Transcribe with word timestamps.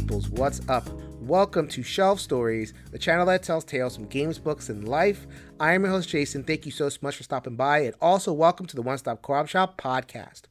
peoples, 0.00 0.28
what's 0.30 0.60
up? 0.68 0.88
Welcome 1.20 1.68
to 1.68 1.84
Shelf 1.84 2.18
Stories, 2.18 2.74
the 2.90 2.98
channel 2.98 3.26
that 3.26 3.44
tells 3.44 3.62
tales 3.62 3.94
from 3.94 4.06
games, 4.06 4.40
books, 4.40 4.68
and 4.68 4.88
life. 4.88 5.24
I 5.60 5.74
am 5.74 5.84
your 5.84 5.92
host, 5.92 6.08
Jason. 6.08 6.42
Thank 6.42 6.66
you 6.66 6.72
so 6.72 6.90
much 7.00 7.16
for 7.16 7.22
stopping 7.22 7.54
by, 7.54 7.78
and 7.82 7.94
also 8.00 8.32
welcome 8.32 8.66
to 8.66 8.74
the 8.74 8.82
One 8.82 8.98
Stop 8.98 9.22
Co-op 9.22 9.46
Shop 9.46 9.80
podcast. 9.80 10.42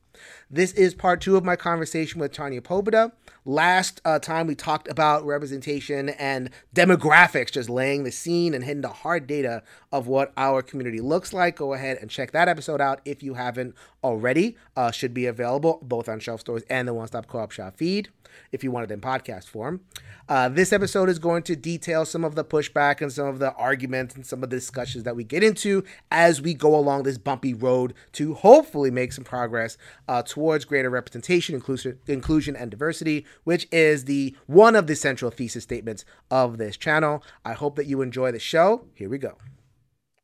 This 0.49 0.71
is 0.71 0.93
part 0.93 1.19
two 1.19 1.35
of 1.35 1.43
my 1.43 1.57
conversation 1.57 2.21
with 2.21 2.31
Tanya 2.31 2.61
Pobuda. 2.61 3.11
Last 3.43 3.99
uh, 4.05 4.17
time 4.19 4.47
we 4.47 4.55
talked 4.55 4.87
about 4.87 5.25
representation 5.25 6.07
and 6.07 6.49
demographics, 6.73 7.51
just 7.51 7.69
laying 7.69 8.05
the 8.05 8.11
scene 8.13 8.53
and 8.53 8.63
hitting 8.63 8.79
the 8.79 8.87
hard 8.87 9.27
data 9.27 9.61
of 9.91 10.07
what 10.07 10.31
our 10.37 10.61
community 10.61 11.01
looks 11.01 11.33
like. 11.33 11.57
Go 11.57 11.73
ahead 11.73 11.97
and 11.99 12.09
check 12.09 12.31
that 12.31 12.47
episode 12.47 12.79
out 12.79 13.01
if 13.03 13.21
you 13.21 13.33
haven't 13.33 13.75
already. 14.05 14.55
Uh, 14.77 14.91
should 14.91 15.13
be 15.13 15.25
available 15.25 15.79
both 15.81 16.07
on 16.07 16.21
Shelf 16.21 16.39
Stories 16.39 16.63
and 16.69 16.87
the 16.87 16.93
One 16.93 17.07
Stop 17.07 17.27
Co 17.27 17.39
op 17.39 17.51
Shop 17.51 17.75
feed 17.75 18.07
if 18.53 18.63
you 18.63 18.71
want 18.71 18.89
it 18.89 18.93
in 18.93 19.01
podcast 19.01 19.49
form. 19.49 19.81
Uh, 20.29 20.47
this 20.47 20.71
episode 20.71 21.09
is 21.09 21.19
going 21.19 21.43
to 21.43 21.55
detail 21.55 22.05
some 22.05 22.23
of 22.23 22.35
the 22.35 22.45
pushback 22.45 23.01
and 23.01 23.11
some 23.11 23.27
of 23.27 23.39
the 23.39 23.53
arguments 23.55 24.15
and 24.15 24.25
some 24.25 24.41
of 24.41 24.49
the 24.49 24.55
discussions 24.55 25.03
that 25.03 25.15
we 25.15 25.23
get 25.25 25.43
into 25.43 25.83
as 26.11 26.41
we 26.41 26.53
go 26.53 26.73
along 26.73 27.03
this 27.03 27.17
bumpy 27.17 27.53
road 27.53 27.93
to 28.13 28.35
hopefully 28.35 28.89
make 28.89 29.11
some 29.11 29.25
progress 29.25 29.77
uh, 30.07 30.21
towards 30.21 30.63
greater 30.63 30.89
representation, 30.89 31.55
inclusion, 31.55 31.99
inclusion, 32.07 32.55
and 32.55 32.71
diversity, 32.71 33.25
which 33.43 33.67
is 33.71 34.05
the 34.05 34.35
one 34.45 34.75
of 34.75 34.87
the 34.87 34.95
central 34.95 35.31
thesis 35.31 35.63
statements 35.63 36.05
of 36.31 36.57
this 36.57 36.77
channel. 36.77 37.21
I 37.43 37.53
hope 37.53 37.75
that 37.75 37.87
you 37.87 38.01
enjoy 38.01 38.31
the 38.31 38.39
show. 38.39 38.85
Here 38.93 39.09
we 39.09 39.17
go. 39.17 39.37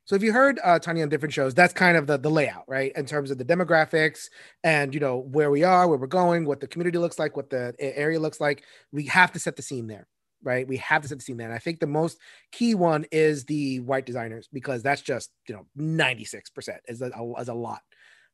So 0.10 0.16
if 0.16 0.24
you 0.24 0.34
heard 0.34 0.60
uh, 0.64 0.80
Tanya 0.80 1.04
on 1.04 1.10
different 1.10 1.34
shows, 1.34 1.54
that's 1.54 1.72
kind 1.72 1.96
of 1.96 2.08
the, 2.08 2.18
the 2.18 2.32
layout, 2.32 2.64
right? 2.68 2.92
In 2.96 3.06
terms 3.06 3.30
of 3.30 3.38
the 3.38 3.46
demographics 3.46 4.30
and 4.64 4.92
you 4.92 5.00
know 5.00 5.20
where 5.20 5.52
we 5.52 5.64
are, 5.64 5.88
where 5.88 6.00
we're 6.00 6.08
going, 6.08 6.46
what 6.46 6.60
the 6.60 6.66
community 6.66 6.98
looks 6.98 7.20
like, 7.20 7.38
what 7.38 7.52
the 7.52 7.76
area 7.80 8.20
looks 8.20 8.42
like. 8.42 8.64
We 8.92 9.04
have 9.04 9.32
to 9.34 9.40
set 9.40 9.56
the 9.56 9.62
scene 9.62 9.86
there, 9.86 10.08
right? 10.42 10.68
We 10.68 10.78
have 10.78 11.04
to 11.04 11.08
set 11.08 11.20
the 11.20 11.24
scene 11.24 11.38
there. 11.38 11.46
And 11.46 11.54
I 11.54 11.60
think 11.60 11.80
the 11.80 11.86
most 11.86 12.18
key 12.52 12.74
one 12.74 13.06
is 13.12 13.46
the 13.46 13.82
white 13.82 14.08
designers 14.08 14.50
because 14.52 14.82
that's 14.82 15.04
just 15.04 15.30
you 15.48 15.54
know 15.54 15.68
96% 15.78 16.42
is 16.88 17.04
a, 17.04 17.12
is 17.38 17.50
a 17.50 17.54
lot 17.54 17.82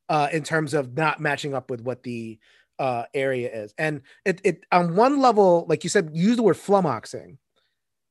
uh, 0.08 0.28
in 0.32 0.44
terms 0.44 0.72
of 0.72 0.96
not 0.96 1.20
matching 1.20 1.52
up 1.52 1.70
with 1.70 1.82
what 1.82 2.02
the 2.04 2.38
uh, 2.78 3.02
area 3.12 3.52
is. 3.52 3.74
And 3.76 4.00
it, 4.24 4.40
it 4.44 4.64
on 4.72 4.96
one 4.96 5.20
level, 5.20 5.66
like 5.68 5.84
you 5.84 5.90
said, 5.90 6.08
use 6.14 6.36
the 6.36 6.42
word 6.42 6.56
flummoxing. 6.56 7.36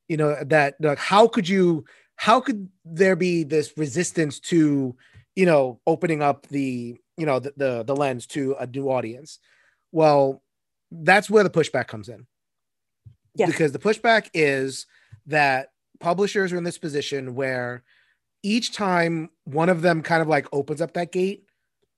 You 0.08 0.18
know 0.18 0.36
that 0.44 0.76
like 0.80 1.00
how 1.00 1.28
could 1.28 1.50
you 1.50 1.86
how 2.16 2.40
could 2.40 2.70
there 2.84 3.16
be 3.16 3.44
this 3.44 3.74
resistance 3.78 4.40
to 4.40 4.96
you 5.36 5.46
know 5.46 5.80
opening 5.86 6.22
up 6.22 6.48
the 6.48 6.96
you 7.18 7.26
know 7.26 7.40
the, 7.40 7.54
the, 7.58 7.84
the 7.84 7.96
lens 7.96 8.26
to 8.28 8.56
a 8.60 8.68
new 8.68 8.90
audience? 8.90 9.40
Well 9.92 10.42
that's 10.92 11.30
where 11.30 11.44
the 11.44 11.50
pushback 11.50 11.88
comes 11.88 12.10
in. 12.10 12.26
Yeah. 13.38 13.48
because 13.48 13.74
the 13.74 13.80
pushback 13.80 14.30
is 14.34 14.86
that 15.26 15.70
publishers 16.00 16.54
are 16.54 16.58
in 16.58 16.64
this 16.64 16.78
position 16.78 17.36
where 17.36 17.84
each 18.44 18.72
time 18.72 19.30
one 19.44 19.68
of 19.68 19.82
them 19.82 20.02
kind 20.02 20.22
of 20.22 20.30
like 20.30 20.48
opens 20.54 20.80
up 20.80 20.94
that 20.94 21.12
gate 21.12 21.44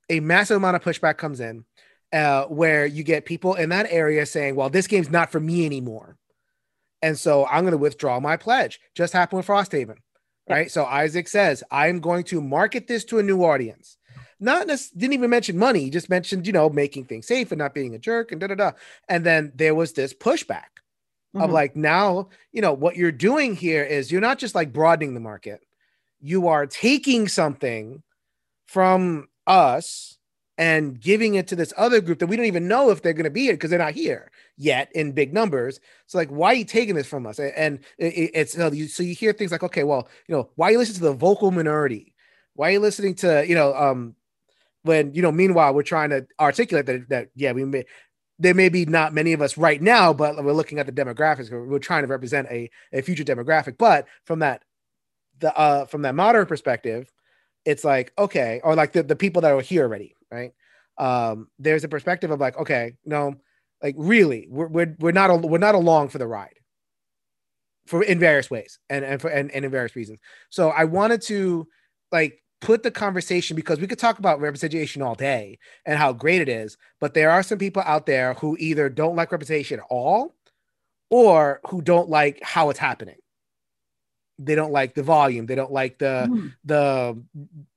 a 0.09 0.19
massive 0.19 0.57
amount 0.57 0.77
of 0.77 0.83
pushback 0.83 1.17
comes 1.17 1.39
in 1.39 1.63
uh, 2.13 2.45
where 2.45 2.85
you 2.85 3.03
get 3.03 3.25
people 3.25 3.53
in 3.53 3.69
that 3.69 3.85
area 3.91 4.25
saying 4.25 4.55
well 4.55 4.69
this 4.69 4.87
game's 4.87 5.11
not 5.11 5.31
for 5.31 5.39
me 5.39 5.65
anymore. 5.65 6.17
And 7.03 7.17
so 7.17 7.45
i'm 7.45 7.63
going 7.63 7.71
to 7.71 7.77
withdraw 7.77 8.19
my 8.19 8.37
pledge. 8.37 8.79
Just 8.95 9.13
happened 9.13 9.37
with 9.37 9.47
frosthaven 9.47 9.97
right? 10.49 10.71
So 10.71 10.85
Isaac 10.85 11.27
says, 11.27 11.63
I'm 11.71 11.99
going 11.99 12.23
to 12.25 12.41
market 12.41 12.87
this 12.87 13.03
to 13.05 13.19
a 13.19 13.23
new 13.23 13.43
audience. 13.43 13.97
Not 14.39 14.67
didn't 14.67 15.13
even 15.13 15.29
mention 15.31 15.57
money, 15.57 15.81
he 15.81 15.89
just 15.89 16.09
mentioned, 16.09 16.45
you 16.45 16.53
know, 16.53 16.69
making 16.69 17.05
things 17.05 17.25
safe 17.25 17.51
and 17.51 17.59
not 17.59 17.73
being 17.73 17.95
a 17.95 17.99
jerk 17.99 18.31
and 18.31 18.39
da 18.39 18.47
da 18.47 18.55
da. 18.55 18.71
And 19.09 19.25
then 19.25 19.51
there 19.55 19.73
was 19.73 19.93
this 19.93 20.13
pushback 20.13 20.77
mm-hmm. 21.35 21.41
of 21.41 21.49
like, 21.49 21.75
now, 21.75 22.29
you 22.51 22.61
know, 22.61 22.73
what 22.73 22.95
you're 22.95 23.11
doing 23.11 23.55
here 23.55 23.83
is 23.83 24.11
you're 24.11 24.21
not 24.21 24.37
just 24.37 24.53
like 24.53 24.71
broadening 24.73 25.15
the 25.15 25.19
market, 25.19 25.61
you 26.19 26.47
are 26.47 26.67
taking 26.67 27.27
something 27.27 28.03
from 28.67 29.27
us 29.47 30.16
and 30.57 30.99
giving 30.99 31.35
it 31.35 31.47
to 31.47 31.55
this 31.55 31.73
other 31.77 32.01
group 32.01 32.19
that 32.19 32.27
we 32.27 32.35
don't 32.35 32.45
even 32.45 32.67
know 32.67 32.89
if 32.89 33.01
they're 33.01 33.13
going 33.13 33.23
to 33.25 33.29
be 33.29 33.49
it 33.49 33.53
because 33.53 33.69
they're 33.69 33.79
not 33.79 33.93
here 33.93 34.31
yet 34.57 34.91
in 34.93 35.11
big 35.11 35.33
numbers. 35.33 35.79
So 36.07 36.17
like, 36.17 36.29
why 36.29 36.47
are 36.47 36.55
you 36.55 36.65
taking 36.65 36.95
this 36.95 37.07
from 37.07 37.27
us? 37.27 37.39
And 37.39 37.79
it's 37.97 38.53
so 38.53 38.71
you, 38.71 38.87
so 38.87 39.03
you 39.03 39.13
hear 39.13 39.33
things 39.33 39.51
like, 39.51 39.63
okay, 39.63 39.83
well, 39.83 40.07
you 40.27 40.35
know, 40.35 40.49
why 40.55 40.69
are 40.69 40.71
you 40.71 40.77
listening 40.79 40.99
to 40.99 41.03
the 41.03 41.13
vocal 41.13 41.51
minority? 41.51 42.15
Why 42.55 42.69
are 42.69 42.71
you 42.73 42.79
listening 42.79 43.13
to 43.15 43.45
you 43.47 43.53
know 43.53 43.75
um 43.75 44.15
when 44.81 45.13
you 45.13 45.21
know 45.21 45.31
meanwhile 45.31 45.73
we're 45.73 45.83
trying 45.83 46.09
to 46.09 46.25
articulate 46.39 46.87
that 46.87 47.09
that 47.09 47.29
yeah 47.35 47.51
we 47.51 47.63
may 47.63 47.85
there 48.39 48.53
may 48.53 48.69
be 48.69 48.85
not 48.85 49.13
many 49.13 49.33
of 49.33 49.41
us 49.41 49.57
right 49.57 49.81
now, 49.81 50.13
but 50.13 50.43
we're 50.43 50.53
looking 50.53 50.79
at 50.79 50.85
the 50.85 50.91
demographics. 50.91 51.49
We're 51.51 51.79
trying 51.79 52.03
to 52.03 52.07
represent 52.07 52.47
a, 52.51 52.69
a 52.93 53.01
future 53.01 53.23
demographic. 53.23 53.77
But 53.77 54.07
from 54.25 54.39
that 54.39 54.63
the 55.39 55.55
uh 55.55 55.85
from 55.85 56.01
that 56.01 56.15
modern 56.15 56.47
perspective, 56.47 57.11
it's 57.65 57.83
like 57.83 58.11
okay, 58.17 58.59
or 58.63 58.75
like 58.75 58.93
the, 58.93 59.03
the 59.03 59.15
people 59.15 59.43
that 59.43 59.51
are 59.51 59.61
here 59.61 59.83
already, 59.83 60.15
right? 60.31 60.51
Um, 60.97 61.47
there's 61.59 61.83
a 61.83 61.89
perspective 61.89 62.31
of 62.31 62.39
like, 62.39 62.57
okay, 62.57 62.93
no, 63.05 63.35
like 63.81 63.95
really, 63.97 64.47
we're 64.49 64.67
we're, 64.67 64.95
we're 64.99 65.11
not 65.11 65.41
we're 65.41 65.57
not 65.57 65.75
along 65.75 66.09
for 66.09 66.17
the 66.17 66.27
ride 66.27 66.53
for 67.85 68.03
in 68.03 68.19
various 68.19 68.49
ways 68.49 68.79
and 68.89 69.05
and 69.05 69.21
for 69.21 69.29
and, 69.29 69.51
and 69.51 69.65
in 69.65 69.71
various 69.71 69.95
reasons. 69.95 70.19
So 70.49 70.69
I 70.69 70.83
wanted 70.85 71.21
to 71.23 71.67
like 72.11 72.41
put 72.59 72.83
the 72.83 72.91
conversation 72.91 73.55
because 73.55 73.79
we 73.79 73.87
could 73.87 73.99
talk 73.99 74.19
about 74.19 74.41
representation 74.41 75.01
all 75.01 75.15
day 75.15 75.59
and 75.85 75.97
how 75.97 76.11
great 76.11 76.41
it 76.41 76.49
is, 76.49 76.77
but 76.99 77.13
there 77.13 77.29
are 77.29 77.43
some 77.43 77.59
people 77.59 77.83
out 77.85 78.05
there 78.07 78.33
who 78.35 78.57
either 78.59 78.89
don't 78.89 79.15
like 79.15 79.31
representation 79.31 79.79
at 79.79 79.85
all 79.89 80.35
or 81.09 81.61
who 81.67 81.81
don't 81.81 82.09
like 82.09 82.39
how 82.41 82.69
it's 82.69 82.79
happening 82.79 83.17
they 84.39 84.55
don't 84.55 84.71
like 84.71 84.93
the 84.93 85.03
volume. 85.03 85.45
They 85.45 85.55
don't 85.55 85.71
like 85.71 85.97
the 85.97 86.27
mm. 86.29 86.53
the 86.63 87.19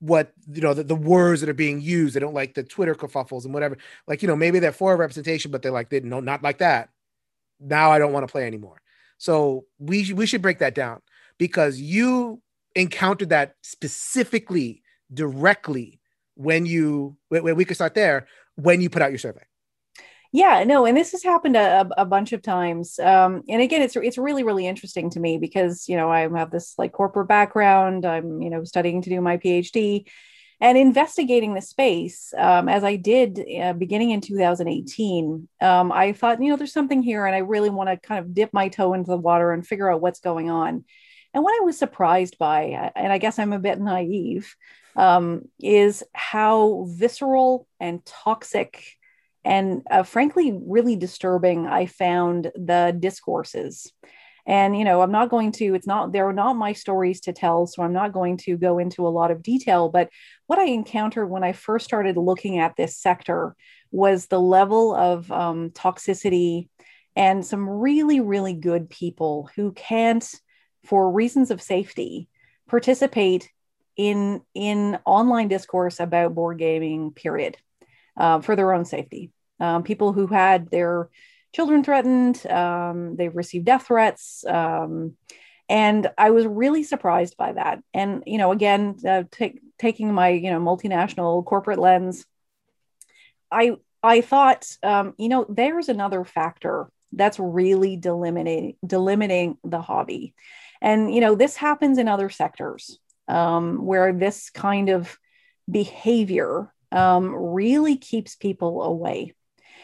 what 0.01 0.33
you 0.53 0.61
know 0.61 0.75
the, 0.75 0.85
the 0.85 0.95
words 0.95 1.41
that 1.41 1.49
are 1.49 1.55
being 1.55 1.81
used. 1.81 2.15
They 2.15 2.21
don't 2.21 2.35
like 2.35 2.55
the 2.55 2.63
twitter 2.63 2.95
kerfuffles 2.95 3.45
and 3.45 3.55
whatever. 3.55 3.79
Like 4.07 4.23
you 4.23 4.29
know 4.29 4.37
maybe 4.37 4.59
they're 4.59 4.73
for 4.73 4.97
representation 4.97 5.51
but 5.51 5.63
they're 5.63 5.73
like 5.73 5.89
they 5.91 6.01
no 6.01 6.21
not 6.21 6.43
like 6.43 6.59
that. 6.59 6.91
Now 7.59 7.91
i 7.91 7.99
don't 7.99 8.13
want 8.13 8.27
to 8.27 8.33
play 8.33 8.47
anymore. 8.47 8.81
So 9.19 9.65
we 9.79 10.13
we 10.13 10.27
should 10.27 10.43
break 10.43 10.59
that 10.59 10.75
down 10.75 11.01
because 11.39 11.81
you 11.81 12.43
encountered 12.75 13.31
that 13.31 13.57
specifically 13.63 14.83
directly 15.13 16.01
when 16.35 16.67
you 16.67 17.17
when 17.29 17.57
we 17.57 17.65
could 17.65 17.77
start 17.77 17.95
there. 17.95 18.27
When 18.57 18.83
you 18.83 18.91
put 18.91 19.01
out 19.01 19.11
your 19.11 19.19
survey 19.19 19.41
yeah 20.33 20.63
no 20.65 20.87
and 20.87 20.97
this 20.97 21.13
has 21.13 21.23
happened 21.23 21.57
a, 21.57 21.89
a 21.97 22.05
bunch 22.05 22.33
of 22.33 22.43
times 22.43 22.99
um, 23.01 23.43
and 23.49 23.61
again 23.61 23.83
it's 23.83 23.97
it's 23.97 24.19
really 24.19 24.43
really 24.43 24.67
interesting 24.67 25.11
to 25.11 25.21
me 25.21 25.39
because 25.39 25.89
you 25.89 25.97
know 25.97 26.11
i 26.11 26.21
have 26.21 26.51
this 26.51 26.75
like 26.79 26.93
corporate 26.93 27.29
background 27.29 28.05
i'm 28.05 28.41
you 28.41 28.51
know 28.51 28.65
studying 28.65 29.03
to 29.03 29.11
do 29.11 29.21
my 29.21 29.37
phd 29.39 30.07
and 30.63 30.77
investigating 30.77 31.55
the 31.55 31.63
space 31.63 32.33
um, 32.39 32.69
as 32.69 32.85
i 32.85 32.97
did 32.97 33.45
uh, 33.61 33.73
beginning 33.73 34.11
in 34.11 34.21
2018 34.21 35.49
um, 35.61 35.93
i 35.93 36.13
thought 36.13 36.41
you 36.41 36.51
know 36.51 36.57
there's 36.57 36.73
something 36.73 37.03
here 37.03 37.27
and 37.27 37.35
i 37.35 37.39
really 37.39 37.71
want 37.71 37.89
to 37.89 37.97
kind 37.97 38.25
of 38.25 38.35
dip 38.35 38.53
my 38.53 38.69
toe 38.69 38.95
into 38.95 39.11
the 39.11 39.17
water 39.17 39.53
and 39.53 39.67
figure 39.67 39.91
out 39.91 40.01
what's 40.01 40.21
going 40.21 40.51
on. 40.51 40.85
And 41.33 41.45
what 41.45 41.55
i 41.61 41.65
was 41.65 41.79
surprised 41.79 42.39
by 42.39 42.91
and 42.97 43.13
i 43.13 43.19
guess 43.19 43.39
i'm 43.39 43.53
a 43.53 43.61
bit 43.61 43.81
naive 43.81 44.57
um, 44.97 45.43
is 45.61 46.03
how 46.13 46.87
visceral 46.89 47.69
and 47.79 48.05
toxic 48.05 48.99
and 49.45 49.83
uh, 49.91 50.03
frankly 50.03 50.59
really 50.67 50.97
disturbing 50.97 51.67
i 51.67 51.87
found 51.87 52.51
the 52.55 52.97
discourses. 52.99 53.93
And 54.47 54.77
you 54.77 54.85
know 54.85 55.03
i'm 55.03 55.13
not 55.13 55.29
going 55.29 55.53
to 55.53 55.75
it's 55.75 55.87
not 55.87 56.13
they're 56.13 56.33
not 56.33 56.55
my 56.55 56.73
stories 56.73 57.21
to 57.23 57.33
tell 57.33 57.67
so 57.67 57.83
i'm 57.83 57.93
not 57.93 58.13
going 58.13 58.37
to 58.39 58.57
go 58.57 58.79
into 58.79 59.07
a 59.07 59.15
lot 59.19 59.31
of 59.31 59.43
detail 59.43 59.91
but 59.91 60.09
what 60.47 60.59
i 60.59 60.65
encountered 60.65 61.29
when 61.31 61.45
i 61.45 61.53
first 61.53 61.85
started 61.85 62.17
looking 62.17 62.59
at 62.59 62.75
this 62.75 62.97
sector 62.97 63.55
was 63.93 64.27
the 64.27 64.41
level 64.41 64.95
of 64.95 65.31
um, 65.31 65.71
toxicity 65.71 66.69
and 67.15 67.45
some 67.45 67.69
really 67.69 68.21
really 68.21 68.55
good 68.55 68.89
people 68.89 69.49
who 69.55 69.73
can't 69.73 70.35
for 70.85 71.13
reasons 71.13 71.51
of 71.51 71.63
safety 71.63 72.29
participate 72.67 73.51
in 73.97 74.41
in 74.55 74.99
online 75.05 75.49
discourse 75.49 76.01
about 76.01 76.35
board 76.35 76.59
gaming 76.59 77.13
period 77.13 77.57
uh, 78.21 78.41
for 78.41 78.55
their 78.55 78.73
own 78.73 78.85
safety. 78.85 79.33
Um, 79.59 79.83
people 79.83 80.13
who 80.13 80.27
had 80.27 80.71
their 80.71 81.09
children 81.55 81.83
threatened, 81.83 82.47
um, 82.47 83.17
they've 83.17 83.35
received 83.35 83.65
death 83.65 83.87
threats. 83.87 84.45
Um, 84.47 85.17
and 85.69 86.11
I 86.19 86.31
was 86.31 86.47
really 86.47 86.83
surprised 86.83 87.37
by 87.37 87.53
that. 87.55 87.83
And, 87.95 88.23
you 88.27 88.39
know, 88.39 88.53
again, 88.53 88.97
uh, 89.09 89.25
taking 89.79 90.13
my, 90.13 90.29
you 90.29 90.51
know, 90.51 90.61
multinational 90.61 91.45
corporate 91.45 91.79
lens, 91.79 92.27
I, 93.51 93.77
I 94.03 94.21
thought, 94.21 94.67
um, 94.83 95.15
you 95.17 95.29
know, 95.29 95.47
there's 95.49 95.89
another 95.89 96.25
factor 96.25 96.91
that's 97.13 97.39
really 97.39 97.97
delimiting, 97.97 98.77
delimiting 98.85 99.57
the 99.65 99.81
hobby. 99.81 100.35
And, 100.81 101.13
you 101.15 101.21
know, 101.21 101.35
this 101.35 101.57
happens 101.57 101.99
in 101.99 102.09
other 102.09 102.31
sectors 102.31 102.99
um, 103.29 103.85
where 103.85 104.13
this 104.13 104.51
kind 104.51 104.89
of 104.89 105.19
behavior 105.71 106.73
um, 106.93 107.35
really 107.35 107.97
keeps 107.97 108.37
people 108.37 108.83
away. 108.83 109.35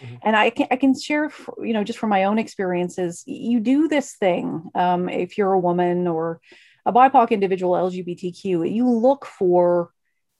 Mm-hmm. 0.00 0.16
And 0.22 0.36
I 0.36 0.50
can 0.50 0.66
I 0.70 0.76
can 0.76 0.98
share, 0.98 1.30
you 1.58 1.72
know, 1.72 1.84
just 1.84 1.98
from 1.98 2.10
my 2.10 2.24
own 2.24 2.38
experiences. 2.38 3.22
You 3.26 3.60
do 3.60 3.88
this 3.88 4.14
thing 4.14 4.70
um, 4.74 5.08
if 5.08 5.38
you're 5.38 5.52
a 5.52 5.58
woman 5.58 6.06
or 6.06 6.40
a 6.84 6.92
BIPOC 6.92 7.30
individual, 7.30 7.72
LGBTQ. 7.72 8.72
You 8.72 8.90
look 8.90 9.24
for 9.24 9.90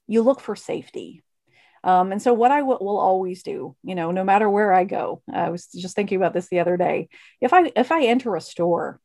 you 0.07 0.23
look 0.23 0.41
for 0.41 0.57
safety. 0.57 1.23
Um, 1.85 2.11
and 2.11 2.21
so 2.21 2.33
what 2.35 2.51
I 2.51 2.61
w- 2.61 2.79
will 2.81 2.99
always 2.99 3.43
do, 3.43 3.77
you 3.85 3.95
know, 3.95 4.11
no 4.11 4.25
matter 4.25 4.51
where 4.51 4.73
I 4.73 4.85
go, 4.85 5.23
I 5.33 5.51
was 5.51 5.67
just 5.67 5.95
thinking 5.95 6.17
about 6.17 6.35
this 6.35 6.49
the 6.49 6.59
other 6.61 6.77
day. 6.77 7.09
If 7.41 7.53
I 7.53 7.73
if 7.77 7.93
I 7.93 8.05
enter 8.07 8.35
a 8.35 8.41
store, 8.41 9.01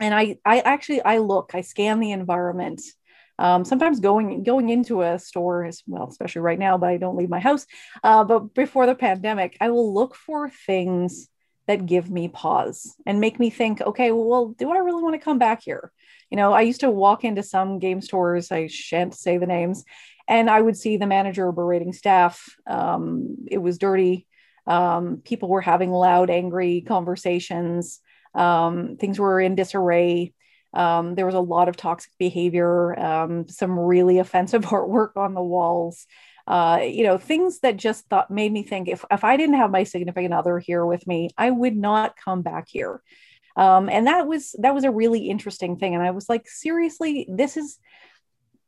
and 0.00 0.14
I 0.14 0.38
I 0.44 0.60
actually 0.60 1.02
I 1.02 1.18
look, 1.18 1.52
I 1.54 1.60
scan 1.60 2.00
the 2.00 2.12
environment. 2.12 2.80
Um, 3.38 3.64
sometimes 3.64 4.00
going 4.00 4.42
going 4.42 4.68
into 4.68 5.02
a 5.02 5.18
store 5.18 5.64
is 5.64 5.82
well, 5.86 6.08
especially 6.08 6.42
right 6.42 6.58
now, 6.58 6.78
but 6.78 6.90
I 6.90 6.96
don't 6.96 7.16
leave 7.16 7.30
my 7.30 7.40
house. 7.40 7.66
Uh, 8.02 8.24
but 8.24 8.54
before 8.54 8.86
the 8.86 8.94
pandemic, 8.94 9.56
I 9.60 9.70
will 9.70 9.92
look 9.92 10.14
for 10.14 10.48
things 10.48 11.28
that 11.66 11.86
give 11.86 12.10
me 12.10 12.28
pause 12.28 12.94
and 13.06 13.20
make 13.20 13.38
me 13.38 13.48
think, 13.48 13.80
okay, 13.80 14.10
well, 14.12 14.48
do 14.58 14.72
I 14.72 14.78
really 14.78 15.02
want 15.02 15.14
to 15.14 15.24
come 15.24 15.38
back 15.38 15.62
here? 15.62 15.92
You 16.30 16.36
know, 16.36 16.52
I 16.52 16.62
used 16.62 16.80
to 16.80 16.90
walk 16.90 17.24
into 17.24 17.42
some 17.42 17.78
game 17.78 18.00
stores. 18.00 18.50
I 18.50 18.66
shan't 18.66 19.14
say 19.14 19.38
the 19.38 19.46
names, 19.46 19.84
and 20.28 20.50
I 20.50 20.60
would 20.60 20.76
see 20.76 20.96
the 20.96 21.06
manager 21.06 21.50
berating 21.52 21.92
staff. 21.92 22.44
Um, 22.66 23.36
it 23.50 23.58
was 23.58 23.78
dirty. 23.78 24.26
Um, 24.66 25.22
people 25.24 25.48
were 25.48 25.60
having 25.60 25.90
loud, 25.90 26.30
angry 26.30 26.82
conversations. 26.82 28.00
Um, 28.34 28.96
things 28.98 29.18
were 29.18 29.40
in 29.40 29.54
disarray. 29.54 30.32
Um, 30.74 31.14
there 31.14 31.26
was 31.26 31.34
a 31.34 31.40
lot 31.40 31.68
of 31.68 31.76
toxic 31.76 32.12
behavior, 32.18 32.98
um, 32.98 33.48
some 33.48 33.78
really 33.78 34.18
offensive 34.18 34.62
artwork 34.66 35.16
on 35.16 35.34
the 35.34 35.42
walls. 35.42 36.06
Uh, 36.46 36.80
you 36.82 37.04
know, 37.04 37.18
things 37.18 37.60
that 37.60 37.76
just 37.76 38.08
thought 38.08 38.30
made 38.30 38.52
me 38.52 38.64
think 38.64 38.88
if, 38.88 39.04
if 39.10 39.22
I 39.22 39.36
didn't 39.36 39.56
have 39.56 39.70
my 39.70 39.84
significant 39.84 40.34
other 40.34 40.58
here 40.58 40.84
with 40.84 41.06
me, 41.06 41.30
I 41.38 41.50
would 41.50 41.76
not 41.76 42.16
come 42.16 42.42
back 42.42 42.66
here. 42.68 43.00
Um, 43.54 43.88
and 43.88 44.06
that 44.06 44.26
was 44.26 44.56
that 44.58 44.74
was 44.74 44.84
a 44.84 44.90
really 44.90 45.28
interesting 45.28 45.76
thing. 45.76 45.94
And 45.94 46.02
I 46.02 46.10
was 46.10 46.28
like, 46.28 46.48
seriously, 46.48 47.28
this 47.30 47.56
is 47.56 47.78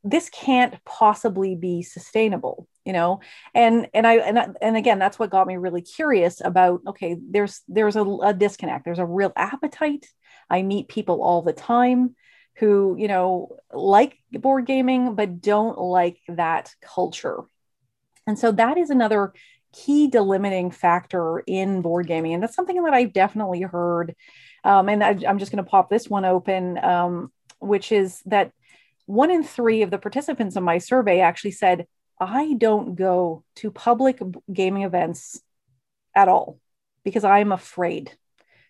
this 0.05 0.29
can't 0.29 0.75
possibly 0.85 1.55
be 1.55 1.81
sustainable 1.81 2.67
you 2.85 2.93
know 2.93 3.19
and 3.55 3.89
and 3.93 4.05
i 4.05 4.17
and, 4.17 4.55
and 4.61 4.77
again 4.77 4.99
that's 4.99 5.17
what 5.17 5.31
got 5.31 5.47
me 5.47 5.57
really 5.57 5.81
curious 5.81 6.41
about 6.45 6.79
okay 6.87 7.17
there's 7.29 7.61
there's 7.67 7.95
a, 7.95 8.03
a 8.03 8.33
disconnect 8.33 8.85
there's 8.85 8.99
a 8.99 9.05
real 9.05 9.33
appetite 9.35 10.05
i 10.49 10.61
meet 10.61 10.87
people 10.87 11.21
all 11.21 11.41
the 11.41 11.53
time 11.53 12.15
who 12.55 12.95
you 12.97 13.07
know 13.07 13.57
like 13.73 14.17
board 14.31 14.65
gaming 14.65 15.15
but 15.15 15.41
don't 15.41 15.77
like 15.77 16.17
that 16.27 16.73
culture. 16.81 17.43
And 18.27 18.39
so 18.39 18.51
that 18.53 18.77
is 18.77 18.89
another 18.89 19.33
key 19.71 20.09
delimiting 20.09 20.73
factor 20.73 21.43
in 21.45 21.81
board 21.81 22.07
gaming. 22.07 22.33
And 22.33 22.41
that's 22.41 22.55
something 22.55 22.81
that 22.83 22.93
i've 22.93 23.13
definitely 23.13 23.61
heard. 23.61 24.15
Um, 24.63 24.89
and 24.89 25.03
I, 25.03 25.11
am 25.25 25.37
just 25.37 25.51
going 25.51 25.63
to 25.63 25.69
pop 25.69 25.89
this 25.89 26.09
one 26.09 26.25
open 26.25 26.83
um, 26.83 27.31
which 27.59 27.91
is 27.91 28.21
that 28.25 28.51
one 29.05 29.29
in 29.29 29.43
three 29.43 29.83
of 29.83 29.91
the 29.91 29.99
participants 29.99 30.55
in 30.55 30.63
my 30.63 30.79
survey 30.79 31.19
actually 31.19 31.51
said, 31.51 31.85
I 32.19 32.53
don't 32.57 32.95
go 32.95 33.43
to 33.57 33.69
public 33.69 34.19
gaming 34.51 34.83
events 34.83 35.39
at 36.15 36.27
all 36.27 36.59
because 37.03 37.23
I'm 37.23 37.51
afraid 37.51 38.11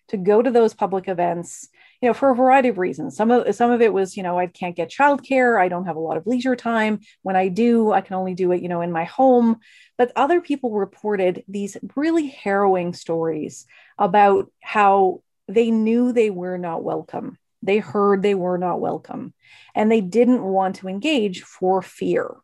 to 0.08 0.16
go 0.16 0.40
to 0.40 0.50
those 0.50 0.74
public 0.74 1.08
events, 1.08 1.68
you 2.00 2.08
know, 2.08 2.14
for 2.14 2.30
a 2.30 2.34
variety 2.34 2.68
of 2.68 2.78
reasons. 2.78 3.16
Some 3.16 3.30
of 3.30 3.54
some 3.54 3.70
of 3.70 3.80
it 3.80 3.92
was, 3.92 4.16
you 4.16 4.22
know, 4.22 4.38
I 4.38 4.46
can't 4.46 4.76
get 4.76 4.90
childcare, 4.90 5.60
I 5.60 5.68
don't 5.68 5.86
have 5.86 5.96
a 5.96 6.00
lot 6.00 6.16
of 6.16 6.26
leisure 6.26 6.56
time. 6.56 7.00
When 7.22 7.36
I 7.36 7.48
do, 7.48 7.92
I 7.92 8.00
can 8.00 8.14
only 8.14 8.34
do 8.34 8.52
it, 8.52 8.62
you 8.62 8.68
know, 8.68 8.80
in 8.80 8.92
my 8.92 9.04
home. 9.04 9.58
But 9.98 10.12
other 10.14 10.40
people 10.40 10.72
reported 10.72 11.44
these 11.48 11.76
really 11.94 12.26
harrowing 12.28 12.92
stories 12.92 13.66
about 13.98 14.50
how 14.60 15.22
they 15.48 15.70
knew 15.70 16.12
they 16.12 16.30
were 16.30 16.58
not 16.58 16.82
welcome 16.82 17.38
they 17.66 17.78
heard 17.78 18.22
they 18.22 18.34
were 18.34 18.58
not 18.58 18.80
welcome 18.80 19.34
and 19.74 19.90
they 19.90 20.00
didn't 20.00 20.42
want 20.42 20.76
to 20.76 20.88
engage 20.88 21.42
for 21.42 21.82
fear. 21.82 22.36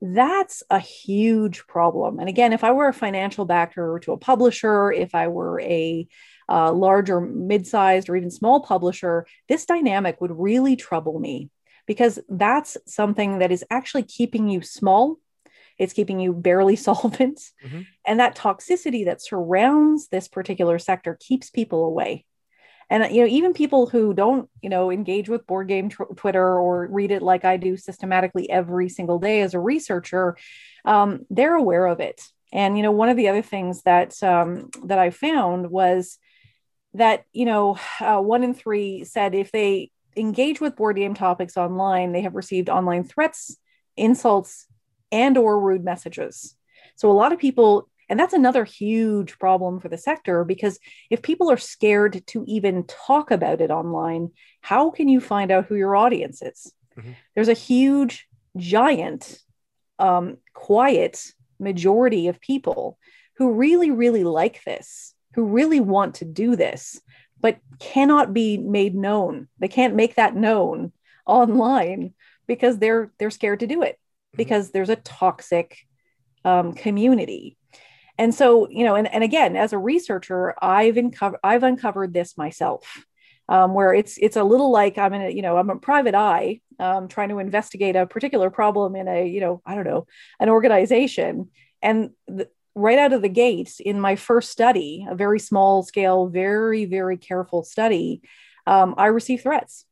That's 0.00 0.62
a 0.70 0.78
huge 0.78 1.66
problem. 1.66 2.20
And 2.20 2.28
again, 2.28 2.52
if 2.52 2.62
I 2.62 2.70
were 2.70 2.88
a 2.88 2.94
financial 2.94 3.44
backer 3.46 3.98
to 4.04 4.12
a 4.12 4.18
publisher, 4.18 4.92
if 4.92 5.14
I 5.14 5.28
were 5.28 5.60
a 5.60 6.06
uh, 6.48 6.72
large 6.72 7.10
or 7.10 7.20
mid 7.20 7.66
sized 7.66 8.08
or 8.08 8.16
even 8.16 8.30
small 8.30 8.60
publisher, 8.60 9.26
this 9.48 9.66
dynamic 9.66 10.20
would 10.20 10.32
really 10.32 10.76
trouble 10.76 11.18
me 11.18 11.50
because 11.86 12.18
that's 12.28 12.76
something 12.86 13.38
that 13.38 13.52
is 13.52 13.64
actually 13.70 14.02
keeping 14.02 14.48
you 14.48 14.62
small. 14.62 15.16
It's 15.78 15.92
keeping 15.92 16.20
you 16.20 16.32
barely 16.32 16.76
solvent. 16.88 17.40
Mm-hmm. 17.64 17.82
And 18.06 18.20
that 18.20 18.36
toxicity 18.36 19.04
that 19.06 19.22
surrounds 19.22 20.08
this 20.08 20.28
particular 20.28 20.78
sector 20.78 21.16
keeps 21.20 21.50
people 21.50 21.84
away 21.84 22.24
and 22.90 23.14
you 23.14 23.22
know 23.22 23.28
even 23.28 23.52
people 23.52 23.86
who 23.86 24.14
don't 24.14 24.48
you 24.62 24.70
know 24.70 24.90
engage 24.90 25.28
with 25.28 25.46
board 25.46 25.68
game 25.68 25.88
tr- 25.88 26.04
twitter 26.16 26.58
or 26.58 26.88
Reddit 26.88 27.20
like 27.20 27.44
i 27.44 27.56
do 27.56 27.76
systematically 27.76 28.48
every 28.50 28.88
single 28.88 29.18
day 29.18 29.40
as 29.42 29.54
a 29.54 29.60
researcher 29.60 30.36
um, 30.84 31.26
they're 31.30 31.54
aware 31.54 31.86
of 31.86 32.00
it 32.00 32.22
and 32.52 32.76
you 32.76 32.82
know 32.82 32.92
one 32.92 33.08
of 33.08 33.16
the 33.16 33.28
other 33.28 33.42
things 33.42 33.82
that 33.82 34.20
um, 34.22 34.70
that 34.84 34.98
i 34.98 35.10
found 35.10 35.70
was 35.70 36.18
that 36.94 37.24
you 37.32 37.44
know 37.44 37.78
uh, 38.00 38.20
one 38.20 38.42
in 38.42 38.54
three 38.54 39.04
said 39.04 39.34
if 39.34 39.52
they 39.52 39.90
engage 40.16 40.60
with 40.60 40.76
board 40.76 40.96
game 40.96 41.14
topics 41.14 41.56
online 41.56 42.12
they 42.12 42.22
have 42.22 42.34
received 42.34 42.68
online 42.68 43.04
threats 43.04 43.56
insults 43.96 44.66
and 45.12 45.36
or 45.36 45.60
rude 45.60 45.84
messages 45.84 46.56
so 46.96 47.10
a 47.10 47.12
lot 47.12 47.32
of 47.32 47.38
people 47.38 47.88
and 48.08 48.18
that's 48.18 48.32
another 48.32 48.64
huge 48.64 49.38
problem 49.38 49.80
for 49.80 49.88
the 49.88 49.98
sector 49.98 50.44
because 50.44 50.78
if 51.10 51.22
people 51.22 51.50
are 51.50 51.58
scared 51.58 52.22
to 52.28 52.44
even 52.46 52.84
talk 52.84 53.30
about 53.30 53.60
it 53.60 53.70
online, 53.70 54.30
how 54.62 54.90
can 54.90 55.08
you 55.08 55.20
find 55.20 55.50
out 55.50 55.66
who 55.66 55.74
your 55.74 55.94
audience 55.94 56.40
is? 56.40 56.72
Mm-hmm. 56.98 57.12
There's 57.34 57.48
a 57.48 57.54
huge, 57.54 58.26
giant, 58.56 59.38
um, 59.98 60.38
quiet 60.54 61.32
majority 61.60 62.28
of 62.28 62.40
people 62.40 62.98
who 63.36 63.52
really, 63.52 63.90
really 63.90 64.24
like 64.24 64.64
this, 64.64 65.14
who 65.34 65.44
really 65.44 65.80
want 65.80 66.16
to 66.16 66.24
do 66.24 66.56
this, 66.56 67.00
but 67.40 67.58
cannot 67.78 68.34
be 68.34 68.58
made 68.58 68.94
known. 68.94 69.48
They 69.58 69.68
can't 69.68 69.94
make 69.94 70.16
that 70.16 70.34
known 70.34 70.92
online 71.26 72.14
because 72.48 72.78
they're 72.78 73.12
they're 73.18 73.30
scared 73.30 73.60
to 73.60 73.66
do 73.68 73.82
it 73.82 73.94
mm-hmm. 73.94 74.38
because 74.38 74.70
there's 74.70 74.88
a 74.88 74.96
toxic 74.96 75.76
um, 76.44 76.72
community 76.72 77.56
and 78.16 78.34
so 78.34 78.68
you 78.70 78.84
know 78.84 78.96
and, 78.96 79.12
and 79.12 79.22
again 79.22 79.54
as 79.54 79.72
a 79.72 79.78
researcher 79.78 80.54
i've 80.62 80.96
uncovered 80.96 81.38
i've 81.44 81.62
uncovered 81.62 82.12
this 82.12 82.36
myself 82.36 83.04
um, 83.48 83.74
where 83.74 83.94
it's 83.94 84.18
it's 84.18 84.36
a 84.36 84.44
little 84.44 84.70
like 84.70 84.98
i'm 84.98 85.14
in 85.14 85.22
a 85.22 85.30
you 85.30 85.42
know 85.42 85.56
i'm 85.56 85.70
a 85.70 85.76
private 85.76 86.14
eye 86.14 86.60
um, 86.80 87.08
trying 87.08 87.28
to 87.28 87.38
investigate 87.38 87.96
a 87.96 88.06
particular 88.06 88.50
problem 88.50 88.96
in 88.96 89.08
a 89.08 89.28
you 89.28 89.40
know 89.40 89.60
i 89.66 89.74
don't 89.74 89.86
know 89.86 90.06
an 90.40 90.48
organization 90.48 91.50
and 91.82 92.10
the, 92.26 92.48
right 92.78 92.98
out 92.98 93.12
of 93.12 93.22
the 93.22 93.28
gates 93.28 93.80
in 93.80 94.00
my 94.00 94.16
first 94.16 94.50
study 94.50 95.06
a 95.10 95.14
very 95.14 95.38
small 95.38 95.82
scale 95.82 96.28
very 96.28 96.84
very 96.84 97.16
careful 97.16 97.62
study 97.62 98.22
um, 98.68 98.94
i 98.98 99.06
received 99.06 99.42
threats. 99.42 99.84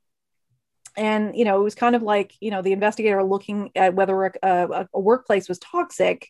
And 0.99 1.37
you 1.37 1.45
know 1.45 1.61
it 1.61 1.65
was 1.65 1.75
kind 1.75 1.95
of 1.97 2.03
like 2.03 2.33
you 2.41 2.51
know 2.51 2.63
the 2.63 2.73
investigator 2.73 3.23
looking 3.23 3.71
at 3.75 3.95
whether 3.95 4.25
a, 4.25 4.33
a, 4.43 4.89
a 4.95 5.01
workplace 5.01 5.49
was 5.49 5.59
toxic 5.59 6.29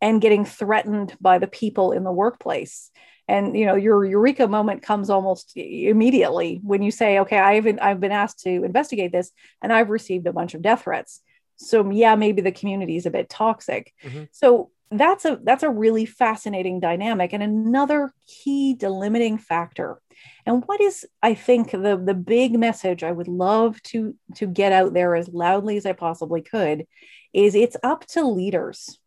and 0.00 0.20
getting 0.20 0.44
threatened 0.44 1.16
by 1.20 1.38
the 1.38 1.46
people 1.46 1.92
in 1.92 2.04
the 2.04 2.12
workplace. 2.12 2.90
And 3.28 3.56
you 3.56 3.66
know 3.66 3.74
your 3.74 4.04
eureka 4.04 4.46
moment 4.46 4.82
comes 4.82 5.10
almost 5.10 5.52
immediately 5.56 6.60
when 6.62 6.82
you 6.82 6.90
say 6.90 7.18
okay 7.20 7.38
i've 7.38 7.64
been, 7.64 7.80
i've 7.80 8.00
been 8.00 8.12
asked 8.12 8.40
to 8.44 8.64
investigate 8.64 9.10
this 9.10 9.32
and 9.60 9.72
i've 9.72 9.90
received 9.90 10.26
a 10.26 10.32
bunch 10.32 10.54
of 10.54 10.62
death 10.62 10.82
threats 10.84 11.20
so 11.56 11.88
yeah 11.90 12.14
maybe 12.14 12.42
the 12.42 12.52
community 12.52 12.96
is 12.96 13.06
a 13.06 13.10
bit 13.10 13.28
toxic 13.28 13.92
mm-hmm. 14.04 14.24
so 14.30 14.70
that's 14.90 15.24
a 15.24 15.38
that's 15.42 15.62
a 15.62 15.70
really 15.70 16.06
fascinating 16.06 16.78
dynamic 16.78 17.32
and 17.32 17.42
another 17.42 18.12
key 18.26 18.76
delimiting 18.78 19.40
factor 19.40 20.00
and 20.44 20.62
what 20.66 20.80
is 20.80 21.04
i 21.22 21.34
think 21.34 21.70
the 21.72 22.00
the 22.02 22.14
big 22.14 22.58
message 22.58 23.02
i 23.02 23.10
would 23.10 23.28
love 23.28 23.82
to 23.82 24.14
to 24.34 24.46
get 24.46 24.72
out 24.72 24.94
there 24.94 25.14
as 25.14 25.28
loudly 25.28 25.76
as 25.76 25.86
i 25.86 25.92
possibly 25.92 26.40
could 26.40 26.86
is 27.32 27.54
it's 27.54 27.76
up 27.82 28.06
to 28.06 28.26
leaders 28.26 28.98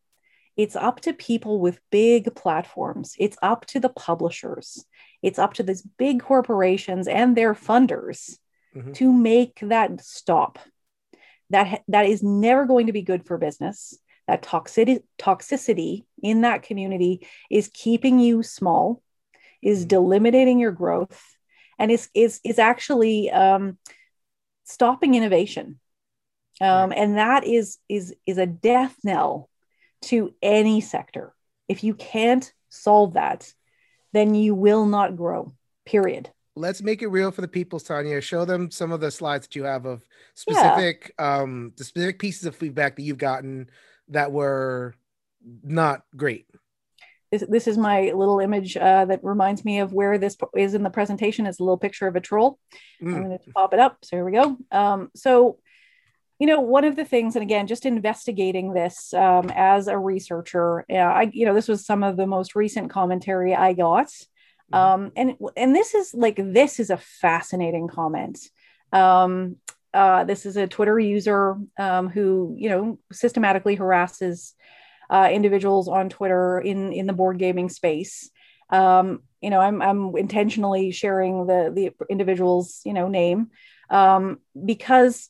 it's 0.60 0.76
up 0.76 1.00
to 1.02 1.14
people 1.14 1.62
with 1.62 1.80
big 1.90 2.36
platforms. 2.36 3.16
It's 3.18 3.38
up 3.42 3.66
to 3.68 3.80
the 3.80 3.88
publishers. 3.88 4.84
It's 5.22 5.40
up 5.40 5.54
to 5.54 5.64
these 5.64 5.82
big 5.82 6.22
corporations 6.22 7.08
and 7.08 7.34
their 7.34 7.54
funders 7.54 8.38
mm-hmm. 8.76 8.92
to 8.92 9.14
make 9.14 9.62
that 9.62 10.04
stop. 10.04 10.60
That, 11.50 11.84
that 11.88 12.06
is 12.06 12.22
never 12.22 12.66
going 12.66 12.88
to 12.88 12.94
be 12.94 13.02
good 13.02 13.26
for 13.26 13.38
business. 13.38 13.98
That 14.28 14.44
toxicity, 14.44 15.02
toxicity 15.18 16.06
in 16.22 16.42
that 16.42 16.64
community 16.64 17.28
is 17.50 17.72
keeping 17.74 18.20
you 18.20 18.44
small, 18.44 19.02
is 19.62 19.86
mm-hmm. 19.86 19.96
delimiting 19.96 20.60
your 20.60 20.72
growth, 20.72 21.20
and 21.80 21.92
is, 21.92 22.10
is, 22.14 22.40
is 22.44 22.60
actually 22.60 23.32
um, 23.32 23.78
stopping 24.66 25.16
innovation. 25.16 25.80
Um, 26.62 26.92
and 26.96 27.18
that 27.18 27.46
is, 27.46 27.78
is, 27.88 28.14
is 28.26 28.38
a 28.38 28.46
death 28.46 28.96
knell 29.04 29.50
to 30.04 30.34
any 30.42 30.82
sector. 30.82 31.34
If 31.68 31.84
you 31.84 31.94
can't 31.94 32.52
solve 32.70 33.14
that, 33.14 33.52
then 34.12 34.36
you 34.36 34.54
will 34.56 34.86
not 34.86 35.16
grow. 35.16 35.54
Period. 35.86 36.30
Let's 36.60 36.82
make 36.82 37.02
it 37.02 37.08
real 37.08 37.32
for 37.32 37.40
the 37.40 37.48
people, 37.48 37.80
Tanya. 37.80 38.20
Show 38.20 38.44
them 38.44 38.70
some 38.70 38.92
of 38.92 39.00
the 39.00 39.12
slides 39.12 39.48
that 39.48 39.56
you 39.56 39.64
have 39.64 39.86
of 39.86 40.04
specific, 40.34 41.14
yeah. 41.18 41.40
um, 41.40 41.72
the 41.78 41.86
specific 41.86 42.20
pieces 42.20 42.46
of 42.46 42.56
feedback 42.56 42.98
that 42.98 43.04
you've 43.04 43.18
gotten 43.18 43.70
that 44.10 44.32
were 44.32 44.94
not 45.64 46.02
great. 46.18 46.48
This, 47.32 47.46
this 47.48 47.68
is 47.68 47.78
my 47.78 48.12
little 48.12 48.40
image 48.40 48.76
uh, 48.76 49.06
that 49.06 49.24
reminds 49.24 49.64
me 49.64 49.80
of 49.80 49.94
where 49.94 50.18
this 50.18 50.36
is 50.58 50.74
in 50.74 50.84
the 50.84 50.90
presentation. 50.90 51.46
It's 51.46 51.60
a 51.60 51.64
little 51.64 51.78
picture 51.78 52.08
of 52.08 52.18
a 52.18 52.22
troll. 52.22 52.60
Mm. 53.02 53.16
I'm 53.16 53.24
going 53.24 53.38
to 53.38 53.52
pop 53.52 53.74
it 53.74 53.80
up. 53.80 54.00
So 54.04 54.18
here 54.18 54.26
we 54.26 54.34
go. 54.34 54.58
Um, 54.72 55.12
so 55.16 55.60
you 56.40 56.48
know 56.48 56.62
one 56.62 56.86
of 56.86 56.96
the 56.96 57.06
things 57.06 57.36
and 57.36 57.44
again 57.44 57.68
just 57.68 57.86
investigating 57.86 58.74
this 58.74 59.14
um, 59.14 59.52
as 59.54 59.88
a 59.88 59.98
researcher 59.98 60.86
uh, 60.90 60.96
i 60.96 61.30
you 61.34 61.46
know 61.46 61.54
this 61.54 61.68
was 61.68 61.86
some 61.86 62.02
of 62.02 62.16
the 62.16 62.26
most 62.26 62.56
recent 62.56 62.90
commentary 62.90 63.54
i 63.54 63.74
got 63.74 64.10
mm-hmm. 64.72 64.76
um, 64.76 65.12
and 65.16 65.36
and 65.56 65.76
this 65.76 65.94
is 65.94 66.14
like 66.14 66.38
this 66.38 66.80
is 66.80 66.90
a 66.90 66.98
fascinating 66.98 67.88
comment 67.88 68.40
um, 68.94 69.58
uh, 69.94 70.24
this 70.24 70.46
is 70.46 70.58
a 70.58 70.68
twitter 70.68 71.00
user 71.00 71.56
um, 71.78 72.10
who 72.10 72.56
you 72.58 72.70
know 72.70 73.00
systematically 73.12 73.76
harasses 73.76 74.54
uh, 75.10 75.30
individuals 75.32 75.88
on 75.88 76.10
twitter 76.10 76.60
in 76.60 76.92
in 76.94 77.08
the 77.08 77.14
board 77.14 77.38
gaming 77.38 77.70
space 77.70 78.30
um, 78.70 79.22
you 79.42 79.50
know 79.50 79.60
i'm 79.60 79.82
i'm 79.82 80.16
intentionally 80.16 80.92
sharing 80.92 81.48
the 81.48 81.72
the 81.74 82.06
individual's 82.10 82.82
you 82.86 82.94
know 82.94 83.08
name 83.08 83.50
um, 83.90 84.40
because 84.66 85.30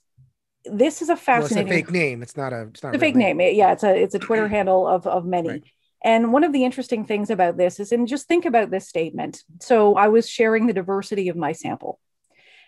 this 0.65 1.01
is 1.01 1.09
a 1.09 1.15
fascinating 1.15 1.69
well, 1.69 1.77
it's 1.77 1.83
a 1.83 1.91
fake 1.91 1.93
name. 1.93 2.23
It's 2.23 2.37
not 2.37 2.53
a 2.53 2.63
it's 2.63 2.83
not 2.83 2.95
a 2.95 2.99
fake 2.99 3.15
name. 3.15 3.37
name. 3.37 3.55
Yeah, 3.55 3.71
it's 3.71 3.83
a 3.83 3.95
it's 3.95 4.15
a 4.15 4.19
Twitter 4.19 4.47
handle 4.55 4.87
of 4.87 5.07
of 5.07 5.25
many. 5.25 5.49
Right. 5.49 5.63
And 6.03 6.31
one 6.31 6.43
of 6.43 6.53
the 6.53 6.63
interesting 6.63 7.05
things 7.05 7.29
about 7.29 7.57
this 7.57 7.79
is, 7.79 7.91
and 7.91 8.07
just 8.07 8.27
think 8.27 8.45
about 8.45 8.71
this 8.71 8.87
statement. 8.87 9.43
So 9.59 9.95
I 9.95 10.07
was 10.07 10.29
sharing 10.29 10.67
the 10.67 10.73
diversity 10.73 11.27
of 11.29 11.35
my 11.35 11.51
sample. 11.51 11.99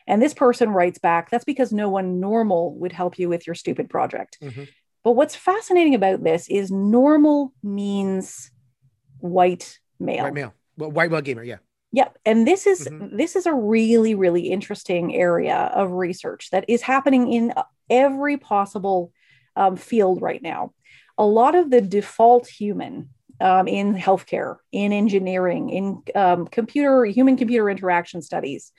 And 0.07 0.21
this 0.21 0.33
person 0.33 0.71
writes 0.71 0.99
back, 0.99 1.29
that's 1.29 1.45
because 1.45 1.71
no 1.71 1.89
one 1.89 2.19
normal 2.19 2.73
would 2.75 2.91
help 2.91 3.17
you 3.17 3.29
with 3.29 3.47
your 3.47 3.55
stupid 3.55 3.89
project. 3.89 4.37
Mm-hmm. 4.41 4.63
But 5.03 5.13
what's 5.13 5.35
fascinating 5.35 5.95
about 5.95 6.23
this 6.23 6.49
is 6.49 6.71
normal 6.71 7.53
means 7.63 8.51
white 9.19 9.79
male. 9.99 10.25
White 10.25 10.33
male. 10.33 10.53
Well, 10.77 10.91
white 10.91 11.11
male 11.11 11.21
gamer, 11.21 11.43
yeah. 11.43 11.57
Yep. 11.93 12.17
And 12.25 12.47
this 12.47 12.67
is 12.67 12.87
mm-hmm. 12.87 13.15
this 13.17 13.35
is 13.35 13.45
a 13.45 13.53
really, 13.53 14.15
really 14.15 14.49
interesting 14.49 15.15
area 15.15 15.71
of 15.73 15.91
research 15.91 16.49
that 16.51 16.65
is 16.67 16.81
happening 16.81 17.31
in 17.31 17.53
every 17.89 18.37
possible 18.37 19.11
um, 19.55 19.75
field 19.75 20.21
right 20.21 20.41
now. 20.41 20.73
A 21.17 21.25
lot 21.25 21.55
of 21.55 21.69
the 21.69 21.81
default 21.81 22.47
human 22.47 23.09
um, 23.41 23.67
in 23.67 23.95
healthcare, 23.95 24.57
in 24.71 24.93
engineering, 24.93 25.69
in 25.69 26.03
um, 26.15 26.47
computer, 26.47 27.05
human 27.05 27.37
computer 27.37 27.69
interaction 27.69 28.21
studies 28.21 28.71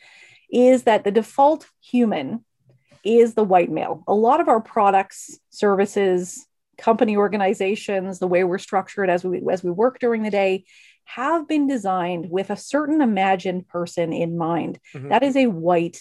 is 0.51 0.85
that 0.85 1.05
the 1.05 1.11
default 1.11 1.67
human 1.81 2.45
is 3.05 3.35
the 3.35 3.45
white 3.45 3.71
male. 3.71 4.05
A 4.07 4.15
lot 4.15 4.41
of 4.41 4.49
our 4.49 4.61
products, 4.61 5.39
services, 5.51 6.47
company 6.79 7.17
organizations, 7.17 8.19
the 8.19 8.27
way 8.27 8.45
we're 8.45 8.59
structured 8.59 9.11
as 9.11 9.25
we 9.25 9.43
as 9.51 9.63
we 9.63 9.71
work 9.71 9.99
during 9.99 10.23
the 10.23 10.31
day 10.31 10.65
have 11.05 11.49
been 11.49 11.67
designed 11.67 12.31
with 12.31 12.51
a 12.51 12.57
certain 12.57 13.03
imagined 13.03 13.67
person 13.69 14.13
in 14.13 14.39
mind. 14.39 14.79
Mm-hmm. 14.95 15.09
That 15.09 15.23
is 15.23 15.37
a 15.37 15.47
white 15.47 16.01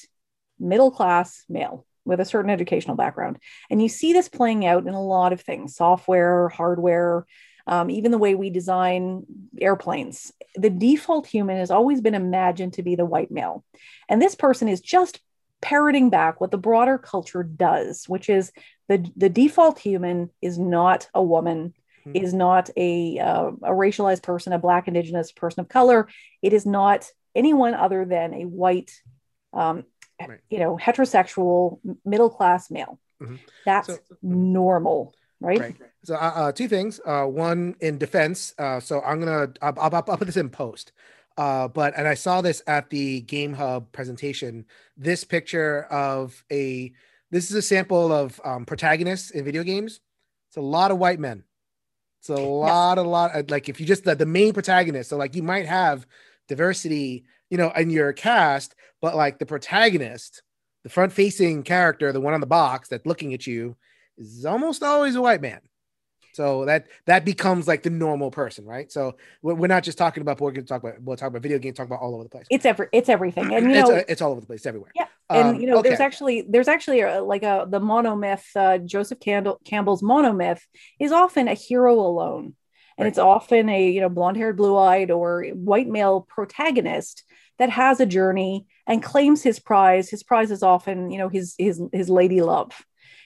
middle 0.59 0.91
class 0.91 1.43
male 1.49 1.85
with 2.05 2.19
a 2.19 2.25
certain 2.25 2.51
educational 2.51 2.95
background. 2.95 3.37
And 3.69 3.81
you 3.81 3.89
see 3.89 4.13
this 4.13 4.29
playing 4.29 4.65
out 4.65 4.87
in 4.87 4.93
a 4.93 5.03
lot 5.03 5.33
of 5.33 5.41
things 5.41 5.75
software, 5.75 6.49
hardware, 6.49 7.25
um, 7.67 7.89
even 7.89 8.11
the 8.11 8.17
way 8.17 8.35
we 8.35 8.49
design 8.49 9.25
airplanes. 9.59 10.31
The 10.55 10.69
default 10.69 11.27
human 11.27 11.57
has 11.57 11.71
always 11.71 12.01
been 12.01 12.15
imagined 12.15 12.73
to 12.73 12.83
be 12.83 12.95
the 12.95 13.05
white 13.05 13.31
male. 13.31 13.63
And 14.09 14.21
this 14.21 14.35
person 14.35 14.67
is 14.67 14.81
just 14.81 15.19
parroting 15.61 16.09
back 16.09 16.41
what 16.41 16.51
the 16.51 16.57
broader 16.57 16.97
culture 16.97 17.43
does, 17.43 18.05
which 18.07 18.29
is 18.29 18.51
the, 18.87 19.09
the 19.15 19.29
default 19.29 19.79
human 19.79 20.29
is 20.41 20.57
not 20.57 21.07
a 21.13 21.21
woman, 21.21 21.73
mm-hmm. 22.05 22.15
is 22.15 22.33
not 22.33 22.69
a, 22.75 23.19
uh, 23.19 23.51
a 23.63 23.71
racialized 23.71 24.23
person, 24.23 24.53
a 24.53 24.59
Black, 24.59 24.87
Indigenous 24.87 25.31
person 25.31 25.61
of 25.61 25.69
color. 25.69 26.07
It 26.41 26.53
is 26.53 26.65
not 26.65 27.09
anyone 27.35 27.73
other 27.73 28.05
than 28.05 28.33
a 28.33 28.45
white 28.45 28.91
um, 29.53 29.83
right. 30.27 30.39
you 30.49 30.59
know, 30.59 30.77
heterosexual 30.77 31.79
middle 32.05 32.29
class 32.29 32.71
male. 32.71 32.99
Mm-hmm. 33.21 33.35
That's 33.65 33.87
so, 33.87 33.99
normal, 34.21 35.13
right? 35.41 35.59
right. 35.59 35.75
So, 36.03 36.15
uh, 36.15 36.31
uh, 36.35 36.51
two 36.51 36.67
things. 36.67 36.99
Uh, 37.05 37.25
one 37.25 37.75
in 37.79 37.97
defense. 37.97 38.53
Uh, 38.57 38.79
so 38.79 39.01
I'm 39.01 39.19
gonna 39.19 39.53
I'll, 39.61 39.73
I'll, 39.79 39.95
I'll, 39.95 40.17
put 40.17 40.25
this 40.25 40.37
in 40.37 40.49
post. 40.49 40.91
Uh, 41.37 41.67
but 41.67 41.93
and 41.97 42.07
I 42.07 42.13
saw 42.13 42.41
this 42.41 42.61
at 42.67 42.89
the 42.89 43.21
Game 43.21 43.53
Hub 43.53 43.91
presentation. 43.91 44.65
This 44.97 45.23
picture 45.23 45.83
of 45.85 46.43
a 46.51 46.91
this 47.29 47.49
is 47.49 47.55
a 47.55 47.61
sample 47.61 48.11
of 48.11 48.39
um, 48.43 48.65
protagonists 48.65 49.31
in 49.31 49.45
video 49.45 49.63
games. 49.63 49.99
It's 50.49 50.57
a 50.57 50.61
lot 50.61 50.91
of 50.91 50.97
white 50.97 51.19
men. 51.19 51.43
It's 52.19 52.29
a 52.29 52.35
lot, 52.35 52.97
yes. 52.97 53.05
a 53.05 53.07
lot. 53.07 53.51
Like 53.51 53.69
if 53.69 53.79
you 53.79 53.85
just 53.85 54.03
the, 54.03 54.15
the 54.15 54.25
main 54.25 54.53
protagonist. 54.53 55.09
So 55.09 55.17
like 55.17 55.35
you 55.35 55.43
might 55.43 55.65
have 55.65 56.05
diversity 56.47 57.25
you 57.51 57.57
know, 57.57 57.69
in 57.71 57.91
your 57.91 58.13
cast, 58.13 58.73
but 59.01 59.15
like 59.15 59.37
the 59.37 59.45
protagonist, 59.45 60.41
the 60.83 60.89
front 60.89 61.11
facing 61.11 61.61
character, 61.61 62.11
the 62.11 62.21
one 62.21 62.33
on 62.33 62.39
the 62.39 62.47
box 62.47 62.87
that's 62.87 63.05
looking 63.05 63.33
at 63.35 63.45
you, 63.45 63.75
is 64.27 64.45
almost 64.45 64.83
always 64.83 65.15
a 65.15 65.21
white 65.21 65.41
man. 65.41 65.61
So 66.33 66.65
that 66.65 66.87
that 67.07 67.25
becomes 67.25 67.67
like 67.67 67.83
the 67.83 67.89
normal 67.89 68.31
person, 68.31 68.65
right? 68.65 68.91
So 68.91 69.17
we're 69.41 69.67
not 69.67 69.83
just 69.83 69.97
talking 69.97 70.21
about 70.21 70.37
board 70.37 70.55
games, 70.55 70.69
talk 70.69 70.81
about 70.81 71.01
we'll 71.01 71.17
talk 71.17 71.27
about 71.27 71.41
video 71.41 71.59
games, 71.59 71.77
talk 71.77 71.87
about 71.87 71.99
all 71.99 72.15
over 72.15 72.23
the 72.23 72.29
place. 72.29 72.45
It's 72.49 72.65
every 72.65 72.87
it's 72.91 73.09
everything, 73.09 73.53
and 73.53 73.65
you 73.65 73.73
know 73.73 73.91
it's, 73.91 74.11
it's 74.11 74.21
all 74.21 74.31
over 74.31 74.41
the 74.41 74.47
place, 74.47 74.65
everywhere. 74.65 74.91
Yeah, 74.95 75.07
and 75.29 75.49
um, 75.49 75.55
you 75.59 75.67
know 75.67 75.79
okay. 75.79 75.89
there's 75.89 75.99
actually 75.99 76.45
there's 76.47 76.67
actually 76.67 77.01
a, 77.01 77.21
like 77.21 77.43
a 77.43 77.67
the 77.69 77.81
monomyth 77.81 78.45
uh, 78.55 78.77
Joseph 78.77 79.19
Campbell, 79.19 79.59
Campbell's 79.65 80.01
monomyth 80.01 80.61
is 80.99 81.11
often 81.11 81.47
a 81.47 81.53
hero 81.53 81.99
alone, 81.99 82.55
and 82.97 83.05
right. 83.05 83.07
it's 83.07 83.19
often 83.19 83.67
a 83.67 83.91
you 83.91 83.99
know 83.99 84.09
blonde 84.09 84.37
haired, 84.37 84.55
blue 84.55 84.77
eyed, 84.77 85.11
or 85.11 85.43
white 85.47 85.87
male 85.87 86.21
protagonist 86.21 87.23
that 87.59 87.69
has 87.69 87.99
a 87.99 88.05
journey 88.05 88.65
and 88.87 89.03
claims 89.03 89.43
his 89.43 89.59
prize. 89.59 90.09
His 90.09 90.23
prize 90.23 90.49
is 90.49 90.63
often, 90.63 91.11
you 91.11 91.17
know, 91.17 91.29
his 91.29 91.55
his 91.57 91.81
his 91.91 92.09
lady 92.09 92.41
love. 92.41 92.71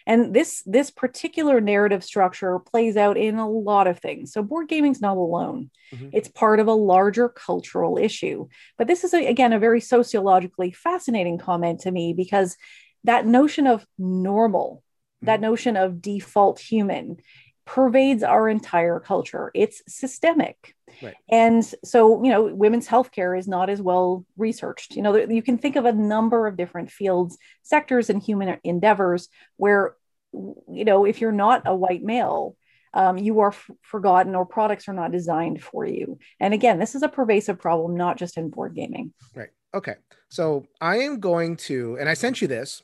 And 0.08 0.34
this 0.34 0.62
this 0.66 0.92
particular 0.92 1.60
narrative 1.60 2.04
structure 2.04 2.60
plays 2.60 2.96
out 2.96 3.18
in 3.18 3.38
a 3.38 3.50
lot 3.50 3.88
of 3.88 4.00
things. 4.00 4.34
So 4.34 4.44
board 4.44 4.68
gaming's 4.68 5.02
not 5.02 5.18
alone. 5.18 5.72
Mm-hmm. 5.94 6.10
It's 6.14 6.28
part 6.28 6.60
of 6.60 6.68
a 6.68 6.74
larger 6.74 7.30
cultural 7.30 7.98
issue. 7.98 8.48
But 8.78 8.88
this 8.88 9.04
is 9.04 9.14
a, 9.14 9.26
again 9.26 9.54
a 9.54 9.60
very 9.60 9.82
sociologically 9.82 10.72
fascinating 10.72 11.38
comment 11.38 11.82
to 11.82 11.92
me 11.92 12.14
because 12.14 12.56
that 13.04 13.26
notion 13.26 13.68
of 13.68 13.86
normal, 13.98 14.84
mm-hmm. 15.18 15.26
that 15.28 15.42
notion 15.42 15.76
of 15.76 16.02
default 16.02 16.60
human 16.60 17.18
pervades 17.66 18.24
our 18.24 18.48
entire 18.48 19.00
culture. 19.00 19.52
It's 19.54 19.82
systemic. 19.88 20.76
Right. 21.02 21.16
And 21.30 21.66
so, 21.84 22.24
you 22.24 22.32
know, 22.32 22.44
women's 22.44 22.88
healthcare 22.88 23.38
is 23.38 23.48
not 23.48 23.70
as 23.70 23.82
well 23.82 24.26
researched. 24.38 24.96
You 24.96 25.02
know, 25.02 25.16
you 25.16 25.42
can 25.42 25.58
think 25.58 25.76
of 25.76 25.86
a 25.86 25.92
number 25.92 26.48
of 26.48 26.58
different 26.58 26.92
fields, 26.92 27.38
sectors, 27.64 28.10
and 28.10 28.22
human 28.22 28.60
endeavors 28.64 29.28
where, 29.58 29.96
you 30.32 30.86
know, 30.86 31.06
if 31.06 31.22
you're 31.22 31.32
not 31.32 31.64
a 31.66 31.76
white 31.76 32.04
male, 32.04 32.56
um, 32.94 33.18
you 33.18 33.40
are 33.42 33.50
f- 33.50 33.70
forgotten 33.82 34.36
or 34.36 34.46
products 34.46 34.88
are 34.88 34.94
not 34.94 35.12
designed 35.12 35.62
for 35.62 35.86
you. 35.86 36.18
And 36.40 36.54
again, 36.54 36.80
this 36.80 36.96
is 36.96 37.04
a 37.04 37.10
pervasive 37.10 37.60
problem, 37.60 37.98
not 37.98 38.18
just 38.18 38.38
in 38.38 38.50
board 38.50 38.74
gaming. 38.74 39.14
Right. 39.36 39.50
Okay. 39.74 39.96
So 40.30 40.66
I 40.80 41.00
am 41.00 41.20
going 41.20 41.58
to, 41.58 41.98
and 42.00 42.08
I 42.08 42.14
sent 42.14 42.42
you 42.42 42.48
this 42.48 42.84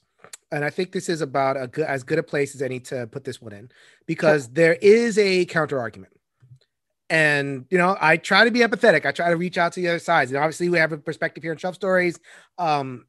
and 0.52 0.66
I 0.66 0.70
think 0.70 0.92
this 0.92 1.10
is 1.10 1.22
about 1.22 1.62
a 1.62 1.68
good, 1.68 1.86
as 1.86 2.04
good 2.04 2.20
a 2.20 2.24
place 2.24 2.56
as 2.56 2.62
any 2.62 2.80
to 2.82 3.08
put 3.08 3.24
this 3.24 3.42
one 3.42 3.54
in, 3.54 3.70
because 4.06 4.46
sure. 4.46 4.54
there 4.54 4.74
is 4.82 5.18
a 5.18 5.46
counter 5.46 5.80
argument. 5.80 6.14
And 7.10 7.66
you 7.70 7.78
know, 7.78 7.98
I 8.00 8.18
try 8.18 8.46
to 8.46 8.52
be 8.52 8.60
empathetic. 8.60 9.06
I 9.06 9.12
try 9.12 9.30
to 9.30 9.36
reach 9.36 9.58
out 9.58 9.74
to 9.74 9.82
the 9.82 9.90
other 9.90 10.00
sides. 10.00 10.32
And 10.32 10.38
obviously, 10.38 10.70
we 10.70 10.78
have 10.78 10.92
a 10.92 10.98
perspective 10.98 11.44
here 11.44 11.52
in 11.52 11.58
Shelf 11.58 11.76
Stories. 11.76 12.20
Um, 12.58 13.06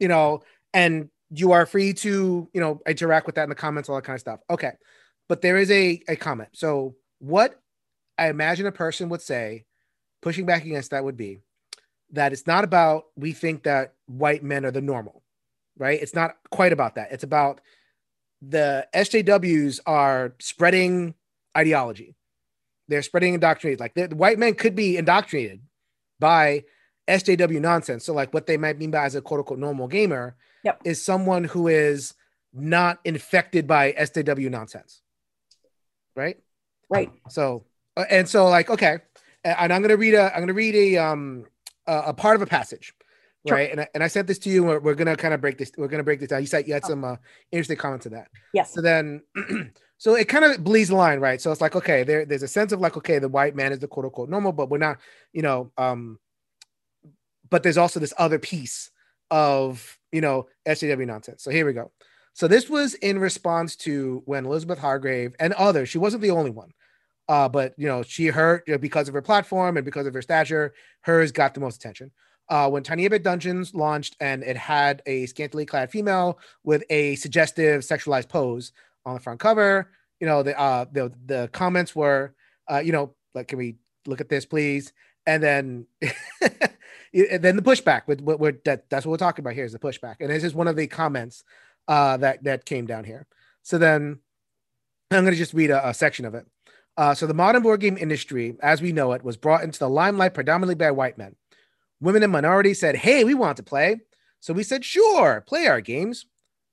you 0.00 0.08
know, 0.08 0.42
and 0.74 1.08
you 1.30 1.52
are 1.52 1.66
free 1.66 1.92
to 1.92 2.48
you 2.52 2.60
know 2.60 2.80
interact 2.86 3.26
with 3.26 3.36
that 3.36 3.44
in 3.44 3.48
the 3.48 3.54
comments, 3.54 3.88
all 3.88 3.96
that 3.96 4.04
kind 4.04 4.16
of 4.16 4.20
stuff. 4.20 4.40
Okay, 4.50 4.72
but 5.28 5.42
there 5.42 5.56
is 5.56 5.70
a 5.70 6.02
a 6.08 6.16
comment. 6.16 6.50
So 6.52 6.96
what 7.18 7.60
I 8.16 8.28
imagine 8.28 8.66
a 8.66 8.72
person 8.72 9.08
would 9.08 9.22
say, 9.22 9.64
pushing 10.22 10.46
back 10.46 10.64
against 10.64 10.90
that 10.90 11.04
would 11.04 11.16
be 11.16 11.40
that 12.12 12.32
it's 12.32 12.46
not 12.46 12.64
about 12.64 13.04
we 13.16 13.32
think 13.32 13.64
that 13.64 13.94
white 14.06 14.42
men 14.42 14.64
are 14.64 14.70
the 14.70 14.80
normal 14.80 15.22
right? 15.78 16.00
It's 16.00 16.14
not 16.14 16.36
quite 16.50 16.72
about 16.72 16.96
that. 16.96 17.12
It's 17.12 17.24
about 17.24 17.60
the 18.42 18.86
SJWs 18.94 19.80
are 19.86 20.34
spreading 20.40 21.14
ideology. 21.56 22.14
They're 22.88 23.02
spreading 23.02 23.34
indoctrinated. 23.34 23.80
Like 23.80 23.94
the, 23.94 24.08
white 24.08 24.38
men 24.38 24.54
could 24.54 24.74
be 24.74 24.96
indoctrinated 24.96 25.60
by 26.18 26.64
SJW 27.08 27.60
nonsense. 27.60 28.04
So, 28.04 28.12
like, 28.12 28.32
what 28.34 28.46
they 28.46 28.56
might 28.56 28.78
mean 28.78 28.90
by 28.90 29.04
as 29.04 29.14
a 29.14 29.22
quote 29.22 29.40
unquote 29.40 29.58
normal 29.58 29.88
gamer 29.88 30.36
yep. 30.62 30.80
is 30.84 31.02
someone 31.04 31.44
who 31.44 31.68
is 31.68 32.14
not 32.52 32.98
infected 33.04 33.66
by 33.66 33.92
SJW 33.92 34.50
nonsense. 34.50 35.00
Right. 36.14 36.38
Right. 36.90 37.10
So, 37.28 37.64
uh, 37.96 38.04
and 38.10 38.28
so, 38.28 38.46
like, 38.46 38.70
okay. 38.70 38.98
and 39.44 39.72
I'm 39.72 39.82
gonna 39.82 39.96
read 39.96 40.14
a 40.14 40.34
I'm 40.34 40.40
gonna 40.40 40.54
read 40.54 40.74
a 40.74 40.96
um 40.98 41.44
a, 41.86 41.98
a 42.06 42.14
part 42.14 42.36
of 42.36 42.42
a 42.42 42.46
passage, 42.46 42.94
Sure. 43.46 43.56
right? 43.56 43.70
And 43.70 43.80
I, 43.82 43.88
and 43.94 44.02
I 44.02 44.08
sent 44.08 44.26
this 44.26 44.38
to 44.40 44.50
you. 44.50 44.64
We're, 44.64 44.80
we're 44.80 44.94
gonna 44.94 45.16
kind 45.16 45.32
of 45.34 45.40
break 45.40 45.58
this. 45.58 45.70
We're 45.76 45.88
gonna 45.88 46.02
break 46.04 46.20
this 46.20 46.28
down. 46.30 46.40
You 46.40 46.46
said 46.46 46.66
you 46.66 46.74
had 46.74 46.84
Oh. 46.86 46.88
some 46.88 47.04
uh, 47.04 47.16
interesting 47.52 47.76
comments 47.76 48.04
to 48.04 48.10
that. 48.10 48.28
Yes. 48.52 48.72
So 48.74 48.80
then, 48.80 49.22
so 49.98 50.14
it 50.16 50.28
kind 50.28 50.44
of 50.44 50.62
bleeds 50.64 50.88
the 50.88 50.96
line, 50.96 51.20
right? 51.20 51.40
So 51.40 51.52
it's 51.52 51.60
like, 51.60 51.76
okay, 51.76 52.02
there, 52.02 52.24
there's 52.24 52.42
a 52.42 52.48
sense 52.48 52.72
of 52.72 52.80
like, 52.80 52.96
okay, 52.96 53.18
the 53.18 53.28
white 53.28 53.54
man 53.54 53.72
is 53.72 53.78
the 53.78 53.88
quote 53.88 54.04
unquote 54.06 54.28
normal, 54.28 54.52
but 54.52 54.70
we're 54.70 54.78
not, 54.78 54.98
you 55.32 55.42
know, 55.42 55.70
um, 55.78 56.18
but 57.50 57.62
there's 57.62 57.78
also 57.78 58.00
this 58.00 58.12
other 58.18 58.38
piece 58.38 58.90
of, 59.30 59.98
you 60.12 60.20
know, 60.20 60.48
SJW 60.66 61.06
nonsense. 61.06 61.42
So 61.42 61.50
here 61.50 61.64
we 61.66 61.72
go. 61.72 61.90
So 62.34 62.46
this 62.48 62.68
was 62.68 62.94
in 62.94 63.18
response 63.18 63.74
to 63.76 64.22
when 64.26 64.46
Elizabeth 64.46 64.78
Hargrave 64.78 65.34
and 65.40 65.52
others, 65.54 65.88
she 65.88 65.98
wasn't 65.98 66.22
the 66.22 66.30
only 66.30 66.50
one. 66.50 66.70
Uh, 67.28 67.48
but 67.48 67.74
you 67.76 67.86
know, 67.86 68.02
she 68.02 68.26
hurt 68.28 68.64
you 68.66 68.72
know, 68.72 68.78
because 68.78 69.06
of 69.08 69.14
her 69.14 69.20
platform 69.22 69.76
and 69.76 69.84
because 69.84 70.06
of 70.06 70.14
her 70.14 70.22
stature, 70.22 70.72
hers 71.02 71.30
got 71.32 71.52
the 71.54 71.60
most 71.60 71.76
attention. 71.76 72.10
Uh, 72.48 72.68
when 72.68 72.82
Tiny 72.82 73.04
Epic 73.04 73.22
Dungeons 73.22 73.74
launched 73.74 74.16
and 74.20 74.42
it 74.42 74.56
had 74.56 75.02
a 75.06 75.26
scantily 75.26 75.66
clad 75.66 75.90
female 75.90 76.38
with 76.64 76.82
a 76.88 77.14
suggestive 77.16 77.82
sexualized 77.82 78.28
pose 78.28 78.72
on 79.04 79.14
the 79.14 79.20
front 79.20 79.38
cover, 79.38 79.90
you 80.20 80.26
know, 80.26 80.42
the 80.42 80.58
uh 80.58 80.86
the 80.90 81.12
the 81.26 81.48
comments 81.52 81.94
were, 81.94 82.34
uh, 82.70 82.78
you 82.78 82.92
know, 82.92 83.14
like, 83.34 83.48
can 83.48 83.58
we 83.58 83.76
look 84.06 84.20
at 84.20 84.28
this, 84.28 84.46
please? 84.46 84.92
And 85.26 85.42
then, 85.42 85.86
and 86.02 87.42
then 87.42 87.56
the 87.56 87.62
pushback 87.62 88.02
with 88.06 88.20
what 88.20 88.64
that 88.64 88.88
that's 88.88 89.04
what 89.04 89.12
we're 89.12 89.18
talking 89.18 89.42
about 89.42 89.54
here 89.54 89.64
is 89.64 89.72
the 89.72 89.78
pushback, 89.78 90.16
and 90.20 90.30
this 90.30 90.44
is 90.44 90.54
one 90.54 90.68
of 90.68 90.76
the 90.76 90.86
comments 90.86 91.44
uh, 91.86 92.16
that 92.16 92.44
that 92.44 92.64
came 92.64 92.86
down 92.86 93.04
here. 93.04 93.26
So 93.62 93.78
then, 93.78 94.20
I'm 95.10 95.24
going 95.24 95.34
to 95.34 95.38
just 95.38 95.54
read 95.54 95.70
a, 95.70 95.88
a 95.88 95.94
section 95.94 96.24
of 96.24 96.34
it. 96.34 96.46
Uh, 96.96 97.14
so 97.14 97.26
the 97.26 97.34
modern 97.34 97.62
board 97.62 97.80
game 97.80 97.96
industry, 97.96 98.56
as 98.60 98.82
we 98.82 98.90
know 98.90 99.12
it, 99.12 99.22
was 99.22 99.36
brought 99.36 99.62
into 99.62 99.78
the 99.78 99.88
limelight 99.88 100.34
predominantly 100.34 100.74
by 100.74 100.90
white 100.90 101.16
men. 101.16 101.36
Women 102.00 102.22
and 102.22 102.32
minorities 102.32 102.80
said, 102.80 102.96
"Hey, 102.96 103.24
we 103.24 103.34
want 103.34 103.56
to 103.56 103.62
play," 103.62 104.00
so 104.40 104.52
we 104.52 104.62
said, 104.62 104.84
"Sure, 104.84 105.42
play 105.46 105.66
our 105.66 105.80
games," 105.80 106.26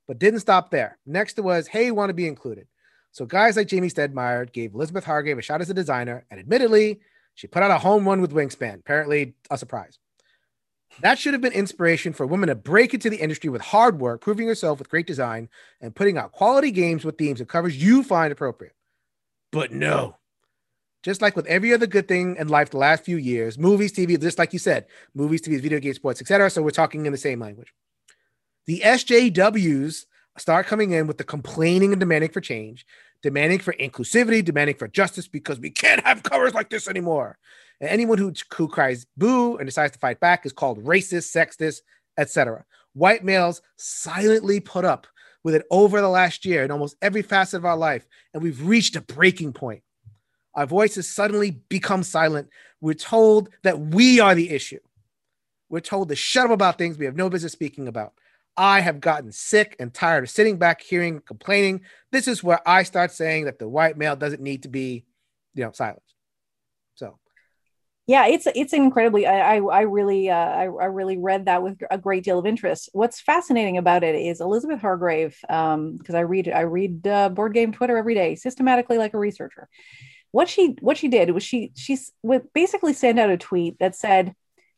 but 0.06 0.18
didn't 0.18 0.40
stop 0.40 0.70
there. 0.70 0.98
Next, 1.04 1.38
was, 1.38 1.68
"Hey, 1.68 1.90
want 1.90 2.10
to 2.10 2.14
be 2.14 2.28
included." 2.28 2.68
So 3.10 3.24
guys 3.24 3.56
like 3.56 3.68
Jamey 3.68 3.92
Stegmaier 3.92 4.52
gave 4.52 4.74
Elizabeth 4.74 5.04
Hargrave 5.04 5.38
a 5.38 5.42
shot 5.42 5.60
as 5.60 5.70
a 5.70 5.74
designer, 5.74 6.26
and 6.30 6.38
admittedly, 6.38 7.00
she 7.34 7.46
put 7.46 7.62
out 7.62 7.70
a 7.70 7.78
home 7.78 8.06
run 8.06 8.20
with 8.20 8.32
Wingspan. 8.32 8.80
Apparently, 8.80 9.34
a 9.50 9.58
surprise. 9.58 9.98
That 11.00 11.18
should 11.18 11.34
have 11.34 11.42
been 11.42 11.52
inspiration 11.52 12.12
for 12.12 12.26
women 12.26 12.48
to 12.48 12.54
break 12.54 12.94
into 12.94 13.10
the 13.10 13.16
industry 13.16 13.50
with 13.50 13.60
hard 13.60 14.00
work, 14.00 14.20
proving 14.20 14.46
yourself 14.46 14.78
with 14.78 14.88
great 14.88 15.06
design, 15.06 15.48
and 15.80 15.94
putting 15.94 16.16
out 16.16 16.32
quality 16.32 16.70
games 16.70 17.04
with 17.04 17.18
themes 17.18 17.40
and 17.40 17.48
covers 17.48 17.76
you 17.76 18.02
find 18.02 18.32
appropriate. 18.32 18.74
But 19.50 19.72
no. 19.72 20.16
Just 21.06 21.22
like 21.22 21.36
with 21.36 21.46
every 21.46 21.72
other 21.72 21.86
good 21.86 22.08
thing 22.08 22.34
in 22.36 22.48
life 22.48 22.70
the 22.70 22.78
last 22.78 23.04
few 23.04 23.16
years, 23.16 23.56
movies, 23.56 23.92
TV, 23.92 24.20
just 24.20 24.40
like 24.40 24.52
you 24.52 24.58
said, 24.58 24.86
movies, 25.14 25.40
TV, 25.40 25.60
video 25.60 25.78
games, 25.78 25.94
sports, 25.94 26.20
etc. 26.20 26.50
So 26.50 26.62
we're 26.62 26.70
talking 26.70 27.06
in 27.06 27.12
the 27.12 27.16
same 27.16 27.38
language. 27.38 27.72
The 28.66 28.80
SJWs 28.80 30.04
start 30.36 30.66
coming 30.66 30.90
in 30.90 31.06
with 31.06 31.18
the 31.18 31.22
complaining 31.22 31.92
and 31.92 32.00
demanding 32.00 32.32
for 32.32 32.40
change, 32.40 32.84
demanding 33.22 33.60
for 33.60 33.72
inclusivity, 33.74 34.44
demanding 34.44 34.74
for 34.74 34.88
justice 34.88 35.28
because 35.28 35.60
we 35.60 35.70
can't 35.70 36.04
have 36.04 36.24
covers 36.24 36.54
like 36.54 36.70
this 36.70 36.88
anymore. 36.88 37.38
And 37.80 37.88
anyone 37.88 38.18
who, 38.18 38.32
who 38.56 38.66
cries 38.66 39.06
boo 39.16 39.58
and 39.58 39.68
decides 39.68 39.92
to 39.92 40.00
fight 40.00 40.18
back 40.18 40.44
is 40.44 40.52
called 40.52 40.82
racist, 40.82 41.32
sexist, 41.32 41.82
etc. 42.18 42.64
White 42.94 43.22
males 43.22 43.62
silently 43.76 44.58
put 44.58 44.84
up 44.84 45.06
with 45.44 45.54
it 45.54 45.66
over 45.70 46.00
the 46.00 46.08
last 46.08 46.44
year 46.44 46.64
in 46.64 46.72
almost 46.72 46.96
every 47.00 47.22
facet 47.22 47.58
of 47.58 47.64
our 47.64 47.76
life, 47.76 48.08
and 48.34 48.42
we've 48.42 48.66
reached 48.66 48.96
a 48.96 49.00
breaking 49.02 49.52
point. 49.52 49.84
Our 50.56 50.66
voices 50.66 51.08
suddenly 51.08 51.50
become 51.50 52.02
silent. 52.02 52.48
We're 52.80 52.94
told 52.94 53.50
that 53.62 53.78
we 53.78 54.20
are 54.20 54.34
the 54.34 54.50
issue. 54.50 54.80
We're 55.68 55.80
told 55.80 56.08
to 56.08 56.16
shut 56.16 56.46
up 56.46 56.50
about 56.50 56.78
things 56.78 56.96
we 56.96 57.04
have 57.04 57.16
no 57.16 57.28
business 57.28 57.52
speaking 57.52 57.88
about. 57.88 58.14
I 58.56 58.80
have 58.80 59.00
gotten 59.00 59.32
sick 59.32 59.76
and 59.78 59.92
tired 59.92 60.24
of 60.24 60.30
sitting 60.30 60.56
back, 60.56 60.80
hearing, 60.80 61.20
complaining. 61.20 61.82
This 62.10 62.26
is 62.26 62.42
where 62.42 62.66
I 62.66 62.84
start 62.84 63.12
saying 63.12 63.44
that 63.44 63.58
the 63.58 63.68
white 63.68 63.98
male 63.98 64.16
doesn't 64.16 64.40
need 64.40 64.62
to 64.62 64.68
be, 64.68 65.04
you 65.54 65.64
know, 65.64 65.72
silenced. 65.72 66.14
So, 66.94 67.18
yeah 68.06 68.26
it's 68.26 68.46
it's 68.54 68.72
incredibly 68.72 69.26
i 69.26 69.56
i, 69.56 69.60
I 69.60 69.80
really 69.82 70.30
uh, 70.30 70.36
I, 70.36 70.62
I 70.62 70.86
really 70.86 71.18
read 71.18 71.46
that 71.46 71.62
with 71.62 71.78
a 71.90 71.98
great 71.98 72.24
deal 72.24 72.38
of 72.38 72.46
interest 72.46 72.88
what's 72.92 73.20
fascinating 73.20 73.78
about 73.78 74.04
it 74.04 74.14
is 74.14 74.40
elizabeth 74.40 74.80
hargrave 74.80 75.36
um 75.48 75.96
because 75.96 76.14
i 76.14 76.20
read 76.20 76.48
i 76.48 76.60
read 76.60 77.06
uh, 77.06 77.28
board 77.28 77.52
game 77.52 77.72
twitter 77.72 77.96
every 77.96 78.14
day 78.14 78.36
systematically 78.36 78.98
like 78.98 79.14
a 79.14 79.18
researcher 79.18 79.68
what 80.36 80.50
she 80.50 80.76
what 80.82 80.98
she 80.98 81.08
did 81.08 81.30
was 81.30 81.42
she 81.42 81.72
would 82.22 82.52
basically 82.52 82.92
send 82.92 83.18
out 83.18 83.30
a 83.30 83.38
tweet 83.38 83.78
that 83.78 83.96
said 83.96 84.34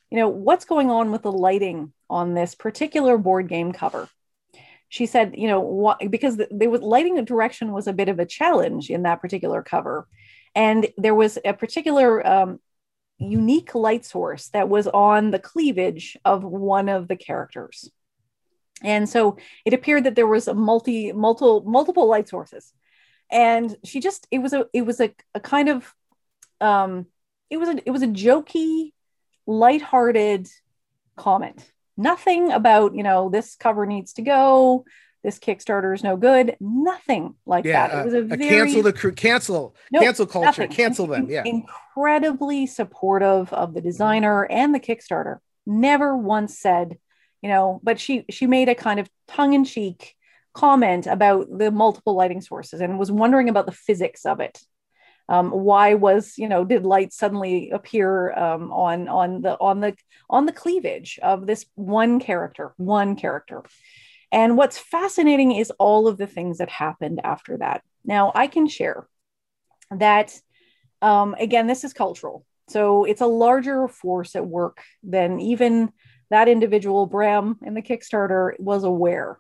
you 0.09 0.17
know 0.17 0.29
what's 0.29 0.65
going 0.65 0.89
on 0.89 1.11
with 1.11 1.23
the 1.23 1.33
lighting 1.33 1.93
on 2.09 2.35
this 2.35 2.55
particular 2.55 3.19
board 3.19 3.49
game 3.49 3.73
cover? 3.73 4.09
She 4.89 5.07
said 5.07 5.35
you 5.37 5.49
know 5.49 5.59
what 5.59 5.99
because 6.13 6.37
the, 6.37 6.47
there 6.53 6.71
was 6.71 6.81
lighting 6.81 7.23
direction 7.25 7.73
was 7.73 7.89
a 7.89 7.93
bit 7.93 8.09
of 8.09 8.21
a 8.21 8.25
challenge 8.25 8.89
in 8.89 9.03
that 9.03 9.21
particular 9.21 9.61
cover. 9.61 10.07
And 10.55 10.87
there 10.97 11.17
was 11.17 11.39
a 11.45 11.53
particular 11.53 12.25
um, 12.25 12.61
unique 13.19 13.75
light 13.75 14.07
source 14.07 14.51
that 14.51 14.69
was 14.69 14.87
on 14.87 15.33
the 15.33 15.41
cleavage 15.41 16.17
of 16.25 16.45
one 16.45 16.89
of 16.89 17.09
the 17.09 17.17
characters. 17.17 17.91
And 18.85 19.09
so 19.09 19.39
it 19.65 19.75
appeared 19.75 20.05
that 20.05 20.15
there 20.15 20.29
was 20.29 20.47
a 20.47 20.55
multi 20.55 21.11
multiple 21.11 21.65
multiple 21.67 22.07
light 22.07 22.29
sources 22.29 22.73
and 23.31 23.77
she 23.85 24.01
just 24.01 24.27
it 24.31 24.39
was 24.39 24.53
a 24.53 24.67
it 24.73 24.83
was 24.83 25.01
a, 25.01 25.15
a 25.35 25.41
kind 25.41 25.69
of 25.69 25.95
um 26.61 27.07
it 27.51 27.57
was 27.57 27.69
a 27.69 27.77
it 27.87 27.91
was 27.91 28.03
a 28.03 28.07
jokey 28.09 28.93
lighthearted 29.47 30.49
comment 31.17 31.73
nothing 31.97 32.53
about 32.53 32.95
you 32.95 33.03
know 33.03 33.29
this 33.29 33.57
cover 33.57 33.87
needs 33.87 34.13
to 34.15 34.23
go 34.23 34.85
this 35.25 35.39
kickstarter 35.39 35.95
is 35.95 36.05
no 36.05 36.17
good 36.17 36.57
nothing 36.61 37.35
like 37.45 37.65
yeah, 37.65 37.89
that 37.89 37.97
uh, 37.97 38.01
it 38.01 38.05
was 38.05 38.15
a 38.15 38.19
uh, 38.19 38.37
very 38.37 38.39
cancel 38.49 38.83
the 38.83 38.93
crew, 38.93 39.13
cancel, 39.13 39.75
No, 39.91 40.01
cancel 40.01 40.27
culture, 40.27 40.63
nothing. 40.63 40.69
cancel 40.69 41.07
them. 41.09 41.27
Yeah. 41.29 41.43
incredibly 41.45 42.67
supportive 42.67 43.53
of 43.53 43.75
the 43.75 43.81
designer 43.81 44.45
and 44.45 44.73
the 44.75 44.81
kickstarter 44.81 45.39
never 45.67 46.17
once 46.17 46.59
said 46.59 46.99
you 47.43 47.49
know 47.49 47.81
but 47.83 47.99
she 48.01 48.25
she 48.31 48.47
made 48.47 48.69
a 48.69 48.75
kind 48.75 49.01
of 49.01 49.11
tongue-in-cheek 49.27 50.15
comment 50.59 51.07
about 51.07 51.47
the 51.57 51.71
multiple 51.71 52.17
lighting 52.17 52.41
sources 52.41 52.81
and 52.81 52.99
was 52.99 53.13
wondering 53.13 53.49
about 53.49 53.67
the 53.67 53.73
physics 53.73 54.27
of 54.27 54.41
it. 54.41 54.61
Um, 55.29 55.51
why 55.51 55.95
was 55.95 56.35
you 56.37 56.49
know 56.49 56.65
did 56.65 56.85
light 56.85 57.13
suddenly 57.13 57.71
appear 57.71 58.33
um, 58.33 58.73
on 58.73 59.09
on 59.09 59.43
the 59.43 59.57
on 59.61 59.81
the 59.81 59.95
on 60.29 60.47
the 60.47 60.53
cleavage 60.53 61.21
of 61.23 61.47
this 61.47 61.67
one 61.77 62.19
character 62.19 62.75
one 62.77 63.15
character? 63.15 63.63
And 64.33 64.57
what's 64.57 64.79
fascinating 64.79 65.53
is 65.53 65.71
all 65.79 66.09
of 66.09 66.19
the 66.19 66.27
things 66.27 66.59
that 66.59 66.71
happened 66.71 67.21
after 67.23 67.59
that. 67.59 67.83
Now 68.05 68.33
i 68.35 68.47
can 68.47 68.67
share 68.67 69.07
that 69.91 70.35
um, 71.03 71.37
again 71.39 71.67
this 71.69 71.85
is 71.85 71.93
cultural. 71.93 72.45
So 72.69 73.05
it's 73.05 73.21
a 73.21 73.27
larger 73.27 73.87
force 73.87 74.35
at 74.35 74.47
work 74.47 74.83
than 75.03 75.41
even 75.41 75.93
that 76.31 76.49
individual 76.49 77.07
bram 77.07 77.59
in 77.65 77.75
the 77.75 77.83
kickstarter 77.83 78.59
was 78.59 78.85
aware 78.85 79.39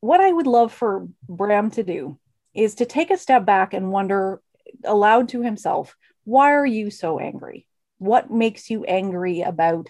what 0.00 0.20
i 0.20 0.30
would 0.30 0.46
love 0.46 0.72
for 0.72 1.06
bram 1.28 1.70
to 1.70 1.82
do 1.82 2.18
is 2.54 2.74
to 2.76 2.84
take 2.84 3.10
a 3.10 3.18
step 3.18 3.44
back 3.44 3.74
and 3.74 3.92
wonder 3.92 4.40
aloud 4.84 5.28
to 5.28 5.42
himself 5.42 5.96
why 6.24 6.52
are 6.52 6.66
you 6.66 6.90
so 6.90 7.18
angry? 7.18 7.66
What 7.98 8.30
makes 8.30 8.70
you 8.70 8.84
angry 8.84 9.40
about 9.42 9.88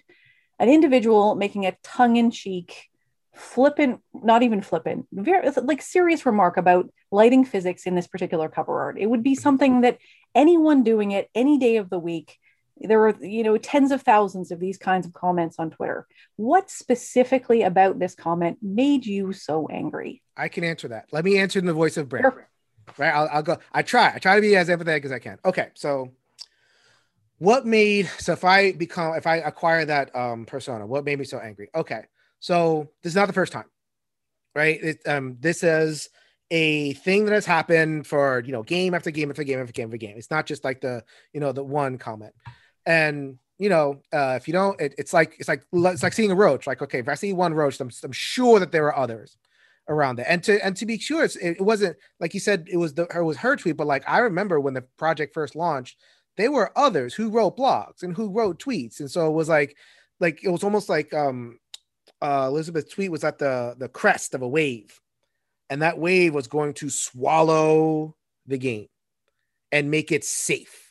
an 0.58 0.68
individual 0.68 1.34
making 1.34 1.66
a 1.66 1.76
tongue-in-cheek 1.82 2.88
flippant 3.32 4.00
not 4.12 4.42
even 4.42 4.60
flippant 4.60 5.06
very 5.12 5.48
like 5.62 5.80
serious 5.80 6.26
remark 6.26 6.56
about 6.56 6.90
lighting 7.12 7.44
physics 7.44 7.86
in 7.86 7.94
this 7.94 8.06
particular 8.06 8.48
cover 8.48 8.80
art? 8.80 8.98
It 8.98 9.06
would 9.06 9.22
be 9.22 9.32
mm-hmm. 9.32 9.42
something 9.42 9.80
that 9.82 9.98
anyone 10.34 10.82
doing 10.82 11.10
it 11.10 11.28
any 11.34 11.58
day 11.58 11.76
of 11.76 11.90
the 11.90 11.98
week 11.98 12.38
there 12.80 12.98
were 12.98 13.14
you 13.20 13.42
know 13.42 13.56
tens 13.58 13.92
of 13.92 14.02
thousands 14.02 14.50
of 14.50 14.58
these 14.58 14.78
kinds 14.78 15.06
of 15.06 15.12
comments 15.12 15.56
on 15.58 15.70
twitter 15.70 16.06
what 16.36 16.70
specifically 16.70 17.62
about 17.62 17.98
this 17.98 18.14
comment 18.14 18.58
made 18.62 19.04
you 19.04 19.32
so 19.32 19.68
angry 19.68 20.22
I 20.40 20.48
can 20.48 20.64
answer 20.64 20.88
that. 20.88 21.06
Let 21.12 21.24
me 21.24 21.38
answer 21.38 21.58
in 21.58 21.66
the 21.66 21.74
voice 21.74 21.98
of 21.98 22.08
Bram. 22.08 22.22
Sure. 22.22 22.48
Right. 22.96 23.14
I'll, 23.14 23.28
I'll 23.30 23.42
go. 23.42 23.58
I 23.72 23.82
try. 23.82 24.12
I 24.14 24.18
try 24.18 24.36
to 24.36 24.40
be 24.40 24.56
as 24.56 24.68
empathetic 24.68 25.04
as 25.04 25.12
I 25.12 25.18
can. 25.18 25.38
Okay. 25.44 25.68
So, 25.74 26.12
what 27.38 27.66
made 27.66 28.08
so 28.18 28.32
if 28.32 28.44
I 28.44 28.72
become 28.72 29.14
if 29.14 29.26
I 29.26 29.36
acquire 29.36 29.84
that 29.84 30.14
um 30.16 30.46
persona, 30.46 30.86
what 30.86 31.04
made 31.04 31.18
me 31.18 31.24
so 31.24 31.38
angry? 31.38 31.68
Okay. 31.74 32.04
So 32.40 32.88
this 33.02 33.10
is 33.10 33.16
not 33.16 33.26
the 33.26 33.34
first 33.34 33.52
time, 33.52 33.66
right? 34.54 34.82
It, 34.82 35.00
um, 35.06 35.36
this 35.40 35.62
is 35.62 36.08
a 36.50 36.94
thing 36.94 37.26
that 37.26 37.34
has 37.34 37.44
happened 37.44 38.06
for 38.06 38.42
you 38.44 38.52
know 38.52 38.62
game 38.62 38.94
after 38.94 39.10
game 39.10 39.30
after 39.30 39.44
game 39.44 39.60
after 39.60 39.72
game 39.72 39.88
after 39.88 39.98
game. 39.98 40.16
It's 40.16 40.30
not 40.30 40.46
just 40.46 40.64
like 40.64 40.80
the 40.80 41.04
you 41.34 41.40
know 41.40 41.52
the 41.52 41.62
one 41.62 41.98
comment, 41.98 42.34
and 42.86 43.38
you 43.58 43.68
know 43.68 44.00
uh, 44.12 44.34
if 44.36 44.48
you 44.48 44.52
don't, 44.52 44.80
it, 44.80 44.94
it's 44.98 45.12
like 45.12 45.36
it's 45.38 45.48
like 45.48 45.62
it's 45.72 46.02
like 46.02 46.12
seeing 46.12 46.30
a 46.30 46.36
roach. 46.36 46.66
Like 46.66 46.82
okay, 46.82 46.98
if 46.98 47.08
I 47.08 47.14
see 47.14 47.32
one 47.32 47.54
roach, 47.54 47.80
I'm, 47.80 47.90
I'm 48.04 48.12
sure 48.12 48.58
that 48.60 48.72
there 48.72 48.86
are 48.86 48.96
others 48.96 49.36
around 49.88 50.20
it. 50.20 50.26
And 50.28 50.42
to 50.44 50.64
and 50.64 50.76
to 50.76 50.86
be 50.86 50.98
sure, 50.98 51.28
it 51.40 51.60
wasn't 51.60 51.96
like 52.20 52.34
you 52.34 52.40
said 52.40 52.66
it 52.70 52.76
was 52.76 52.94
the 52.94 53.06
it 53.14 53.22
was 53.22 53.36
her 53.38 53.56
tweet, 53.56 53.76
but 53.76 53.86
like 53.86 54.08
I 54.08 54.18
remember 54.18 54.60
when 54.60 54.74
the 54.74 54.82
project 54.96 55.34
first 55.34 55.56
launched, 55.56 55.96
there 56.36 56.50
were 56.50 56.72
others 56.76 57.14
who 57.14 57.28
wrote 57.28 57.56
blogs 57.56 58.02
and 58.02 58.16
who 58.16 58.30
wrote 58.30 58.58
tweets 58.58 59.00
and 59.00 59.10
so 59.10 59.26
it 59.26 59.34
was 59.34 59.48
like 59.48 59.76
like 60.20 60.42
it 60.42 60.48
was 60.48 60.64
almost 60.64 60.88
like 60.88 61.12
um 61.12 61.58
uh 62.22 62.46
elizabeth's 62.48 62.92
tweet 62.92 63.10
was 63.10 63.24
at 63.24 63.38
the 63.38 63.74
the 63.78 63.88
crest 63.88 64.34
of 64.34 64.42
a 64.42 64.48
wave 64.48 65.00
and 65.68 65.82
that 65.82 65.98
wave 65.98 66.34
was 66.34 66.46
going 66.46 66.72
to 66.74 66.88
swallow 66.88 68.16
the 68.46 68.58
game 68.58 68.88
and 69.70 69.90
make 69.90 70.12
it 70.12 70.24
safe 70.24 70.89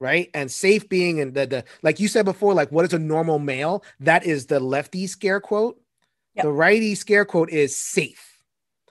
right? 0.00 0.30
And 0.34 0.50
safe 0.50 0.88
being 0.88 1.20
and 1.20 1.34
the, 1.34 1.46
the 1.46 1.64
like 1.82 2.00
you 2.00 2.08
said 2.08 2.24
before 2.24 2.54
like 2.54 2.70
what 2.70 2.84
is 2.84 2.92
a 2.92 2.98
normal 2.98 3.38
male? 3.38 3.84
That 4.00 4.24
is 4.24 4.46
the 4.46 4.60
lefty 4.60 5.06
scare 5.06 5.40
quote. 5.40 5.80
Yep. 6.34 6.44
the 6.44 6.52
righty 6.52 6.94
scare 6.94 7.24
quote 7.24 7.50
is 7.50 7.76
safe. 7.76 8.42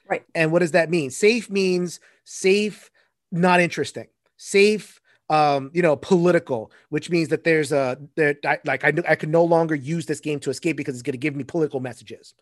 Right. 0.10 0.24
And 0.36 0.52
what 0.52 0.60
does 0.60 0.72
that 0.72 0.90
mean? 0.90 1.12
Safe 1.12 1.50
means 1.50 2.00
safe 2.24 2.90
not 3.32 3.60
interesting. 3.60 4.08
Safe 4.38 5.00
um 5.30 5.72
you 5.74 5.82
know 5.82 5.98
political 5.98 6.72
which 6.88 7.10
means 7.10 7.28
that 7.28 7.44
there's 7.44 7.74
a 7.74 7.98
there 8.16 8.36
I, 8.46 8.60
like 8.64 8.86
I, 8.86 8.94
I 9.10 9.16
can 9.16 9.30
no 9.30 9.44
longer 9.44 9.76
use 9.76 10.06
this 10.06 10.22
game 10.22 10.40
to 10.40 10.50
escape 10.50 10.78
because 10.78 10.96
it's 10.96 11.02
going 11.02 11.12
to 11.12 11.18
give 11.18 11.36
me 11.36 11.44
political 11.44 11.82
messages 11.82 12.34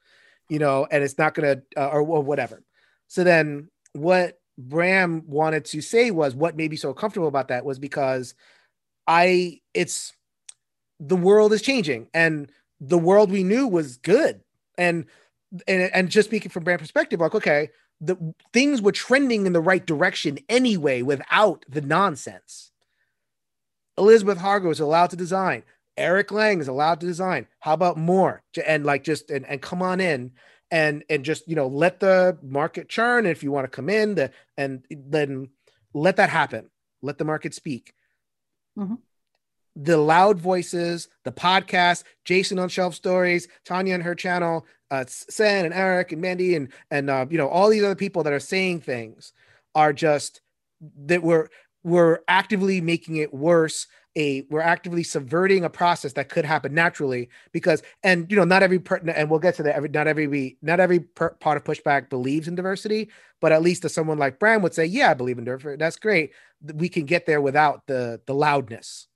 you 0.50 0.60
know 0.60 0.88
and 0.92 1.04
it's 1.04 1.18
not 1.18 1.34
going 1.34 1.58
to 1.58 1.82
uh, 1.82 1.88
or, 1.88 2.02
or 2.02 2.22
whatever. 2.22 2.64
So 3.08 3.24
then 3.24 3.70
what 3.94 4.40
bram 4.58 5.24
wanted 5.28 5.66
to 5.66 5.82
say 5.82 6.12
was 6.12 6.36
what 6.36 6.56
made 6.56 6.72
me 6.72 6.78
so 6.78 6.94
comfortable 6.94 7.28
about 7.28 7.50
that 7.50 7.66
was 7.66 7.80
because 7.80 8.36
i 9.08 9.60
it's 9.74 10.14
the 11.00 11.16
world 11.16 11.54
is 11.54 11.62
changing 11.62 12.08
and 12.14 12.52
the 12.80 12.98
world 12.98 13.32
we 13.32 13.44
knew 13.44 13.68
was 13.68 13.98
good 13.98 14.42
and 14.78 15.06
and, 15.68 15.90
and 15.94 16.10
just 16.10 16.30
speaking 16.30 16.52
from 16.52 16.64
Bram 16.64 16.80
perspective 16.80 17.20
like 17.20 17.36
okay 17.36 17.70
the 18.02 18.18
things 18.52 18.82
were 18.82 18.92
trending 18.92 19.46
in 19.46 19.54
the 19.54 19.62
right 19.62 19.86
direction 19.86 20.38
anyway 20.50 21.02
without 21.02 21.66
the 21.70 21.82
nonsense 21.82 22.72
Elizabeth 23.98 24.38
Hargrave 24.38 24.74
is 24.74 24.80
allowed 24.80 25.10
to 25.12 25.16
design. 25.16 25.64
Eric 25.98 26.32
Lang 26.32 26.60
is 26.60 26.68
allowed 26.68 27.00
to 27.00 27.08
design. 27.08 27.48
How 27.60 27.74
about 27.74 27.98
more? 27.98 28.44
And 28.66 28.86
like 28.86 29.04
just 29.04 29.32
and, 29.32 29.46
and 29.46 29.62
come 29.62 29.82
on 29.82 30.02
in 30.02 30.32
and 30.72 31.04
and 31.10 31.24
just 31.24 31.48
you 31.48 31.56
know 31.56 31.68
let 31.68 32.00
the 32.00 32.38
market 32.42 32.90
churn. 32.90 33.26
And 33.26 33.32
if 33.32 33.44
you 33.44 33.52
want 33.52 33.66
to 33.66 33.76
come 33.76 33.90
in, 33.90 34.16
the 34.16 34.32
and 34.58 34.84
then 34.90 35.50
let 35.94 36.18
that 36.18 36.30
happen. 36.30 36.70
Let 37.02 37.18
the 37.18 37.24
market 37.24 37.54
speak. 37.54 37.94
Mm-hmm. 38.78 38.96
The 39.78 39.98
loud 39.98 40.40
voices, 40.40 41.10
the 41.24 41.32
podcast, 41.32 42.04
Jason 42.24 42.60
on 42.60 42.70
Shelf 42.70 42.96
Stories, 42.96 43.48
Tanya 43.66 43.96
and 43.96 44.04
her 44.04 44.16
channel, 44.16 44.66
uh, 44.92 45.04
Sen 45.08 45.66
and 45.66 45.74
Eric 45.74 46.12
and 46.12 46.22
Mandy 46.22 46.56
and 46.56 46.70
and 46.92 47.10
uh, 47.10 47.26
you 47.30 47.38
know 47.38 47.50
all 47.50 47.70
these 47.70 47.84
other 47.84 47.96
people 47.96 48.24
that 48.24 48.34
are 48.34 48.40
saying 48.40 48.82
things 48.82 49.34
are 49.74 49.92
just 49.92 50.42
that 51.06 51.24
we're 51.24 51.50
we're 51.84 52.20
actively 52.28 52.82
making 52.82 53.18
it 53.18 53.34
worse 53.34 53.88
a 54.16 54.46
we're 54.50 54.62
actively 54.62 55.04
subverting 55.04 55.64
a 55.64 55.70
process 55.70 56.14
that 56.14 56.30
could 56.30 56.46
happen 56.46 56.74
naturally 56.74 57.30
because 57.52 57.84
and 58.04 58.30
you 58.30 58.38
know 58.38 58.44
not 58.44 58.64
every 58.64 58.80
per, 58.80 58.98
and 58.98 59.30
we'll 59.30 59.40
get 59.40 59.56
to 59.56 59.64
that 59.64 59.76
every 59.76 59.90
not 59.90 60.08
every 60.08 60.28
we 60.28 60.58
not 60.62 60.80
every 60.80 61.00
per, 61.00 61.30
part 61.32 61.58
of 61.58 61.64
pushback 61.64 62.10
believes 62.10 62.48
in 62.48 62.56
diversity 62.56 63.10
but 63.42 63.52
at 63.52 63.62
least 63.62 63.84
as 63.86 63.94
someone 63.94 64.18
like 64.18 64.40
Bram 64.40 64.62
would 64.62 64.74
say 64.74 64.86
yeah 64.86 65.12
I 65.12 65.14
believe 65.14 65.38
in 65.38 65.44
diversity 65.44 65.78
that's 65.78 65.98
great 65.98 66.32
we 66.74 66.90
can 66.90 67.06
get 67.06 67.26
there 67.26 67.42
without 67.42 67.84
the 67.88 68.22
the 68.26 68.34
loudness 68.34 69.08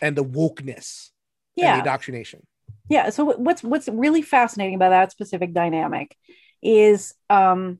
and 0.00 0.16
the 0.16 0.24
wokeness 0.24 1.10
yeah 1.56 1.74
the 1.74 1.78
indoctrination. 1.80 2.46
Yeah 2.88 3.10
so 3.10 3.24
what's 3.24 3.62
what's 3.62 3.88
really 3.88 4.22
fascinating 4.22 4.74
about 4.74 4.90
that 4.90 5.12
specific 5.12 5.52
dynamic 5.52 6.16
is 6.62 7.14
um 7.28 7.78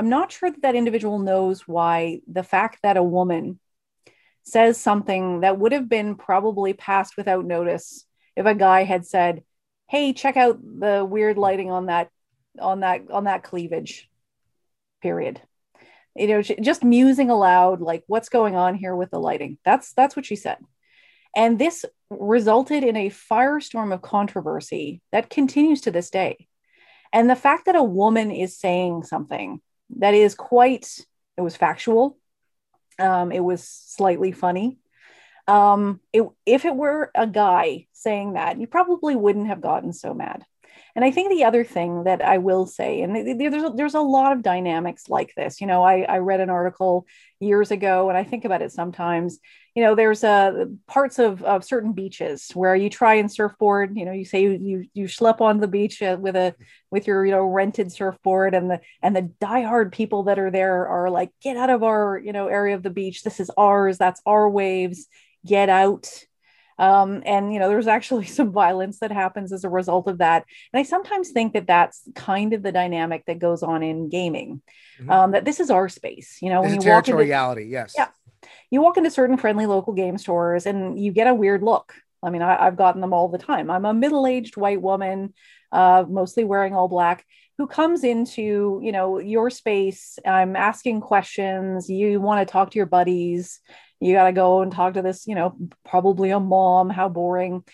I'm 0.00 0.08
not 0.08 0.30
sure 0.30 0.50
that 0.50 0.62
that 0.62 0.76
individual 0.76 1.18
knows 1.18 1.66
why 1.66 2.20
the 2.28 2.44
fact 2.44 2.78
that 2.82 2.96
a 2.96 3.02
woman 3.02 3.58
says 4.48 4.78
something 4.78 5.40
that 5.40 5.58
would 5.58 5.72
have 5.72 5.88
been 5.88 6.16
probably 6.16 6.72
passed 6.72 7.16
without 7.16 7.44
notice 7.44 8.04
if 8.36 8.46
a 8.46 8.54
guy 8.54 8.84
had 8.84 9.06
said, 9.06 9.42
"Hey, 9.88 10.12
check 10.12 10.36
out 10.36 10.58
the 10.62 11.04
weird 11.04 11.38
lighting 11.38 11.70
on 11.70 11.86
that 11.86 12.10
on 12.60 12.80
that 12.80 13.10
on 13.10 13.24
that 13.24 13.42
cleavage." 13.42 14.08
Period. 15.02 15.40
You 16.16 16.26
know, 16.28 16.42
just 16.42 16.82
musing 16.82 17.30
aloud 17.30 17.80
like 17.80 18.02
what's 18.06 18.28
going 18.28 18.56
on 18.56 18.74
here 18.74 18.96
with 18.96 19.10
the 19.10 19.20
lighting. 19.20 19.58
That's 19.64 19.92
that's 19.92 20.16
what 20.16 20.26
she 20.26 20.36
said. 20.36 20.58
And 21.36 21.58
this 21.58 21.84
resulted 22.10 22.82
in 22.82 22.96
a 22.96 23.10
firestorm 23.10 23.92
of 23.92 24.02
controversy 24.02 25.02
that 25.12 25.30
continues 25.30 25.82
to 25.82 25.90
this 25.90 26.10
day. 26.10 26.48
And 27.12 27.28
the 27.28 27.36
fact 27.36 27.66
that 27.66 27.76
a 27.76 27.82
woman 27.82 28.30
is 28.30 28.58
saying 28.58 29.04
something 29.04 29.60
that 29.98 30.14
is 30.14 30.34
quite 30.34 30.98
it 31.36 31.40
was 31.40 31.56
factual 31.56 32.18
um, 32.98 33.32
it 33.32 33.40
was 33.40 33.66
slightly 33.66 34.32
funny. 34.32 34.78
Um, 35.46 36.00
it, 36.12 36.24
if 36.44 36.64
it 36.64 36.76
were 36.76 37.10
a 37.14 37.26
guy 37.26 37.86
saying 37.92 38.34
that, 38.34 38.60
you 38.60 38.66
probably 38.66 39.16
wouldn't 39.16 39.46
have 39.46 39.60
gotten 39.60 39.92
so 39.92 40.12
mad. 40.12 40.44
And 40.96 41.04
I 41.04 41.10
think 41.10 41.30
the 41.30 41.44
other 41.44 41.64
thing 41.64 42.04
that 42.04 42.22
I 42.22 42.38
will 42.38 42.66
say, 42.66 43.02
and 43.02 43.14
there's 43.40 43.72
there's 43.74 43.94
a 43.94 44.00
lot 44.00 44.32
of 44.32 44.42
dynamics 44.42 45.08
like 45.08 45.32
this. 45.36 45.60
You 45.60 45.66
know, 45.66 45.82
I, 45.82 46.02
I 46.02 46.18
read 46.18 46.40
an 46.40 46.50
article 46.50 47.06
years 47.40 47.70
ago, 47.70 48.08
and 48.08 48.18
I 48.18 48.24
think 48.24 48.44
about 48.44 48.62
it 48.62 48.72
sometimes. 48.72 49.38
You 49.74 49.84
know, 49.84 49.94
there's 49.94 50.24
uh, 50.24 50.64
parts 50.88 51.18
of, 51.18 51.42
of 51.44 51.64
certain 51.64 51.92
beaches 51.92 52.50
where 52.54 52.74
you 52.74 52.90
try 52.90 53.14
and 53.14 53.30
surfboard. 53.30 53.96
You 53.96 54.06
know, 54.06 54.12
you 54.12 54.24
say 54.24 54.42
you 54.42 54.58
you, 54.60 54.84
you 54.94 55.04
schlep 55.06 55.40
on 55.40 55.60
the 55.60 55.68
beach 55.68 56.02
uh, 56.02 56.16
with 56.18 56.36
a 56.36 56.54
with 56.90 57.06
your 57.06 57.24
you 57.24 57.32
know 57.32 57.44
rented 57.44 57.92
surfboard, 57.92 58.54
and 58.54 58.70
the 58.70 58.80
and 59.02 59.14
the 59.14 59.30
diehard 59.40 59.92
people 59.92 60.24
that 60.24 60.38
are 60.38 60.50
there 60.50 60.86
are 60.86 61.10
like, 61.10 61.30
get 61.42 61.56
out 61.56 61.70
of 61.70 61.82
our 61.82 62.18
you 62.18 62.32
know 62.32 62.48
area 62.48 62.74
of 62.74 62.82
the 62.82 62.90
beach. 62.90 63.22
This 63.22 63.40
is 63.40 63.50
ours. 63.56 63.98
That's 63.98 64.20
our 64.26 64.48
waves. 64.48 65.06
Get 65.46 65.68
out 65.68 66.10
um, 66.78 67.22
and 67.26 67.52
you 67.52 67.58
know 67.58 67.68
there's 67.68 67.86
actually 67.86 68.26
some 68.38 68.52
violence 68.52 69.00
that 69.00 69.12
happens 69.12 69.52
as 69.52 69.64
a 69.64 69.68
result 69.68 70.08
of 70.08 70.18
that. 70.18 70.44
And 70.72 70.80
i 70.80 70.82
sometimes 70.82 71.30
think 71.30 71.52
that 71.54 71.66
that's 71.66 72.02
kind 72.14 72.52
of 72.52 72.62
the 72.62 72.72
dynamic 72.72 73.24
that 73.26 73.38
goes 73.38 73.62
on 73.62 73.82
in 73.82 74.08
gaming 74.08 74.62
mm-hmm. 74.98 75.10
um, 75.10 75.32
that 75.32 75.44
this 75.44 75.60
is 75.60 75.70
our 75.70 75.88
space. 75.88 76.38
You 76.40 76.50
know 76.50 76.62
when 76.62 76.80
you 76.80 76.88
walk 76.88 77.08
into 77.08 77.18
reality 77.18 77.64
yes. 77.64 77.94
Yeah. 77.96 78.08
You 78.70 78.82
walk 78.82 78.96
into 78.96 79.10
certain 79.10 79.36
friendly 79.36 79.66
local 79.66 79.94
game 79.94 80.18
stores 80.18 80.66
and 80.66 80.98
you 80.98 81.12
get 81.12 81.26
a 81.26 81.34
weird 81.34 81.62
look. 81.62 81.94
I 82.22 82.30
mean 82.30 82.42
I, 82.42 82.64
have 82.64 82.76
gotten 82.76 83.00
them 83.00 83.12
all 83.12 83.28
the 83.28 83.38
time. 83.38 83.70
I'm 83.70 83.84
a 83.84 83.94
middle-aged 83.94 84.56
white 84.56 84.82
woman 84.82 85.34
uh, 85.72 86.04
mostly 86.08 86.44
wearing 86.44 86.74
all 86.74 86.88
black 86.88 87.24
who 87.58 87.66
comes 87.66 88.04
into 88.04 88.80
you 88.82 88.92
know 88.92 89.18
your 89.18 89.50
space. 89.50 90.18
I'm 90.24 90.54
asking 90.54 91.00
questions. 91.00 91.90
You 91.90 92.20
want 92.20 92.46
to 92.46 92.50
talk 92.50 92.70
to 92.70 92.76
your 92.76 92.86
buddies 92.86 93.60
you 94.00 94.14
got 94.14 94.24
to 94.24 94.32
go 94.32 94.62
and 94.62 94.72
talk 94.72 94.94
to 94.94 95.02
this, 95.02 95.26
you 95.26 95.34
know, 95.34 95.56
probably 95.84 96.30
a 96.30 96.40
mom, 96.40 96.90
how 96.90 97.08
boring. 97.08 97.64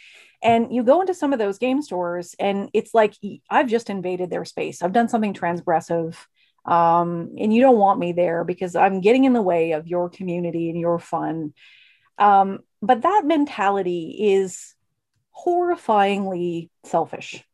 And 0.43 0.75
you 0.75 0.83
go 0.83 1.01
into 1.01 1.15
some 1.15 1.33
of 1.33 1.39
those 1.39 1.59
game 1.59 1.83
stores 1.83 2.35
and 2.39 2.71
it's 2.73 2.93
like, 2.93 3.15
I've 3.49 3.69
just 3.69 3.91
invaded 3.91 4.31
their 4.31 4.45
space. 4.45 4.83
I've 4.83 4.93
done 4.93 5.09
something 5.09 5.35
transgressive. 5.35 6.17
Um, 6.67 7.35
and 7.39 7.55
you 7.55 7.61
don't 7.61 7.79
want 7.79 7.99
me 7.99 8.13
there 8.13 8.45
because 8.45 8.75
I'm 8.75 9.01
getting 9.01 9.25
in 9.25 9.33
the 9.33 9.43
way 9.43 9.73
of 9.73 9.87
your 9.87 10.09
community 10.09 10.71
and 10.71 10.79
your 10.79 10.99
fun. 10.99 11.53
Um, 12.19 12.61
but 12.81 13.03
that 13.03 13.25
mentality 13.25 14.17
is 14.35 14.75
horrifyingly 15.35 16.71
selfish 16.85 17.45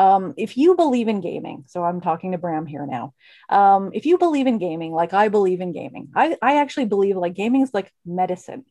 um, 0.00 0.32
if 0.38 0.56
you 0.56 0.76
believe 0.76 1.08
in 1.08 1.20
gaming, 1.20 1.64
so 1.66 1.84
I'm 1.84 2.00
talking 2.00 2.32
to 2.32 2.38
Bram 2.38 2.64
here 2.64 2.86
now. 2.86 3.12
Um, 3.50 3.90
if 3.92 4.06
you 4.06 4.16
believe 4.16 4.46
in 4.46 4.56
gaming, 4.56 4.92
like 4.92 5.12
I 5.12 5.28
believe 5.28 5.60
in 5.60 5.72
gaming, 5.72 6.08
I, 6.16 6.38
I 6.40 6.56
actually 6.56 6.86
believe 6.86 7.18
like 7.18 7.34
gaming 7.34 7.60
is 7.60 7.74
like 7.74 7.92
medicine. 8.06 8.64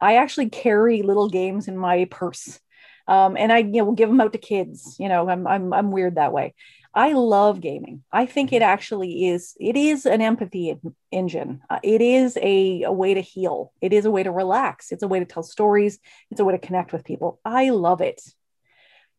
I 0.00 0.16
actually 0.16 0.48
carry 0.48 1.02
little 1.02 1.28
games 1.28 1.68
in 1.68 1.76
my 1.76 2.06
purse. 2.10 2.58
Um, 3.06 3.36
and 3.36 3.52
I 3.52 3.58
you 3.58 3.72
know, 3.72 3.84
will 3.84 3.92
give 3.92 4.08
them 4.08 4.22
out 4.22 4.32
to 4.32 4.38
kids. 4.38 4.96
You 4.98 5.10
know, 5.10 5.28
I'm, 5.28 5.46
I'm, 5.46 5.74
I'm 5.74 5.90
weird 5.90 6.14
that 6.14 6.32
way. 6.32 6.54
I 6.94 7.12
love 7.12 7.60
gaming. 7.60 8.02
I 8.10 8.24
think 8.24 8.50
it 8.50 8.62
actually 8.62 9.28
is. 9.28 9.54
It 9.60 9.76
is 9.76 10.06
an 10.06 10.22
empathy 10.22 10.78
engine. 11.10 11.60
Uh, 11.68 11.80
it 11.82 12.00
is 12.00 12.38
a, 12.40 12.84
a 12.84 12.92
way 12.92 13.12
to 13.12 13.20
heal. 13.20 13.74
It 13.82 13.92
is 13.92 14.06
a 14.06 14.10
way 14.10 14.22
to 14.22 14.30
relax. 14.30 14.90
It's 14.90 15.02
a 15.02 15.08
way 15.08 15.18
to 15.18 15.26
tell 15.26 15.42
stories. 15.42 15.98
It's 16.30 16.40
a 16.40 16.44
way 16.46 16.52
to 16.52 16.66
connect 16.66 16.94
with 16.94 17.04
people. 17.04 17.40
I 17.44 17.68
love 17.70 18.00
it 18.00 18.22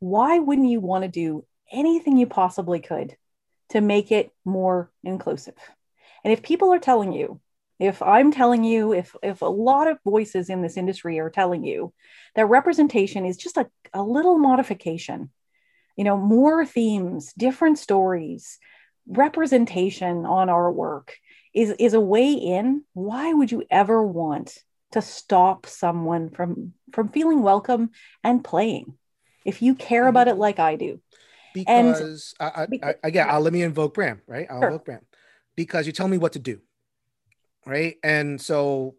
why 0.03 0.37
wouldn't 0.37 0.69
you 0.69 0.81
want 0.81 1.03
to 1.03 1.07
do 1.07 1.45
anything 1.71 2.17
you 2.17 2.27
possibly 2.27 2.81
could 2.81 3.15
to 3.69 3.79
make 3.79 4.11
it 4.11 4.31
more 4.43 4.91
inclusive? 5.01 5.55
And 6.25 6.33
if 6.33 6.43
people 6.43 6.73
are 6.73 6.79
telling 6.79 7.13
you, 7.13 7.39
if 7.79 8.01
I'm 8.01 8.29
telling 8.29 8.65
you, 8.65 8.91
if 8.91 9.15
if 9.23 9.41
a 9.41 9.45
lot 9.45 9.87
of 9.87 9.97
voices 10.03 10.49
in 10.49 10.61
this 10.61 10.75
industry 10.75 11.19
are 11.19 11.29
telling 11.29 11.63
you 11.63 11.93
that 12.35 12.47
representation 12.47 13.25
is 13.25 13.37
just 13.37 13.55
a, 13.55 13.69
a 13.93 14.03
little 14.03 14.37
modification, 14.37 15.31
you 15.95 16.03
know, 16.03 16.17
more 16.17 16.65
themes, 16.65 17.31
different 17.37 17.79
stories, 17.79 18.59
representation 19.07 20.25
on 20.25 20.49
our 20.49 20.69
work 20.69 21.15
is 21.53 21.71
is 21.79 21.93
a 21.93 22.01
way 22.01 22.33
in, 22.33 22.83
why 22.91 23.31
would 23.31 23.53
you 23.53 23.63
ever 23.71 24.05
want 24.05 24.57
to 24.91 25.01
stop 25.01 25.65
someone 25.65 26.29
from 26.29 26.73
from 26.91 27.07
feeling 27.07 27.41
welcome 27.41 27.91
and 28.21 28.43
playing? 28.43 28.97
If 29.45 29.61
you 29.61 29.75
care 29.75 30.07
about 30.07 30.27
it 30.27 30.35
like 30.35 30.59
I 30.59 30.75
do. 30.75 30.99
Because, 31.53 32.33
and, 32.39 32.51
I, 32.55 32.61
I, 32.61 32.65
because 32.65 32.95
I, 33.03 33.07
again, 33.07 33.27
I'll 33.29 33.41
let 33.41 33.53
me 33.53 33.61
invoke 33.61 33.93
Bram, 33.93 34.21
right? 34.27 34.47
I'll 34.49 34.59
sure. 34.59 34.69
invoke 34.69 34.85
Bram 34.85 35.01
because 35.55 35.85
you 35.85 35.93
tell 35.93 36.07
me 36.07 36.17
what 36.17 36.33
to 36.33 36.39
do, 36.39 36.59
right? 37.65 37.97
And 38.03 38.41
so 38.41 38.95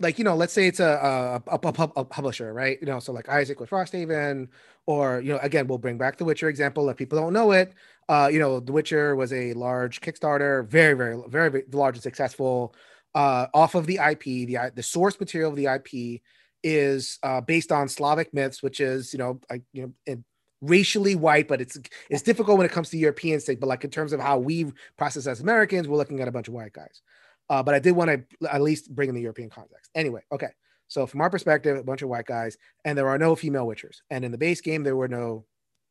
like 0.00 0.18
you 0.18 0.24
know, 0.24 0.34
let's 0.34 0.52
say 0.52 0.66
it's 0.66 0.80
a 0.80 1.40
a, 1.48 1.54
a, 1.54 1.90
a 1.96 2.04
publisher, 2.04 2.52
right? 2.52 2.78
You 2.80 2.86
know, 2.86 2.98
so 2.98 3.12
like 3.12 3.28
Isaac 3.28 3.60
with 3.60 3.70
Frosthaven, 3.70 4.48
or 4.86 5.20
you 5.20 5.32
know, 5.32 5.38
again, 5.42 5.66
we'll 5.66 5.78
bring 5.78 5.98
back 5.98 6.16
the 6.16 6.24
Witcher 6.24 6.48
example 6.48 6.88
if 6.88 6.96
people 6.96 7.18
don't 7.20 7.32
know 7.32 7.52
it. 7.52 7.74
Uh, 8.08 8.28
you 8.32 8.40
know, 8.40 8.58
The 8.58 8.72
Witcher 8.72 9.14
was 9.14 9.32
a 9.32 9.52
large 9.52 10.00
Kickstarter, 10.00 10.66
very, 10.66 10.94
very, 10.94 11.22
very, 11.28 11.50
very 11.50 11.64
large 11.70 11.96
and 11.96 12.02
successful. 12.02 12.74
Uh, 13.14 13.46
off 13.54 13.74
of 13.74 13.86
the 13.86 13.96
IP, 13.96 14.24
the 14.24 14.72
the 14.74 14.82
source 14.82 15.20
material 15.20 15.50
of 15.50 15.56
the 15.56 15.66
IP 15.66 16.22
is 16.62 17.18
uh, 17.22 17.40
based 17.40 17.72
on 17.72 17.88
Slavic 17.88 18.32
myths, 18.34 18.62
which 18.62 18.80
is 18.80 19.12
you 19.12 19.18
know, 19.18 19.40
like 19.50 19.62
you 19.72 19.92
know, 20.06 20.16
racially 20.60 21.14
white, 21.14 21.48
but 21.48 21.60
it's 21.60 21.78
it's 22.08 22.22
difficult 22.22 22.58
when 22.58 22.66
it 22.66 22.72
comes 22.72 22.90
to 22.90 22.98
European 22.98 23.40
state. 23.40 23.60
But 23.60 23.68
like 23.68 23.84
in 23.84 23.90
terms 23.90 24.12
of 24.12 24.20
how 24.20 24.38
we 24.38 24.72
process 24.96 25.26
as 25.26 25.40
Americans, 25.40 25.88
we're 25.88 25.96
looking 25.96 26.20
at 26.20 26.28
a 26.28 26.32
bunch 26.32 26.48
of 26.48 26.54
white 26.54 26.72
guys. 26.72 27.02
Uh, 27.48 27.62
but 27.62 27.74
I 27.74 27.80
did 27.80 27.92
want 27.92 28.10
to 28.10 28.48
at 28.48 28.62
least 28.62 28.94
bring 28.94 29.08
in 29.08 29.14
the 29.14 29.20
European 29.20 29.50
context. 29.50 29.90
Anyway, 29.94 30.22
okay. 30.30 30.50
So 30.86 31.06
from 31.06 31.20
our 31.20 31.30
perspective, 31.30 31.76
a 31.76 31.82
bunch 31.82 32.02
of 32.02 32.08
white 32.08 32.26
guys, 32.26 32.56
and 32.84 32.96
there 32.96 33.08
are 33.08 33.18
no 33.18 33.34
female 33.36 33.66
witchers. 33.66 33.98
And 34.10 34.24
in 34.24 34.32
the 34.32 34.38
base 34.38 34.60
game, 34.60 34.82
there 34.82 34.96
were 34.96 35.08
no 35.08 35.44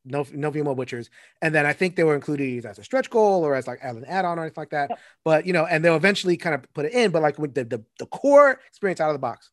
no 0.06 0.26
no 0.32 0.52
female 0.52 0.76
witchers. 0.76 1.10
And 1.42 1.54
then 1.54 1.66
I 1.66 1.74
think 1.74 1.96
they 1.96 2.04
were 2.04 2.16
included 2.16 2.46
either 2.46 2.70
as 2.70 2.80
a 2.80 2.84
stretch 2.84 3.10
goal 3.10 3.46
or 3.46 3.56
as 3.56 3.68
like 3.68 3.80
as 3.82 3.98
an 3.98 4.06
add-on 4.06 4.40
or 4.40 4.44
anything 4.44 4.62
like 4.62 4.70
that. 4.70 4.90
Yep. 4.90 5.00
But 5.26 5.46
you 5.46 5.54
know, 5.54 5.66
and 5.66 5.84
they'll 5.84 5.96
eventually 5.96 6.38
kind 6.38 6.56
of 6.56 6.74
put 6.74 6.86
it 6.86 6.94
in. 6.94 7.12
But 7.12 7.22
like 7.22 7.38
with 7.38 7.54
the, 7.54 7.66
the 7.66 7.84
the 7.98 8.06
core 8.08 8.60
experience 8.68 9.02
out 9.02 9.10
of 9.10 9.16
the 9.16 9.20
box, 9.20 9.52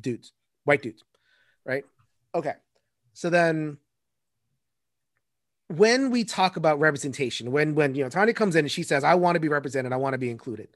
dudes, 0.00 0.32
white 0.64 0.82
dudes, 0.82 1.02
right? 1.64 1.84
Okay. 2.34 2.54
So 3.14 3.30
then 3.30 3.78
when 5.68 6.10
we 6.10 6.24
talk 6.24 6.56
about 6.56 6.78
representation, 6.78 7.50
when 7.50 7.74
when 7.74 7.94
you 7.94 8.04
know 8.04 8.10
Tanya 8.10 8.34
comes 8.34 8.56
in 8.56 8.64
and 8.64 8.72
she 8.72 8.82
says, 8.82 9.04
"I 9.04 9.14
want 9.14 9.36
to 9.36 9.40
be 9.40 9.48
represented, 9.48 9.92
I 9.92 9.96
want 9.96 10.14
to 10.14 10.18
be 10.18 10.30
included," 10.30 10.68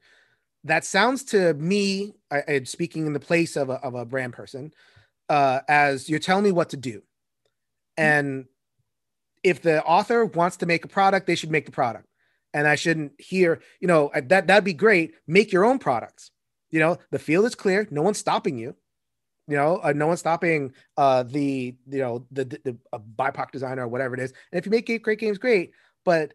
that 0.63 0.85
sounds 0.85 1.23
to 1.25 1.53
me, 1.53 2.13
I, 2.29 2.43
I, 2.47 2.63
speaking 2.63 3.05
in 3.05 3.13
the 3.13 3.19
place 3.19 3.55
of 3.55 3.69
a, 3.69 3.73
of 3.75 3.95
a 3.95 4.05
Bram 4.05 4.31
person, 4.31 4.73
uh, 5.29 5.61
as 5.67 6.09
you're 6.09 6.19
telling 6.19 6.43
me 6.43 6.51
what 6.51 6.69
to 6.69 6.77
do. 6.77 7.01
And 7.97 8.45
if 9.43 9.61
the 9.61 9.83
author 9.83 10.25
wants 10.25 10.57
to 10.57 10.65
make 10.65 10.85
a 10.85 10.87
product, 10.87 11.27
they 11.27 11.35
should 11.35 11.51
make 11.51 11.65
the 11.65 11.71
product. 11.71 12.07
And 12.53 12.67
I 12.67 12.75
shouldn't 12.75 13.13
hear, 13.17 13.61
you 13.79 13.87
know, 13.87 14.11
that 14.13 14.47
that'd 14.47 14.63
be 14.63 14.73
great. 14.73 15.13
Make 15.25 15.51
your 15.51 15.63
own 15.65 15.79
products. 15.79 16.31
You 16.69 16.79
know, 16.79 16.97
the 17.11 17.19
field 17.19 17.45
is 17.45 17.55
clear. 17.55 17.87
No 17.91 18.01
one's 18.01 18.17
stopping 18.17 18.57
you. 18.57 18.75
You 19.47 19.57
know, 19.57 19.79
uh, 19.83 19.93
no 19.93 20.07
one's 20.07 20.19
stopping 20.19 20.73
uh, 20.97 21.23
the 21.23 21.75
you 21.89 21.99
know 21.99 22.25
the, 22.31 22.45
the, 22.45 22.59
the 22.63 22.77
a 22.93 22.99
BIPOC 22.99 23.51
designer 23.51 23.83
or 23.83 23.87
whatever 23.87 24.13
it 24.13 24.21
is. 24.21 24.33
And 24.51 24.59
if 24.59 24.65
you 24.65 24.71
make 24.71 25.03
great 25.03 25.19
games, 25.19 25.37
great. 25.37 25.71
But 26.05 26.33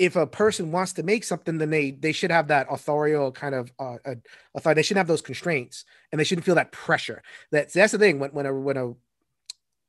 if 0.00 0.16
a 0.16 0.26
person 0.26 0.72
wants 0.72 0.94
to 0.94 1.02
make 1.02 1.24
something, 1.24 1.58
then 1.58 1.68
they 1.68 1.90
they 1.90 2.12
should 2.12 2.30
have 2.30 2.48
that 2.48 2.66
authorial 2.70 3.30
kind 3.32 3.54
of 3.54 3.70
uh, 3.78 3.96
uh, 4.04 4.14
authority. 4.54 4.78
They 4.78 4.82
shouldn't 4.82 5.00
have 5.00 5.06
those 5.06 5.20
constraints, 5.20 5.84
and 6.10 6.18
they 6.18 6.24
shouldn't 6.24 6.46
feel 6.46 6.54
that 6.54 6.72
pressure. 6.72 7.22
That's 7.52 7.74
that's 7.74 7.92
the 7.92 7.98
thing. 7.98 8.18
When 8.18 8.30
when 8.30 8.46
a 8.46 8.54
when 8.54 8.76
a 8.78 8.92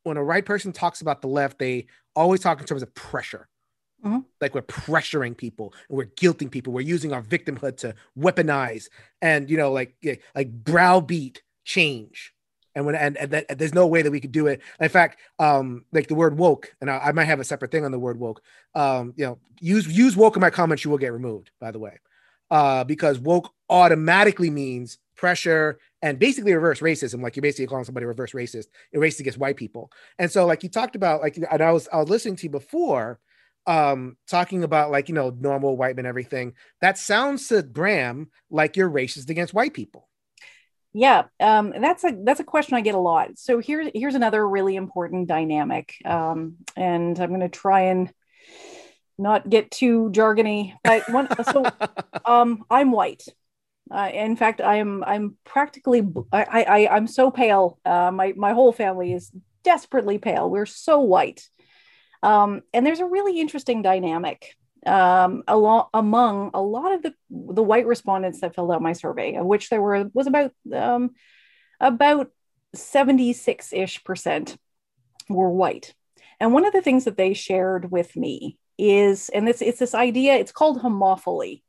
when 0.04 0.17
a 0.17 0.24
right 0.24 0.45
person 0.45 0.74
talks 0.74 1.00
about 1.02 1.21
the 1.21 1.30
left, 1.30 1.60
they 1.60 1.88
always 2.13 2.41
talk 2.41 2.60
in 2.60 2.65
terms 2.65 2.84
of 2.84 2.93
pressure. 2.93 3.47
Mm-hmm. 4.04 4.19
Like 4.41 4.54
we're 4.54 4.63
pressuring 4.63 5.38
people 5.38 5.74
and 5.88 5.97
we're 5.97 6.06
guilting 6.06 6.52
people. 6.52 6.74
We're 6.74 6.82
using 6.82 7.13
our 7.13 7.21
victimhood 7.21 7.78
to 7.78 7.95
weaponize 8.17 8.89
and 9.21 9.50
you 9.50 9.58
know 9.58 9.71
like 9.71 9.95
like 10.36 10.52
browbeat 10.52 11.41
change 11.63 12.34
and 12.75 12.86
when 12.86 12.95
and, 12.95 13.17
and 13.17 13.31
that, 13.31 13.57
there's 13.57 13.73
no 13.73 13.88
way 13.88 14.01
that 14.01 14.12
we 14.12 14.19
could 14.19 14.31
do 14.31 14.47
it. 14.47 14.62
In 14.79 14.89
fact, 14.89 15.19
um, 15.39 15.86
like 15.91 16.07
the 16.07 16.15
word 16.15 16.38
woke, 16.38 16.73
and 16.81 16.89
I, 16.89 16.97
I, 16.97 17.12
might 17.12 17.25
have 17.25 17.39
a 17.39 17.43
separate 17.43 17.71
thing 17.71 17.86
on 17.86 17.91
the 17.91 17.99
word 17.99 18.19
woke. 18.19 18.41
Um, 18.75 19.13
you 19.17 19.25
know, 19.25 19.39
use 19.60 19.88
use 19.88 20.15
woke 20.15 20.36
in 20.36 20.41
my 20.41 20.49
comments, 20.49 20.84
you 20.84 20.91
will 20.91 20.97
get 20.97 21.13
removed. 21.13 21.51
By 21.60 21.71
the 21.71 21.79
way, 21.79 21.99
uh, 22.49 22.84
because 22.84 23.19
woke 23.19 23.51
automatically 23.69 24.49
means 24.49 24.99
pressure 25.15 25.79
and 26.01 26.17
basically 26.17 26.53
reverse 26.53 26.79
racism. 26.79 27.21
Like 27.21 27.36
you're 27.36 27.41
basically 27.41 27.67
calling 27.67 27.86
somebody 27.86 28.05
reverse 28.05 28.31
racist, 28.31 28.67
racist 28.95 29.19
against 29.19 29.38
white 29.38 29.55
people. 29.55 29.91
And 30.17 30.31
so, 30.31 30.45
like 30.45 30.63
you 30.63 30.69
talked 30.69 30.95
about, 30.95 31.21
like 31.21 31.38
and 31.38 31.62
I 31.62 31.71
was 31.71 31.88
I 31.91 31.97
was 31.97 32.10
listening 32.10 32.36
to 32.38 32.43
you 32.43 32.49
before, 32.49 33.19
um, 33.67 34.17
talking 34.27 34.63
about 34.63 34.91
like 34.91 35.10
you 35.10 35.15
know 35.15 35.36
normal 35.39 35.77
white 35.77 35.95
men, 35.95 36.05
everything. 36.05 36.53
That 36.81 36.97
sounds 36.97 37.47
to 37.49 37.63
Bram 37.63 38.29
like 38.49 38.75
you're 38.77 38.89
racist 38.89 39.29
against 39.29 39.53
white 39.53 39.73
people. 39.73 40.07
Yeah, 40.93 41.23
um, 41.39 41.73
that's 41.80 42.04
a 42.04 42.12
that's 42.23 42.41
a 42.41 42.45
question 42.45 42.75
I 42.75 42.82
get 42.82 42.95
a 42.95 42.99
lot. 42.99 43.38
So 43.38 43.60
here's 43.60 43.89
here's 43.93 44.15
another 44.15 44.47
really 44.47 44.75
important 44.75 45.27
dynamic, 45.27 45.95
um, 46.04 46.58
and 46.75 47.17
I'm 47.17 47.30
going 47.30 47.39
to 47.41 47.49
try 47.49 47.82
and 47.84 48.12
not 49.17 49.49
get 49.49 49.71
too 49.71 50.10
jargony. 50.13 50.73
But 50.84 51.10
one, 51.10 51.27
so 51.51 51.65
um, 52.25 52.63
I'm 52.69 52.91
white. 52.91 53.23
Uh, 53.91 54.10
in 54.13 54.36
fact, 54.36 54.62
I'm 54.62 55.04
I'm 55.04 55.38
practically 55.45 56.08
I, 56.32 56.65
I 56.88 56.95
I'm 56.95 57.08
so 57.08 57.32
pale. 57.32 57.80
Uh, 57.86 58.12
my 58.12 58.34
my 58.36 58.54
whole 58.54 58.71
family 58.71 59.13
is 59.13 59.32
desperately 59.63 60.17
pale. 60.17 60.49
We're 60.49 60.65
so 60.65 61.01
white, 61.01 61.49
um, 62.23 62.62
and 62.73 62.86
there's 62.86 62.99
a 62.99 63.06
really 63.06 63.39
interesting 63.39 63.82
dynamic 63.82 64.56
um, 64.85 65.43
along, 65.47 65.87
among 65.93 66.51
a 66.53 66.61
lot 66.61 66.93
of 66.93 67.03
the, 67.03 67.13
the 67.29 67.63
white 67.63 67.85
respondents 67.85 68.41
that 68.41 68.55
filled 68.55 68.71
out 68.71 68.81
my 68.81 68.93
survey, 68.93 69.35
of 69.35 69.45
which 69.45 69.69
there 69.69 69.81
were 69.81 70.09
was 70.13 70.27
about 70.27 70.51
um, 70.73 71.11
about 71.79 72.31
76 72.73 73.73
ish 73.73 74.03
percent 74.03 74.57
were 75.29 75.49
white. 75.49 75.93
And 76.39 76.53
one 76.53 76.65
of 76.65 76.73
the 76.73 76.81
things 76.81 77.05
that 77.05 77.17
they 77.17 77.33
shared 77.33 77.91
with 77.91 78.15
me 78.15 78.57
is, 78.77 79.29
and 79.29 79.47
it's 79.47 79.61
it's 79.61 79.79
this 79.79 79.93
idea. 79.93 80.35
It's 80.35 80.51
called 80.51 80.81
homophily. 80.81 81.61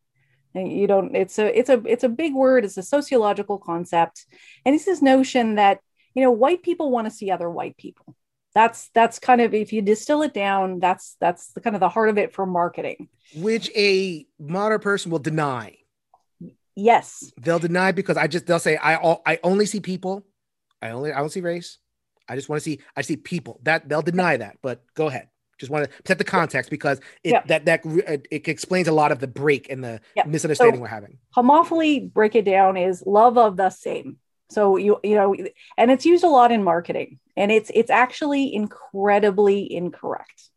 And 0.54 0.70
you 0.70 0.86
don't. 0.86 1.14
It's 1.14 1.38
a 1.38 1.58
it's 1.58 1.70
a 1.70 1.82
it's 1.86 2.04
a 2.04 2.08
big 2.08 2.34
word. 2.34 2.64
It's 2.64 2.76
a 2.76 2.82
sociological 2.82 3.58
concept, 3.58 4.26
and 4.66 4.74
it's 4.74 4.84
this 4.84 5.00
notion 5.00 5.54
that 5.56 5.80
you 6.14 6.22
know 6.22 6.30
white 6.30 6.62
people 6.62 6.90
want 6.90 7.06
to 7.06 7.10
see 7.10 7.30
other 7.30 7.50
white 7.50 7.76
people 7.76 8.14
that's 8.54 8.88
that's 8.90 9.18
kind 9.18 9.40
of 9.40 9.54
if 9.54 9.72
you 9.72 9.82
distill 9.82 10.22
it 10.22 10.34
down 10.34 10.78
that's 10.78 11.16
that's 11.20 11.48
the 11.48 11.60
kind 11.60 11.74
of 11.74 11.80
the 11.80 11.88
heart 11.88 12.08
of 12.08 12.18
it 12.18 12.32
for 12.32 12.46
marketing. 12.46 13.08
Which 13.36 13.70
a 13.74 14.26
modern 14.38 14.80
person 14.80 15.10
will 15.10 15.18
deny. 15.18 15.78
Yes. 16.74 17.32
They'll 17.40 17.58
deny 17.58 17.92
because 17.92 18.16
i 18.16 18.26
just 18.26 18.46
they'll 18.46 18.58
say 18.58 18.76
i 18.76 18.96
all 18.96 19.22
i 19.26 19.38
only 19.42 19.66
see 19.66 19.80
people. 19.80 20.24
I 20.80 20.90
only 20.90 21.12
i 21.12 21.18
don't 21.18 21.30
see 21.30 21.40
race. 21.40 21.78
I 22.28 22.36
just 22.36 22.48
want 22.48 22.60
to 22.60 22.64
see 22.64 22.80
i 22.96 23.02
see 23.02 23.16
people. 23.16 23.60
That 23.62 23.88
they'll 23.88 24.02
deny 24.02 24.36
that 24.36 24.58
but 24.62 24.82
go 24.94 25.06
ahead. 25.06 25.28
Just 25.58 25.70
want 25.70 25.84
to 25.84 25.90
set 26.06 26.18
the 26.18 26.24
context 26.24 26.70
because 26.70 26.98
it 27.22 27.30
yeah. 27.30 27.42
that 27.46 27.64
that 27.66 27.82
it 28.30 28.48
explains 28.48 28.88
a 28.88 28.92
lot 28.92 29.12
of 29.12 29.20
the 29.20 29.28
break 29.28 29.70
and 29.70 29.82
the 29.82 30.00
yeah. 30.16 30.24
misunderstanding 30.26 30.76
so, 30.76 30.82
we're 30.82 30.88
having. 30.88 31.18
Homophily 31.36 32.12
break 32.12 32.34
it 32.34 32.44
down 32.44 32.76
is 32.76 33.04
love 33.06 33.38
of 33.38 33.56
the 33.56 33.70
same 33.70 34.18
so 34.52 34.76
you 34.76 34.98
you 35.02 35.14
know, 35.14 35.34
and 35.76 35.90
it's 35.90 36.06
used 36.06 36.24
a 36.24 36.28
lot 36.28 36.52
in 36.52 36.62
marketing, 36.62 37.18
and 37.36 37.50
it's 37.50 37.70
it's 37.74 37.90
actually 37.90 38.54
incredibly 38.54 39.72
incorrect. 39.72 40.50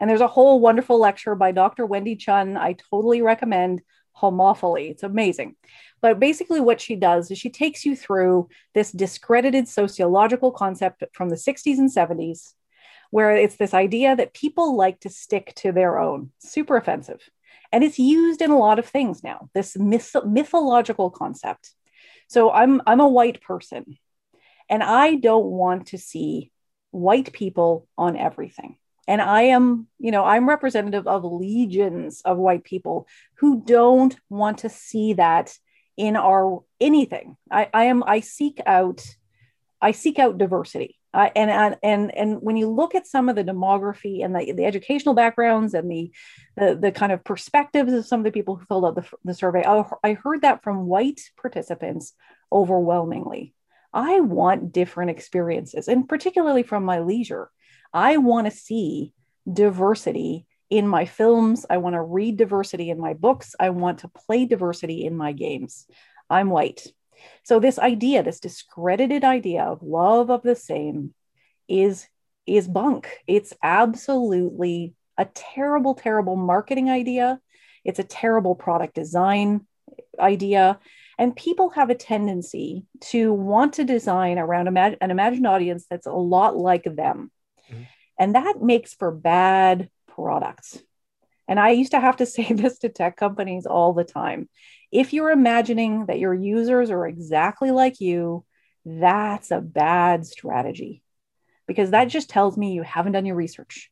And 0.00 0.10
there's 0.10 0.20
a 0.20 0.28
whole 0.28 0.60
wonderful 0.60 0.98
lecture 1.00 1.34
by 1.34 1.52
Dr. 1.52 1.86
Wendy 1.86 2.16
Chun. 2.16 2.56
I 2.56 2.76
totally 2.90 3.22
recommend 3.22 3.82
homophily. 4.20 4.90
It's 4.90 5.02
amazing. 5.02 5.56
But 6.00 6.20
basically, 6.20 6.60
what 6.60 6.80
she 6.80 6.96
does 6.96 7.30
is 7.30 7.38
she 7.38 7.50
takes 7.50 7.84
you 7.84 7.96
through 7.96 8.48
this 8.74 8.92
discredited 8.92 9.68
sociological 9.68 10.52
concept 10.52 11.04
from 11.12 11.28
the 11.28 11.36
60s 11.36 11.78
and 11.78 11.90
70s, 11.90 12.52
where 13.10 13.30
it's 13.30 13.56
this 13.56 13.74
idea 13.74 14.16
that 14.16 14.34
people 14.34 14.76
like 14.76 15.00
to 15.00 15.08
stick 15.08 15.54
to 15.56 15.72
their 15.72 15.98
own, 15.98 16.30
super 16.38 16.76
offensive. 16.76 17.28
And 17.72 17.82
it's 17.82 17.98
used 17.98 18.42
in 18.42 18.50
a 18.50 18.58
lot 18.58 18.78
of 18.78 18.86
things 18.86 19.24
now, 19.24 19.50
this 19.54 19.76
myth- 19.76 20.24
mythological 20.24 21.10
concept. 21.10 21.74
So 22.28 22.50
I'm 22.50 22.82
I'm 22.86 23.00
a 23.00 23.08
white 23.08 23.40
person 23.42 23.98
and 24.68 24.82
I 24.82 25.16
don't 25.16 25.46
want 25.46 25.88
to 25.88 25.98
see 25.98 26.50
white 26.90 27.32
people 27.32 27.86
on 27.96 28.16
everything. 28.16 28.78
And 29.08 29.22
I 29.22 29.42
am, 29.42 29.86
you 29.98 30.10
know, 30.10 30.24
I'm 30.24 30.48
representative 30.48 31.06
of 31.06 31.24
legions 31.24 32.22
of 32.24 32.38
white 32.38 32.64
people 32.64 33.06
who 33.36 33.62
don't 33.64 34.16
want 34.28 34.58
to 34.58 34.68
see 34.68 35.12
that 35.14 35.56
in 35.96 36.16
our 36.16 36.64
anything. 36.80 37.36
I, 37.50 37.68
I 37.72 37.84
am 37.84 38.02
I 38.04 38.20
seek 38.20 38.60
out 38.66 39.04
I 39.80 39.92
seek 39.92 40.18
out 40.18 40.38
diversity. 40.38 40.98
Uh, 41.16 41.30
and 41.34 41.78
and 41.82 42.14
and 42.14 42.42
when 42.42 42.58
you 42.58 42.68
look 42.68 42.94
at 42.94 43.06
some 43.06 43.30
of 43.30 43.36
the 43.36 43.42
demography 43.42 44.22
and 44.22 44.36
the, 44.36 44.52
the 44.52 44.66
educational 44.66 45.14
backgrounds 45.14 45.72
and 45.72 45.90
the, 45.90 46.12
the, 46.58 46.78
the 46.78 46.92
kind 46.92 47.10
of 47.10 47.24
perspectives 47.24 47.90
of 47.94 48.04
some 48.04 48.20
of 48.20 48.24
the 48.24 48.30
people 48.30 48.54
who 48.54 48.66
filled 48.66 48.84
out 48.84 48.94
the, 48.94 49.08
the 49.24 49.32
survey, 49.32 49.64
I, 49.64 49.82
I 50.04 50.12
heard 50.12 50.42
that 50.42 50.62
from 50.62 50.86
white 50.86 51.22
participants 51.40 52.12
overwhelmingly. 52.52 53.54
I 53.94 54.20
want 54.20 54.72
different 54.72 55.10
experiences, 55.10 55.88
and 55.88 56.06
particularly 56.06 56.62
from 56.62 56.84
my 56.84 57.00
leisure, 57.00 57.50
I 57.94 58.18
want 58.18 58.46
to 58.46 58.50
see 58.50 59.14
diversity 59.50 60.46
in 60.68 60.86
my 60.86 61.06
films. 61.06 61.64
I 61.70 61.78
want 61.78 61.94
to 61.94 62.02
read 62.02 62.36
diversity 62.36 62.90
in 62.90 63.00
my 63.00 63.14
books. 63.14 63.54
I 63.58 63.70
want 63.70 64.00
to 64.00 64.08
play 64.26 64.44
diversity 64.44 65.06
in 65.06 65.16
my 65.16 65.32
games. 65.32 65.86
I'm 66.28 66.50
white. 66.50 66.86
So 67.42 67.60
this 67.60 67.78
idea, 67.78 68.22
this 68.22 68.40
discredited 68.40 69.24
idea 69.24 69.62
of 69.64 69.82
love 69.82 70.30
of 70.30 70.42
the 70.42 70.56
same 70.56 71.14
is 71.68 72.06
is 72.46 72.68
bunk. 72.68 73.08
It's 73.26 73.52
absolutely 73.62 74.94
a 75.18 75.24
terrible 75.24 75.94
terrible 75.94 76.36
marketing 76.36 76.90
idea. 76.90 77.40
It's 77.84 77.98
a 77.98 78.04
terrible 78.04 78.54
product 78.54 78.94
design 78.94 79.66
idea 80.18 80.78
And 81.18 81.34
people 81.34 81.70
have 81.70 81.88
a 81.90 81.94
tendency 81.94 82.84
to 83.12 83.32
want 83.32 83.74
to 83.74 83.84
design 83.84 84.38
around 84.38 84.68
imag- 84.68 84.98
an 85.00 85.10
imagined 85.10 85.46
audience 85.46 85.86
that's 85.88 86.06
a 86.06 86.12
lot 86.12 86.56
like 86.56 86.84
them. 86.84 87.30
Mm-hmm. 87.70 87.82
And 88.18 88.34
that 88.34 88.60
makes 88.60 88.94
for 88.94 89.10
bad 89.10 89.88
products. 90.06 90.78
And 91.48 91.60
I 91.60 91.70
used 91.70 91.92
to 91.92 92.00
have 92.00 92.16
to 92.16 92.26
say 92.34 92.52
this 92.52 92.78
to 92.78 92.88
tech 92.88 93.16
companies 93.16 93.66
all 93.66 93.92
the 93.92 94.04
time. 94.04 94.48
If 94.92 95.12
you're 95.12 95.30
imagining 95.30 96.06
that 96.06 96.18
your 96.18 96.34
users 96.34 96.90
are 96.90 97.06
exactly 97.06 97.70
like 97.70 98.00
you, 98.00 98.44
that's 98.84 99.50
a 99.50 99.60
bad 99.60 100.26
strategy 100.26 101.02
because 101.66 101.90
that 101.90 102.06
just 102.06 102.30
tells 102.30 102.56
me 102.56 102.72
you 102.72 102.82
haven't 102.82 103.12
done 103.12 103.26
your 103.26 103.36
research, 103.36 103.90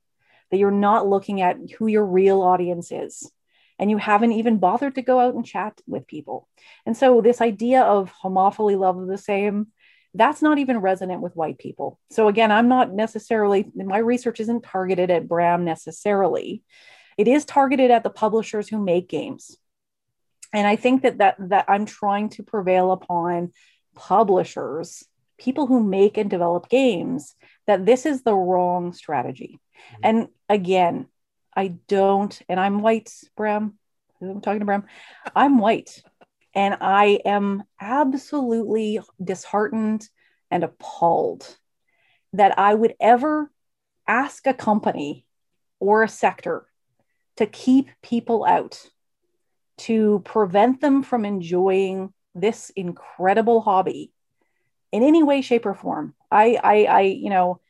that 0.50 0.58
you're 0.58 0.70
not 0.70 1.08
looking 1.08 1.40
at 1.40 1.58
who 1.78 1.86
your 1.86 2.04
real 2.04 2.42
audience 2.42 2.92
is, 2.92 3.30
and 3.78 3.90
you 3.90 3.96
haven't 3.96 4.32
even 4.32 4.58
bothered 4.58 4.94
to 4.94 5.02
go 5.02 5.18
out 5.18 5.34
and 5.34 5.44
chat 5.44 5.80
with 5.86 6.06
people. 6.06 6.48
And 6.86 6.96
so, 6.96 7.20
this 7.20 7.40
idea 7.40 7.82
of 7.82 8.12
homophily 8.22 8.78
love 8.78 8.98
of 8.98 9.08
the 9.08 9.18
same, 9.18 9.68
that's 10.14 10.42
not 10.42 10.58
even 10.58 10.78
resonant 10.78 11.20
with 11.20 11.34
white 11.34 11.58
people. 11.58 11.98
So, 12.10 12.28
again, 12.28 12.52
I'm 12.52 12.68
not 12.68 12.92
necessarily, 12.92 13.66
my 13.74 13.98
research 13.98 14.38
isn't 14.40 14.62
targeted 14.62 15.10
at 15.10 15.28
Bram 15.28 15.64
necessarily. 15.64 16.62
It 17.16 17.28
is 17.28 17.44
targeted 17.44 17.90
at 17.90 18.02
the 18.02 18.10
publishers 18.10 18.68
who 18.68 18.78
make 18.78 19.08
games. 19.08 19.56
And 20.52 20.66
I 20.66 20.76
think 20.76 21.02
that, 21.02 21.18
that, 21.18 21.36
that 21.48 21.64
I'm 21.68 21.84
trying 21.84 22.28
to 22.30 22.42
prevail 22.42 22.92
upon 22.92 23.52
publishers, 23.94 25.04
people 25.38 25.66
who 25.66 25.82
make 25.82 26.16
and 26.16 26.30
develop 26.30 26.68
games, 26.68 27.34
that 27.66 27.84
this 27.84 28.06
is 28.06 28.22
the 28.22 28.34
wrong 28.34 28.92
strategy. 28.92 29.58
Mm-hmm. 29.76 30.00
And 30.02 30.28
again, 30.48 31.06
I 31.56 31.74
don't, 31.88 32.40
and 32.48 32.58
I'm 32.58 32.82
white, 32.82 33.12
Bram. 33.36 33.78
I'm 34.20 34.40
talking 34.40 34.60
to 34.60 34.64
Bram. 34.64 34.84
I'm 35.34 35.58
white. 35.58 36.02
And 36.54 36.76
I 36.80 37.20
am 37.24 37.64
absolutely 37.80 39.00
disheartened 39.22 40.08
and 40.50 40.62
appalled 40.62 41.56
that 42.32 42.58
I 42.58 42.74
would 42.74 42.94
ever 43.00 43.50
ask 44.06 44.46
a 44.46 44.54
company 44.54 45.26
or 45.80 46.02
a 46.02 46.08
sector 46.08 46.66
to 47.36 47.46
keep 47.46 47.88
people 48.02 48.44
out, 48.44 48.82
to 49.78 50.22
prevent 50.24 50.80
them 50.80 51.02
from 51.02 51.24
enjoying 51.24 52.12
this 52.34 52.70
incredible 52.70 53.60
hobby 53.60 54.12
in 54.92 55.02
any 55.02 55.22
way, 55.22 55.40
shape, 55.40 55.66
or 55.66 55.74
form. 55.74 56.14
I, 56.30 56.58
I, 56.62 56.84
I, 56.84 57.00
you 57.00 57.30
know, 57.30 57.60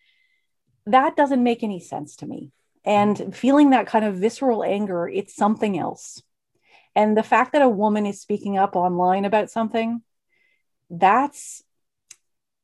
that 0.87 1.17
doesn't 1.17 1.43
make 1.43 1.63
any 1.63 1.81
sense 1.81 2.17
to 2.17 2.27
me. 2.27 2.53
And 2.85 3.35
feeling 3.35 3.71
that 3.71 3.87
kind 3.87 4.05
of 4.05 4.17
visceral 4.17 4.63
anger, 4.63 5.09
it's 5.09 5.35
something 5.35 5.79
else. 5.79 6.23
And 6.95 7.17
the 7.17 7.23
fact 7.23 7.53
that 7.53 7.63
a 7.63 7.69
woman 7.69 8.05
is 8.05 8.21
speaking 8.21 8.59
up 8.59 8.77
online 8.77 9.25
about 9.25 9.51
something, 9.51 10.03
that's, 10.91 11.63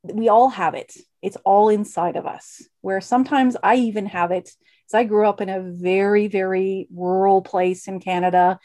we 0.05 0.29
all 0.29 0.51
have 0.51 0.75
it. 0.75 0.95
It's 1.23 1.37
all 1.45 1.71
inside 1.71 2.17
of 2.17 2.27
us. 2.27 2.63
Where 2.83 3.01
sometimes 3.01 3.57
I 3.63 3.77
even 3.77 4.07
have 4.07 4.31
it. 4.31 4.51
So 4.91 4.99
I 4.99 5.05
grew 5.05 5.25
up 5.25 5.41
in 5.41 5.49
a 5.49 5.61
very, 5.61 6.27
very 6.27 6.89
rural 6.93 7.43
place 7.43 7.87
in 7.87 8.01
Canada. 8.01 8.59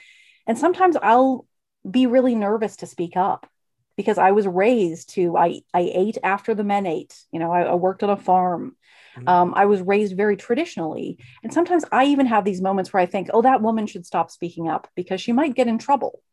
And 0.47 0.57
sometimes 0.57 0.97
I'll 0.99 1.45
be 1.89 2.07
really 2.07 2.33
nervous 2.33 2.77
to 2.77 2.87
speak 2.87 3.15
up 3.15 3.47
because 3.95 4.17
I 4.17 4.31
was 4.31 4.47
raised 4.47 5.09
to 5.11 5.37
I 5.37 5.61
I 5.71 5.91
ate 5.93 6.17
after 6.23 6.55
the 6.55 6.63
men 6.63 6.87
ate. 6.87 7.15
You 7.31 7.37
know, 7.37 7.51
I, 7.51 7.61
I 7.61 7.75
worked 7.75 8.01
on 8.01 8.09
a 8.09 8.17
farm. 8.17 8.75
Mm-hmm. 9.15 9.29
Um, 9.29 9.53
I 9.55 9.65
was 9.65 9.81
raised 9.81 10.17
very 10.17 10.35
traditionally, 10.35 11.19
and 11.43 11.53
sometimes 11.53 11.85
I 11.91 12.05
even 12.05 12.25
have 12.25 12.43
these 12.43 12.59
moments 12.59 12.91
where 12.91 13.03
I 13.03 13.05
think, 13.05 13.29
"Oh, 13.31 13.43
that 13.43 13.61
woman 13.61 13.85
should 13.85 14.07
stop 14.07 14.31
speaking 14.31 14.67
up 14.67 14.87
because 14.95 15.21
she 15.21 15.31
might 15.31 15.53
get 15.53 15.67
in 15.67 15.77
trouble." 15.77 16.23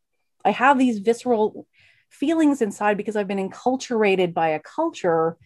I 0.43 0.53
have 0.53 0.79
these 0.79 1.01
visceral 1.01 1.67
feelings 2.09 2.63
inside 2.63 2.97
because 2.97 3.15
I've 3.15 3.29
been 3.29 3.51
enculturated 3.51 4.33
by 4.33 4.49
a 4.49 4.59
culture, 4.59 5.37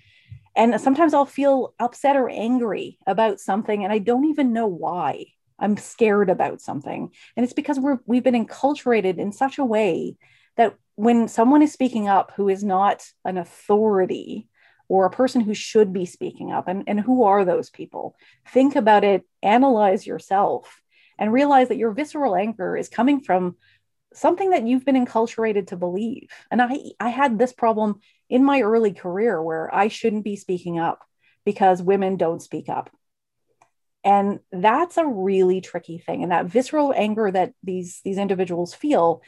and 0.56 0.80
sometimes 0.80 1.14
I'll 1.14 1.26
feel 1.26 1.74
upset 1.78 2.16
or 2.16 2.28
angry 2.28 2.98
about 3.06 3.40
something, 3.40 3.84
and 3.84 3.92
I 3.92 3.98
don't 3.98 4.24
even 4.26 4.52
know 4.52 4.66
why. 4.66 5.26
I'm 5.58 5.76
scared 5.76 6.28
about 6.28 6.60
something, 6.60 7.10
and 7.36 7.44
it's 7.44 7.54
because 7.54 7.78
we're 7.78 7.98
we've 8.06 8.24
been 8.24 8.46
enculturated 8.46 9.18
in 9.18 9.32
such 9.32 9.58
a 9.58 9.64
way 9.64 10.16
that 10.56 10.74
when 10.96 11.28
someone 11.28 11.62
is 11.62 11.72
speaking 11.72 12.08
up 12.08 12.32
who 12.36 12.48
is 12.48 12.64
not 12.64 13.06
an 13.24 13.36
authority 13.38 14.48
or 14.88 15.04
a 15.04 15.10
person 15.10 15.40
who 15.40 15.54
should 15.54 15.92
be 15.92 16.06
speaking 16.06 16.52
up, 16.52 16.68
and, 16.68 16.84
and 16.86 17.00
who 17.00 17.24
are 17.24 17.44
those 17.44 17.70
people? 17.70 18.16
Think 18.48 18.76
about 18.76 19.04
it, 19.04 19.24
analyze 19.42 20.06
yourself, 20.06 20.80
and 21.18 21.32
realize 21.32 21.68
that 21.68 21.78
your 21.78 21.90
visceral 21.90 22.36
anger 22.36 22.76
is 22.76 22.88
coming 22.88 23.20
from 23.20 23.56
something 24.14 24.50
that 24.50 24.66
you've 24.66 24.84
been 24.84 25.04
enculturated 25.04 25.68
to 25.68 25.76
believe. 25.76 26.28
And 26.50 26.62
I, 26.62 26.78
I 27.00 27.10
had 27.10 27.38
this 27.38 27.52
problem 27.52 28.00
in 28.28 28.44
my 28.44 28.62
early 28.62 28.92
career 28.92 29.42
where 29.42 29.72
I 29.74 29.88
shouldn't 29.88 30.24
be 30.24 30.36
speaking 30.36 30.78
up 30.78 31.00
because 31.44 31.82
women 31.82 32.16
don't 32.16 32.42
speak 32.42 32.68
up. 32.68 32.90
And 34.04 34.40
that's 34.52 34.98
a 34.98 35.06
really 35.06 35.60
tricky 35.60 35.98
thing. 35.98 36.22
And 36.22 36.32
that 36.32 36.46
visceral 36.46 36.92
anger 36.94 37.30
that 37.30 37.54
these, 37.62 38.00
these 38.04 38.18
individuals 38.18 38.74
feel 38.74 39.22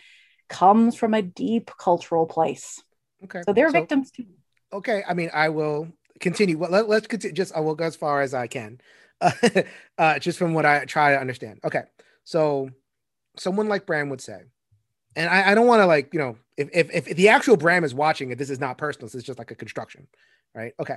comes 0.49 0.95
from 0.95 1.15
a 1.15 1.23
deep 1.23 1.71
cultural 1.79 2.27
place. 2.27 2.83
Okay. 3.25 3.43
So 3.45 3.53
they're 3.53 3.71
so, 3.71 3.73
victims 3.73 4.11
too. 4.11 4.27
Okay. 4.73 5.03
I 5.09 5.15
mean, 5.15 5.31
I 5.33 5.49
will 5.49 5.89
continue. 6.21 6.59
Well, 6.59 6.71
let, 6.71 6.89
us 6.89 7.07
continue. 7.07 7.35
Just 7.35 7.55
I 7.55 7.61
will 7.61 7.75
go 7.75 7.85
as 7.85 7.97
far 7.97 8.21
as 8.23 8.35
I 8.35 8.47
can, 8.47 8.81
uh, 9.21 9.33
uh, 9.99 10.19
just 10.19 10.39
from 10.39 10.55
what 10.55 10.65
I 10.67 10.85
try 10.85 11.13
to 11.13 11.21
understand. 11.21 11.61
Okay. 11.65 11.83
So 12.25 12.71
someone 13.37 13.69
like 13.69 13.87
Bram 13.87 14.11
would 14.11 14.21
say, 14.21 14.43
and 15.17 15.29
I, 15.29 15.51
I 15.51 15.55
don't 15.55 15.67
want 15.67 15.81
to 15.81 15.87
like, 15.87 16.13
you 16.13 16.21
know, 16.21 16.37
if, 16.59 16.69
if, 16.73 17.09
if 17.09 17.17
the 17.17 17.29
actual 17.29 17.57
Bram 17.57 17.85
is 17.85 17.95
watching 17.95 18.31
it, 18.31 18.39
this 18.39 18.51
is 18.51 18.59
not 18.59 18.77
personal. 18.77 19.07
This 19.07 19.15
is 19.15 19.25
just 19.25 19.39
like 19.39 19.53
a 19.53 19.55
construction, 19.55 20.09
right? 20.55 20.75
Okay. 20.81 20.97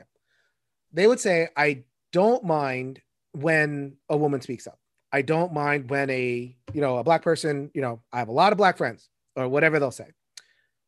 They 0.92 1.06
would 1.06 1.20
say, 1.20 1.50
I 1.56 1.84
don't 2.12 2.44
mind 2.44 3.02
when 3.34 3.98
a 4.10 4.18
woman 4.18 4.42
speaks 4.42 4.68
up. 4.68 4.80
I 5.14 5.22
don't 5.22 5.54
mind 5.54 5.90
when 5.90 6.10
a, 6.10 6.56
you 6.74 6.82
know, 6.82 6.98
a 6.98 7.04
black 7.04 7.22
person, 7.22 7.70
you 7.74 7.82
know, 7.82 8.02
I 8.12 8.20
have 8.20 8.30
a 8.30 8.34
lot 8.34 8.52
of 8.52 8.58
black 8.58 8.78
friends 8.78 9.08
or 9.36 9.48
whatever 9.48 9.80
they'll 9.80 9.92
say. 9.92 10.08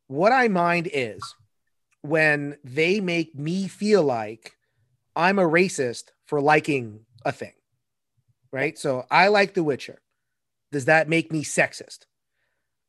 What 0.07 0.31
I 0.31 0.47
mind 0.47 0.89
is 0.91 1.21
when 2.01 2.57
they 2.63 2.99
make 2.99 3.36
me 3.36 3.67
feel 3.67 4.01
like 4.01 4.53
I'm 5.15 5.39
a 5.39 5.43
racist 5.43 6.05
for 6.25 6.41
liking 6.41 7.01
a 7.25 7.31
thing, 7.31 7.53
right? 8.51 8.77
So 8.77 9.05
I 9.12 9.27
like 9.27 9.53
The 9.53 9.63
Witcher. 9.63 10.01
Does 10.71 10.86
that 10.86 11.07
make 11.07 11.31
me 11.31 11.43
sexist? 11.43 12.05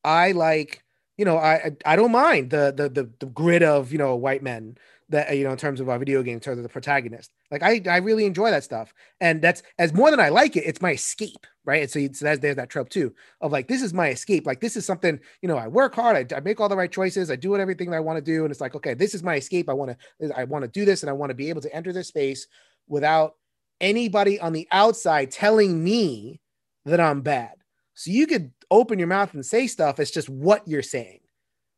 I 0.03 0.33
like, 0.33 0.84
you 1.17 1.25
know, 1.25 1.39
I 1.39 1.73
I 1.85 1.97
don't 1.97 2.13
mind 2.13 2.51
the 2.51 2.73
the 2.77 2.89
the, 2.89 3.11
the 3.21 3.27
grid 3.27 3.63
of 3.63 3.93
you 3.93 3.99
know 3.99 4.17
white 4.17 4.43
men 4.43 4.77
that 5.11 5.37
you 5.37 5.45
know 5.45 5.51
in 5.53 5.57
terms 5.57 5.81
of 5.81 5.89
a 5.89 5.99
video 5.99 6.23
game 6.23 6.35
in 6.35 6.41
terms 6.41 6.59
of 6.59 6.63
the 6.63 6.69
protagonist. 6.69 7.31
Like 7.51 7.63
i 7.63 7.81
i 7.89 7.99
really 7.99 8.25
enjoy 8.25 8.51
that 8.51 8.65
stuff. 8.65 8.93
And 9.21 9.41
that's 9.43 9.63
as 9.79 9.93
more 9.93 10.11
than 10.11 10.21
i 10.21 10.29
like 10.29 10.57
it 10.57 10.65
it's 10.67 10.83
my 10.83 10.93
escape 10.93 11.47
right? 11.67 11.81
And 11.81 11.91
so, 11.91 11.99
so 12.13 12.27
that's, 12.27 12.41
there's 12.41 12.57
that 12.57 12.69
trope 12.69 12.91
too 12.91 13.15
of 13.41 13.51
like 13.51 13.69
this 13.69 13.83
is 13.83 13.95
my 13.95 14.09
escape. 14.09 14.47
Like 14.47 14.61
this 14.61 14.77
is 14.77 14.85
something 14.85 15.19
you 15.43 15.49
know 15.49 15.57
i 15.57 15.69
work 15.69 15.95
hard 15.95 16.33
I, 16.33 16.37
I 16.37 16.41
make 16.41 16.61
all 16.61 16.69
the 16.69 16.77
right 16.77 16.91
choices 16.91 17.31
i 17.31 17.37
do 17.37 17.57
everything 17.57 17.91
that 17.91 17.97
i 17.97 18.01
want 18.01 18.17
to 18.17 18.23
do. 18.23 18.45
And 18.45 18.51
it's 18.51 18.61
like 18.61 18.75
okay 18.75 18.95
this 18.95 19.15
is 19.15 19.23
my 19.23 19.37
escape. 19.37 19.69
I 19.69 19.75
want 19.75 19.97
to 20.21 20.39
i 20.39 20.45
want 20.45 20.63
to 20.65 20.69
do 20.69 20.85
this 20.85 21.03
and 21.03 21.11
i 21.11 21.13
want 21.13 21.31
to 21.31 21.35
be 21.35 21.49
able 21.49 21.63
to 21.63 21.75
enter 21.75 21.93
this 21.93 22.09
space 22.09 22.47
without 22.89 23.35
anybody 23.81 24.41
on 24.41 24.53
the 24.53 24.69
outside 24.71 25.31
telling 25.31 25.83
me 25.83 26.41
that 26.85 27.01
i'm 27.01 27.23
bad 27.23 27.55
so 27.95 28.11
you 28.11 28.27
could 28.27 28.53
open 28.71 28.99
your 28.99 29.09
mouth 29.09 29.33
and 29.35 29.47
say 29.47 29.67
stuff 29.67 30.01
it's 30.01 30.11
just 30.11 30.29
what 30.29 30.67
you're 30.67 30.83
saying. 30.83 31.21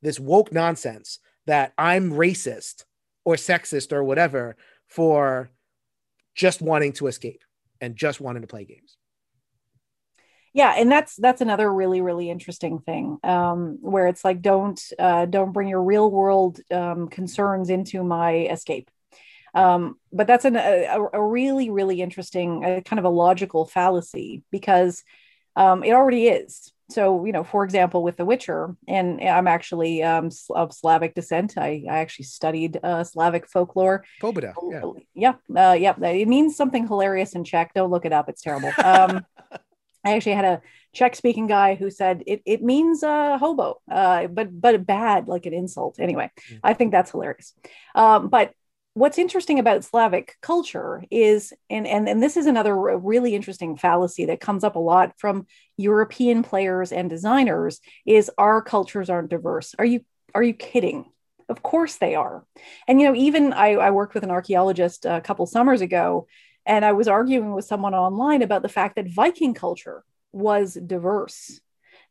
This 0.02 0.20
woke 0.20 0.52
nonsense 0.52 1.18
that 1.46 1.72
i'm 1.78 2.12
racist 2.12 2.84
or 3.24 3.34
sexist 3.36 3.92
or 3.92 4.04
whatever 4.04 4.56
for 4.88 5.50
just 6.34 6.60
wanting 6.60 6.92
to 6.92 7.06
escape 7.06 7.42
and 7.80 7.96
just 7.96 8.20
wanting 8.20 8.42
to 8.42 8.48
play 8.48 8.64
games. 8.64 8.96
Yeah 10.52 10.74
and 10.76 10.90
that's 10.90 11.16
that's 11.16 11.42
another 11.42 11.72
really 11.72 12.00
really 12.00 12.30
interesting 12.30 12.78
thing 12.78 13.18
um, 13.22 13.78
where 13.80 14.06
it's 14.06 14.24
like 14.24 14.40
don't 14.40 14.80
uh, 14.98 15.26
don't 15.26 15.52
bring 15.52 15.68
your 15.68 15.82
real 15.82 16.10
world 16.10 16.60
um, 16.70 17.08
concerns 17.08 17.68
into 17.68 18.02
my 18.02 18.46
escape. 18.46 18.90
Um, 19.54 19.96
but 20.12 20.26
that's 20.26 20.44
an, 20.44 20.56
a, 20.56 21.08
a 21.12 21.22
really 21.22 21.68
really 21.70 22.00
interesting 22.00 22.64
uh, 22.64 22.80
kind 22.84 22.98
of 22.98 23.04
a 23.04 23.10
logical 23.10 23.66
fallacy 23.66 24.44
because 24.50 25.02
um, 25.56 25.82
it 25.82 25.92
already 25.92 26.28
is. 26.28 26.72
So 26.88 27.24
you 27.24 27.32
know 27.32 27.42
for 27.42 27.64
example 27.64 28.04
with 28.04 28.16
the 28.16 28.24
witcher 28.24 28.76
and 28.86 29.20
i'm 29.20 29.48
actually 29.48 30.04
um, 30.04 30.30
of 30.50 30.72
slavic 30.72 31.14
descent. 31.14 31.54
I, 31.56 31.82
I 31.90 31.98
actually 31.98 32.26
studied 32.26 32.78
uh, 32.82 33.02
slavic 33.02 33.48
folklore. 33.48 34.04
Pobuda, 34.22 34.54
yeah. 35.14 35.32
Yeah 35.50 35.70
uh, 35.70 35.74
yeah 35.74 35.94
it 36.00 36.28
means 36.28 36.56
something 36.56 36.86
hilarious 36.86 37.34
in 37.34 37.42
czech. 37.42 37.72
Don't 37.74 37.90
look 37.90 38.04
it 38.04 38.12
up. 38.12 38.28
It's 38.28 38.42
terrible. 38.42 38.72
Um, 38.84 39.26
i 40.04 40.14
actually 40.14 40.34
had 40.34 40.44
a 40.44 40.62
czech 40.92 41.16
speaking 41.16 41.48
guy 41.48 41.74
who 41.74 41.90
said 41.90 42.22
it, 42.28 42.40
it 42.46 42.62
means 42.62 43.02
uh, 43.02 43.36
hobo. 43.38 43.80
Uh, 43.90 44.28
but 44.28 44.60
but 44.60 44.86
bad 44.86 45.26
like 45.26 45.46
an 45.46 45.54
insult. 45.54 45.98
Anyway 45.98 46.30
mm. 46.52 46.60
i 46.62 46.72
think 46.72 46.92
that's 46.92 47.10
hilarious. 47.10 47.52
Um, 47.96 48.28
but 48.28 48.52
what's 48.96 49.18
interesting 49.18 49.58
about 49.58 49.84
Slavic 49.84 50.36
culture 50.40 51.04
is, 51.10 51.52
and, 51.68 51.86
and, 51.86 52.08
and 52.08 52.22
this 52.22 52.38
is 52.38 52.46
another 52.46 52.74
really 52.74 53.34
interesting 53.34 53.76
fallacy 53.76 54.24
that 54.24 54.40
comes 54.40 54.64
up 54.64 54.74
a 54.74 54.78
lot 54.78 55.12
from 55.18 55.46
European 55.76 56.42
players 56.42 56.92
and 56.92 57.10
designers, 57.10 57.80
is 58.06 58.30
our 58.38 58.62
cultures 58.62 59.10
aren't 59.10 59.28
diverse. 59.28 59.74
Are 59.78 59.84
you 59.84 60.00
are 60.34 60.42
you 60.42 60.54
kidding? 60.54 61.04
Of 61.50 61.62
course 61.62 61.96
they 61.96 62.14
are. 62.14 62.46
And, 62.88 62.98
you 62.98 63.06
know, 63.06 63.14
even 63.14 63.52
I, 63.52 63.72
I 63.72 63.90
worked 63.90 64.14
with 64.14 64.24
an 64.24 64.30
archaeologist 64.30 65.04
a 65.04 65.20
couple 65.20 65.44
summers 65.44 65.82
ago, 65.82 66.26
and 66.64 66.82
I 66.82 66.92
was 66.92 67.06
arguing 67.06 67.52
with 67.52 67.66
someone 67.66 67.94
online 67.94 68.40
about 68.40 68.62
the 68.62 68.70
fact 68.70 68.96
that 68.96 69.12
Viking 69.12 69.52
culture 69.52 70.04
was 70.32 70.72
diverse. 70.72 71.60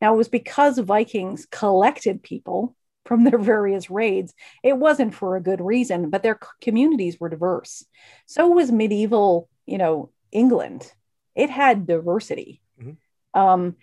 Now, 0.01 0.13
it 0.13 0.17
was 0.17 0.29
because 0.29 0.77
Vikings 0.77 1.47
collected 1.49 2.21
people 2.21 2.75
from 3.05 3.23
their 3.23 3.37
various 3.53 3.89
raids. 3.89 4.33
It 4.63 4.77
wasn't 4.77 5.15
for 5.15 5.35
a 5.35 5.41
good 5.41 5.61
reason, 5.61 6.09
but 6.09 6.23
their 6.23 6.39
communities 6.61 7.19
were 7.19 7.29
diverse. 7.29 7.85
So 8.25 8.47
was 8.47 8.71
medieval, 8.71 9.49
you 9.65 9.77
know, 9.77 10.11
England. 10.31 10.91
It 11.35 11.49
had 11.49 11.87
diversity. 11.87 12.61
Mm-hmm. 12.79 13.39
Um, 13.39 13.75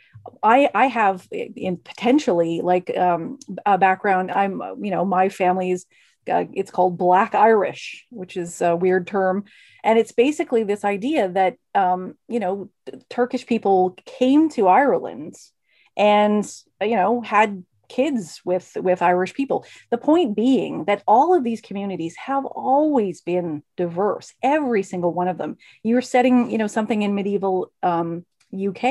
I 0.42 0.70
I 0.74 0.86
have 0.86 1.28
in 1.30 1.76
potentially 1.76 2.62
like 2.62 2.96
um, 2.96 3.38
a 3.66 3.76
background. 3.76 4.30
I'm 4.30 4.62
you 4.80 4.90
know 4.90 5.04
my 5.04 5.28
family's 5.28 5.86
uh, 6.30 6.44
it's 6.52 6.70
called 6.70 6.96
Black 6.96 7.34
Irish, 7.34 8.06
which 8.10 8.36
is 8.36 8.62
a 8.62 8.76
weird 8.76 9.06
term, 9.06 9.44
and 9.82 9.98
it's 9.98 10.12
basically 10.12 10.64
this 10.64 10.84
idea 10.84 11.28
that 11.28 11.56
um, 11.74 12.14
you 12.28 12.40
know 12.40 12.70
Turkish 13.10 13.46
people 13.46 13.96
came 14.06 14.48
to 14.50 14.68
Ireland 14.68 15.34
and 15.96 16.50
you 16.80 16.96
know 16.96 17.20
had 17.20 17.64
kids 17.92 18.40
with 18.44 18.76
with 18.76 19.02
irish 19.02 19.34
people. 19.34 19.64
The 19.90 19.98
point 19.98 20.34
being 20.34 20.84
that 20.86 21.02
all 21.06 21.34
of 21.34 21.44
these 21.44 21.60
communities 21.60 22.16
have 22.16 22.44
always 22.44 23.20
been 23.20 23.62
diverse 23.76 24.32
every 24.42 24.82
single 24.82 25.12
one 25.12 25.28
of 25.28 25.38
them. 25.38 25.56
You're 25.82 26.08
setting 26.14 26.50
you 26.50 26.58
know 26.58 26.70
something 26.76 27.02
in 27.02 27.14
medieval 27.14 27.72
um, 27.82 28.24
uk 28.68 28.84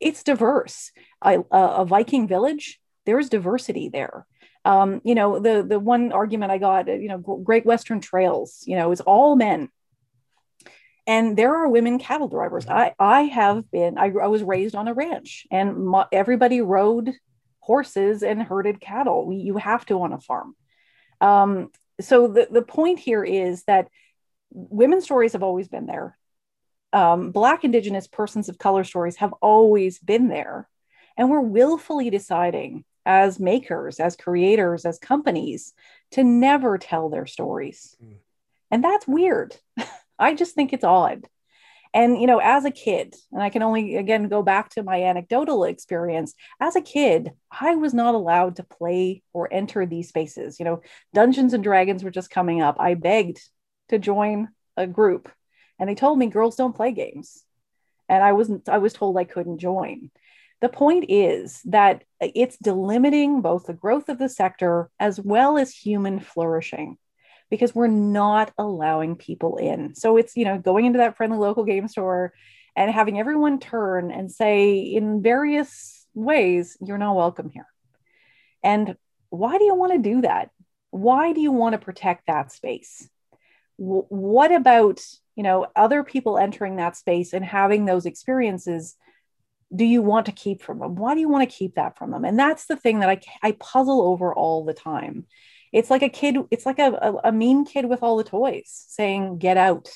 it's 0.00 0.22
diverse. 0.22 0.92
A, 1.22 1.42
a 1.50 1.84
viking 1.86 2.28
village 2.28 2.80
there's 3.06 3.28
diversity 3.28 3.88
there. 3.88 4.26
Um, 4.64 5.00
you 5.04 5.14
know 5.14 5.38
the 5.38 5.62
the 5.62 5.78
one 5.78 6.12
argument 6.12 6.50
i 6.50 6.58
got 6.58 6.88
you 6.88 7.08
know 7.08 7.18
great 7.18 7.66
western 7.66 8.00
trails 8.00 8.62
you 8.66 8.76
know 8.76 8.92
is 8.92 9.00
all 9.00 9.36
men. 9.36 9.68
And 11.06 11.36
there 11.36 11.54
are 11.54 11.68
women 11.68 11.98
cattle 11.98 12.28
drivers. 12.28 12.66
I 12.66 12.94
i 12.98 13.22
have 13.22 13.70
been 13.70 13.98
i, 13.98 14.06
I 14.06 14.28
was 14.28 14.42
raised 14.42 14.74
on 14.74 14.88
a 14.88 14.94
ranch 14.94 15.46
and 15.50 15.86
my, 15.86 16.06
everybody 16.12 16.60
rode 16.60 17.12
horses 17.64 18.22
and 18.22 18.42
herded 18.42 18.78
cattle. 18.78 19.26
We, 19.26 19.36
you 19.36 19.56
have 19.56 19.86
to 19.86 20.02
on 20.02 20.12
a 20.12 20.20
farm. 20.20 20.54
Um, 21.20 21.70
so 21.98 22.28
the, 22.28 22.46
the 22.50 22.62
point 22.62 22.98
here 22.98 23.24
is 23.24 23.64
that 23.64 23.88
women's 24.50 25.04
stories 25.04 25.32
have 25.32 25.42
always 25.42 25.68
been 25.68 25.86
there. 25.86 26.18
Um, 26.92 27.30
black 27.30 27.64
indigenous 27.64 28.06
persons 28.06 28.50
of 28.50 28.58
color 28.58 28.84
stories 28.84 29.16
have 29.16 29.32
always 29.40 29.98
been 29.98 30.28
there. 30.28 30.68
And 31.16 31.30
we're 31.30 31.40
willfully 31.40 32.10
deciding 32.10 32.84
as 33.06 33.40
makers 33.40 33.98
as 33.98 34.14
creators 34.14 34.84
as 34.84 34.98
companies 34.98 35.72
to 36.12 36.22
never 36.22 36.76
tell 36.76 37.08
their 37.08 37.26
stories. 37.26 37.96
Mm. 38.02 38.16
and 38.70 38.84
that's 38.84 39.08
weird. 39.08 39.56
I 40.18 40.34
just 40.34 40.54
think 40.54 40.72
it's 40.72 40.84
odd. 40.84 41.26
And, 41.94 42.20
you 42.20 42.26
know, 42.26 42.40
as 42.40 42.64
a 42.64 42.72
kid, 42.72 43.14
and 43.30 43.40
I 43.40 43.50
can 43.50 43.62
only 43.62 43.94
again 43.94 44.26
go 44.28 44.42
back 44.42 44.70
to 44.70 44.82
my 44.82 45.04
anecdotal 45.04 45.62
experience, 45.62 46.34
as 46.60 46.74
a 46.74 46.80
kid, 46.80 47.30
I 47.52 47.76
was 47.76 47.94
not 47.94 48.16
allowed 48.16 48.56
to 48.56 48.64
play 48.64 49.22
or 49.32 49.48
enter 49.52 49.86
these 49.86 50.08
spaces. 50.08 50.58
You 50.58 50.64
know, 50.64 50.82
Dungeons 51.14 51.54
and 51.54 51.62
Dragons 51.62 52.02
were 52.02 52.10
just 52.10 52.30
coming 52.30 52.60
up. 52.60 52.76
I 52.80 52.94
begged 52.94 53.40
to 53.90 54.00
join 54.00 54.48
a 54.76 54.88
group, 54.88 55.30
and 55.78 55.88
they 55.88 55.94
told 55.94 56.18
me 56.18 56.26
girls 56.26 56.56
don't 56.56 56.74
play 56.74 56.90
games. 56.90 57.44
And 58.08 58.24
I 58.24 58.32
wasn't, 58.32 58.68
I 58.68 58.78
was 58.78 58.92
told 58.92 59.16
I 59.16 59.24
couldn't 59.24 59.58
join. 59.58 60.10
The 60.60 60.68
point 60.68 61.06
is 61.08 61.60
that 61.66 62.02
it's 62.20 62.56
delimiting 62.56 63.40
both 63.40 63.66
the 63.66 63.72
growth 63.72 64.08
of 64.08 64.18
the 64.18 64.28
sector 64.28 64.90
as 64.98 65.20
well 65.20 65.58
as 65.58 65.72
human 65.72 66.18
flourishing 66.18 66.98
because 67.54 67.72
we're 67.72 67.86
not 67.86 68.52
allowing 68.58 69.14
people 69.14 69.58
in. 69.58 69.94
So 69.94 70.16
it's, 70.16 70.36
you 70.36 70.44
know, 70.44 70.58
going 70.58 70.86
into 70.86 70.98
that 70.98 71.16
friendly 71.16 71.38
local 71.38 71.64
game 71.64 71.86
store 71.86 72.32
and 72.74 72.90
having 72.90 73.20
everyone 73.20 73.60
turn 73.60 74.10
and 74.10 74.28
say 74.28 74.78
in 74.78 75.22
various 75.22 76.04
ways, 76.14 76.76
you're 76.80 76.98
not 76.98 77.14
welcome 77.14 77.48
here. 77.48 77.68
And 78.64 78.96
why 79.30 79.56
do 79.56 79.62
you 79.64 79.76
want 79.76 79.92
to 79.92 79.98
do 79.98 80.22
that? 80.22 80.50
Why 80.90 81.32
do 81.32 81.40
you 81.40 81.52
want 81.52 81.74
to 81.74 81.78
protect 81.78 82.26
that 82.26 82.50
space? 82.50 83.08
W- 83.78 84.06
what 84.08 84.50
about, 84.50 85.00
you 85.36 85.44
know, 85.44 85.68
other 85.76 86.02
people 86.02 86.36
entering 86.36 86.74
that 86.76 86.96
space 86.96 87.34
and 87.34 87.44
having 87.44 87.84
those 87.84 88.04
experiences 88.04 88.96
do 89.74 89.84
you 89.84 90.02
want 90.02 90.26
to 90.26 90.32
keep 90.32 90.60
from 90.60 90.80
them? 90.80 90.96
Why 90.96 91.14
do 91.14 91.20
you 91.20 91.28
want 91.28 91.48
to 91.48 91.56
keep 91.56 91.76
that 91.76 91.96
from 91.96 92.10
them? 92.10 92.24
And 92.24 92.36
that's 92.36 92.66
the 92.66 92.76
thing 92.76 92.98
that 92.98 93.08
I, 93.08 93.20
I 93.44 93.52
puzzle 93.52 94.02
over 94.02 94.34
all 94.34 94.64
the 94.64 94.74
time 94.74 95.26
it's 95.74 95.90
like 95.90 96.02
a 96.02 96.08
kid 96.08 96.36
it's 96.50 96.64
like 96.64 96.78
a, 96.78 96.92
a, 97.02 97.28
a 97.28 97.32
mean 97.32 97.64
kid 97.64 97.86
with 97.86 98.02
all 98.02 98.16
the 98.16 98.24
toys 98.24 98.84
saying 98.88 99.38
get 99.38 99.56
out. 99.56 99.88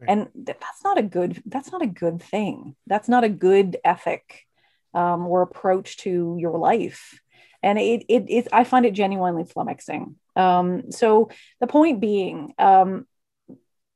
Right. 0.00 0.10
and 0.10 0.28
that's 0.34 0.82
not 0.82 0.98
a 0.98 1.02
good 1.02 1.40
that's 1.46 1.70
not 1.70 1.80
a 1.80 1.86
good 1.86 2.20
thing. 2.20 2.74
That's 2.86 3.08
not 3.08 3.24
a 3.24 3.28
good 3.28 3.76
ethic 3.84 4.46
um, 4.94 5.26
or 5.26 5.42
approach 5.42 5.98
to 5.98 6.36
your 6.38 6.58
life. 6.58 7.20
And 7.62 7.78
it, 7.78 8.04
it, 8.08 8.24
it 8.28 8.48
i 8.52 8.64
find 8.64 8.84
it 8.84 8.94
genuinely 8.94 9.44
flummoxing. 9.44 10.16
Um, 10.34 10.90
so 10.90 11.30
the 11.60 11.68
point 11.68 12.00
being 12.00 12.52
um, 12.58 13.06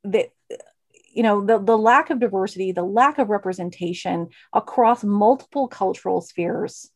that 0.05 0.31
you 1.12 1.24
know 1.24 1.45
the, 1.45 1.59
the 1.59 1.77
lack 1.77 2.11
of 2.11 2.20
diversity 2.20 2.70
the 2.70 2.85
lack 2.85 3.18
of 3.18 3.31
representation 3.31 4.29
across 4.53 5.03
multiple 5.03 5.66
cultural 5.66 6.20
spheres 6.20 6.91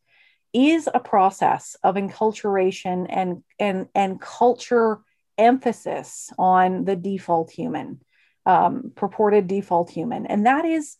is 0.52 0.88
a 0.92 1.00
process 1.00 1.76
of 1.82 1.94
enculturation 1.94 3.06
and 3.08 3.42
and 3.58 3.88
and 3.94 4.20
culture 4.20 5.00
emphasis 5.38 6.30
on 6.38 6.84
the 6.84 6.96
default 6.96 7.50
human 7.50 8.00
um, 8.46 8.92
purported 8.94 9.46
default 9.46 9.90
human. 9.90 10.26
And 10.26 10.46
that 10.46 10.64
is 10.64 10.96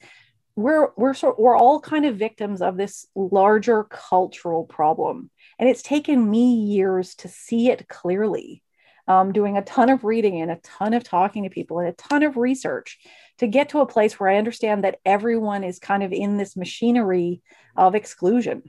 we're 0.57 0.91
we're 0.97 1.15
sort 1.15 1.39
we're 1.39 1.57
all 1.57 1.81
kind 1.81 2.05
of 2.05 2.17
victims 2.17 2.61
of 2.61 2.77
this 2.77 3.07
larger 3.15 3.85
cultural 3.85 4.65
problem. 4.65 5.31
And 5.59 5.69
it's 5.69 5.83
taken 5.83 6.31
me 6.31 6.55
years 6.55 7.15
to 7.17 7.29
see 7.29 7.71
it 7.71 7.89
clearly. 7.89 8.63
Um, 9.09 9.33
doing 9.33 9.57
a 9.57 9.63
ton 9.63 9.91
of 9.91 10.05
reading 10.05 10.41
and 10.41 10.53
a 10.53 10.61
ton 10.63 10.95
of 10.95 11.03
talking 11.03 11.43
to 11.43 11.51
people 11.51 11.81
and 11.81 11.89
a 11.89 11.93
ton 11.93 12.23
of 12.23 12.37
research 12.37 12.99
to 13.39 13.49
get 13.49 13.71
to 13.71 13.81
a 13.81 13.87
place 13.87 14.21
where 14.21 14.29
i 14.29 14.37
understand 14.37 14.85
that 14.85 15.01
everyone 15.05 15.65
is 15.65 15.81
kind 15.81 16.05
of 16.05 16.13
in 16.13 16.37
this 16.37 16.57
machinery 16.57 17.43
of 17.77 17.97
exclusion 17.97 18.63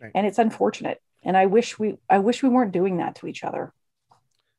right. 0.00 0.12
and 0.14 0.26
it's 0.26 0.38
unfortunate. 0.38 1.00
And 1.22 1.36
I 1.36 1.46
wish 1.46 1.78
we 1.78 1.98
I 2.08 2.18
wish 2.18 2.42
we 2.42 2.48
weren't 2.48 2.72
doing 2.72 2.98
that 2.98 3.16
to 3.16 3.26
each 3.26 3.44
other. 3.44 3.72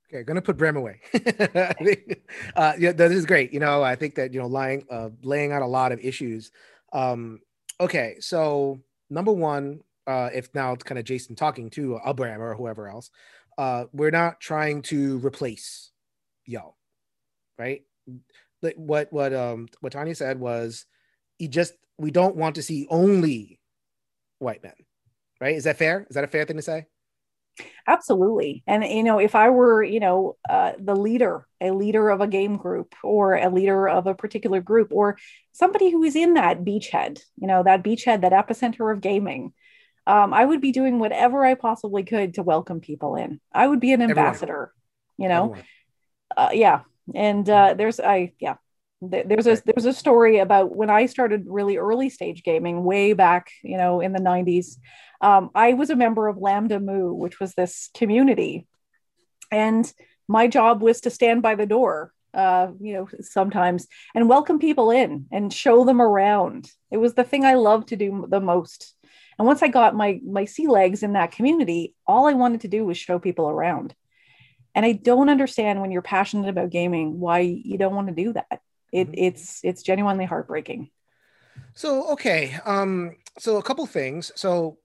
Okay, 0.10 0.24
gonna 0.24 0.42
put 0.42 0.58
Bram 0.58 0.78
away. 0.78 1.02
uh, 2.56 2.74
yeah, 2.78 2.94
this 2.94 3.12
is 3.12 3.26
great. 3.26 3.54
You 3.54 3.60
know, 3.60 3.84
I 3.84 3.96
think 3.96 4.16
that 4.16 4.34
you 4.34 4.40
know, 4.40 4.48
lying, 4.48 4.86
uh, 4.90 5.10
laying 5.22 5.52
out 5.52 5.62
a 5.62 5.68
lot 5.68 5.92
of 5.92 6.00
issues. 6.00 6.52
Um, 6.94 7.40
okay, 7.80 8.16
so 8.20 8.80
number 9.10 9.34
one, 9.34 9.82
uh, 10.06 10.30
if 10.34 10.54
now 10.56 10.74
it's 10.74 10.84
kind 10.84 10.98
of 10.98 11.06
Jason 11.06 11.36
talking 11.36 11.70
to 11.72 11.96
Abram 11.96 12.42
or 12.42 12.56
whoever 12.56 12.88
else, 12.88 13.12
uh, 13.58 13.86
we're 13.92 14.12
not 14.12 14.40
trying 14.40 14.82
to 14.84 15.18
replace 15.20 15.92
y'all, 16.46 16.78
right? 17.58 17.84
What 18.62 19.12
what 19.12 19.34
um 19.34 19.68
what 19.82 19.92
Tanya 19.92 20.16
said 20.16 20.40
was, 20.40 20.86
he 21.38 21.50
just 21.50 21.74
we 21.98 22.12
don't 22.12 22.38
want 22.38 22.56
to 22.56 22.64
see 22.64 22.88
only 22.90 23.60
white 24.40 24.64
men 24.64 24.74
right? 25.40 25.56
Is 25.56 25.66
that 25.66 25.78
fair? 25.78 26.06
Is 26.10 26.16
that 26.16 26.24
a 26.24 26.28
fair 26.28 26.46
thing 26.46 26.58
to 26.58 26.62
say? 26.62 26.86
Absolutely. 27.88 28.64
And, 28.68 28.84
you 28.84 29.04
know, 29.04 29.20
if 29.20 29.34
I 29.34 29.50
were, 29.50 29.82
you 29.82 30.00
know, 30.00 30.36
uh, 30.48 30.74
the 30.78 30.96
leader, 30.96 31.48
a 31.60 31.72
leader 31.72 32.10
of 32.10 32.22
a 32.22 32.28
game 32.28 32.58
group 32.58 32.94
or 33.04 33.36
a 33.36 33.50
leader 33.50 33.90
of 33.90 34.06
a 34.06 34.14
particular 34.14 34.62
group 34.62 34.90
or 34.92 35.18
somebody 35.54 35.90
who 35.90 36.04
is 36.04 36.16
in 36.16 36.36
that 36.36 36.64
beachhead, 36.64 37.20
you 37.38 37.48
know, 37.48 37.64
that 37.64 37.84
beachhead, 37.84 38.22
that 38.22 38.32
epicenter 38.32 38.92
of 38.94 39.02
gaming, 39.02 39.54
um, 40.06 40.34
I 40.34 40.46
would 40.46 40.62
be 40.62 40.72
doing 40.72 41.00
whatever 41.00 41.44
I 41.44 41.56
possibly 41.56 42.04
could 42.04 42.36
to 42.36 42.44
welcome 42.44 42.80
people 42.80 43.16
in. 43.16 43.42
I 43.52 43.68
would 43.68 43.80
be 43.80 43.92
an 43.92 44.02
ambassador, 44.02 44.72
Everyone. 45.20 45.50
you 45.50 45.58
know? 45.58 45.64
Uh, 46.36 46.50
yeah. 46.54 46.82
And 47.16 47.50
uh, 47.50 47.74
there's, 47.74 48.00
I, 48.00 48.34
yeah, 48.40 48.56
there's 49.02 49.46
a 49.46 49.62
there's 49.64 49.86
a 49.86 49.94
story 49.94 50.40
about 50.40 50.76
when 50.76 50.90
I 50.90 51.06
started 51.06 51.46
really 51.48 51.78
early 51.78 52.10
stage 52.10 52.44
gaming 52.44 52.84
way 52.84 53.14
back, 53.14 53.52
you 53.64 53.78
know, 53.78 54.02
in 54.02 54.12
the 54.12 54.20
90s. 54.20 54.78
Um, 55.22 55.52
I 55.54 55.74
was 55.74 55.90
a 55.90 55.96
member 55.96 56.28
of 56.28 56.38
LambdaMOO, 56.38 57.16
which 57.16 57.40
was 57.40 57.54
this 57.54 57.90
community, 57.96 58.68
and 59.52 59.92
my 60.28 60.48
job 60.48 60.82
was 60.82 61.02
to 61.02 61.10
stand 61.10 61.42
by 61.42 61.56
the 61.56 61.66
door, 61.66 62.12
uh, 62.34 62.68
you 62.80 62.94
know, 62.94 63.08
sometimes 63.22 63.88
and 64.16 64.30
welcome 64.30 64.60
people 64.60 64.90
in 64.90 65.28
and 65.32 65.54
show 65.54 65.86
them 65.86 66.02
around. 66.02 66.70
It 66.92 66.98
was 66.98 67.14
the 67.14 67.24
thing 67.24 67.46
I 67.46 67.54
loved 67.54 67.90
to 67.90 67.96
do 67.96 68.26
the 68.28 68.42
most. 68.42 68.96
And 69.38 69.46
once 69.46 69.62
I 69.62 69.68
got 69.68 69.96
my 69.96 70.20
my 70.26 70.46
sea 70.46 70.68
legs 70.68 71.04
in 71.04 71.14
that 71.14 71.32
community, 71.32 71.94
all 72.08 72.26
I 72.26 72.34
wanted 72.34 72.62
to 72.62 72.68
do 72.68 72.84
was 72.84 72.98
show 72.98 73.20
people 73.20 73.48
around. 73.48 73.94
And 74.74 74.86
I 74.86 74.92
don't 74.92 75.30
understand 75.30 75.82
when 75.82 75.92
you're 75.92 76.02
passionate 76.02 76.50
about 76.50 76.70
gaming 76.72 77.20
why 77.20 77.40
you 77.40 77.78
don't 77.78 77.96
want 77.96 78.08
to 78.08 78.14
do 78.14 78.34
that 78.34 78.62
it, 78.92 79.08
mm-hmm. 79.08 79.14
it's 79.18 79.62
it's 79.64 79.84
genuinely 79.84 80.26
heartbreaking 80.26 80.90
so 81.74 82.12
okay 82.12 82.58
um 82.66 83.12
so 83.40 83.58
a 83.58 83.64
couple 83.64 83.86
things 83.86 84.32
so 84.36 84.78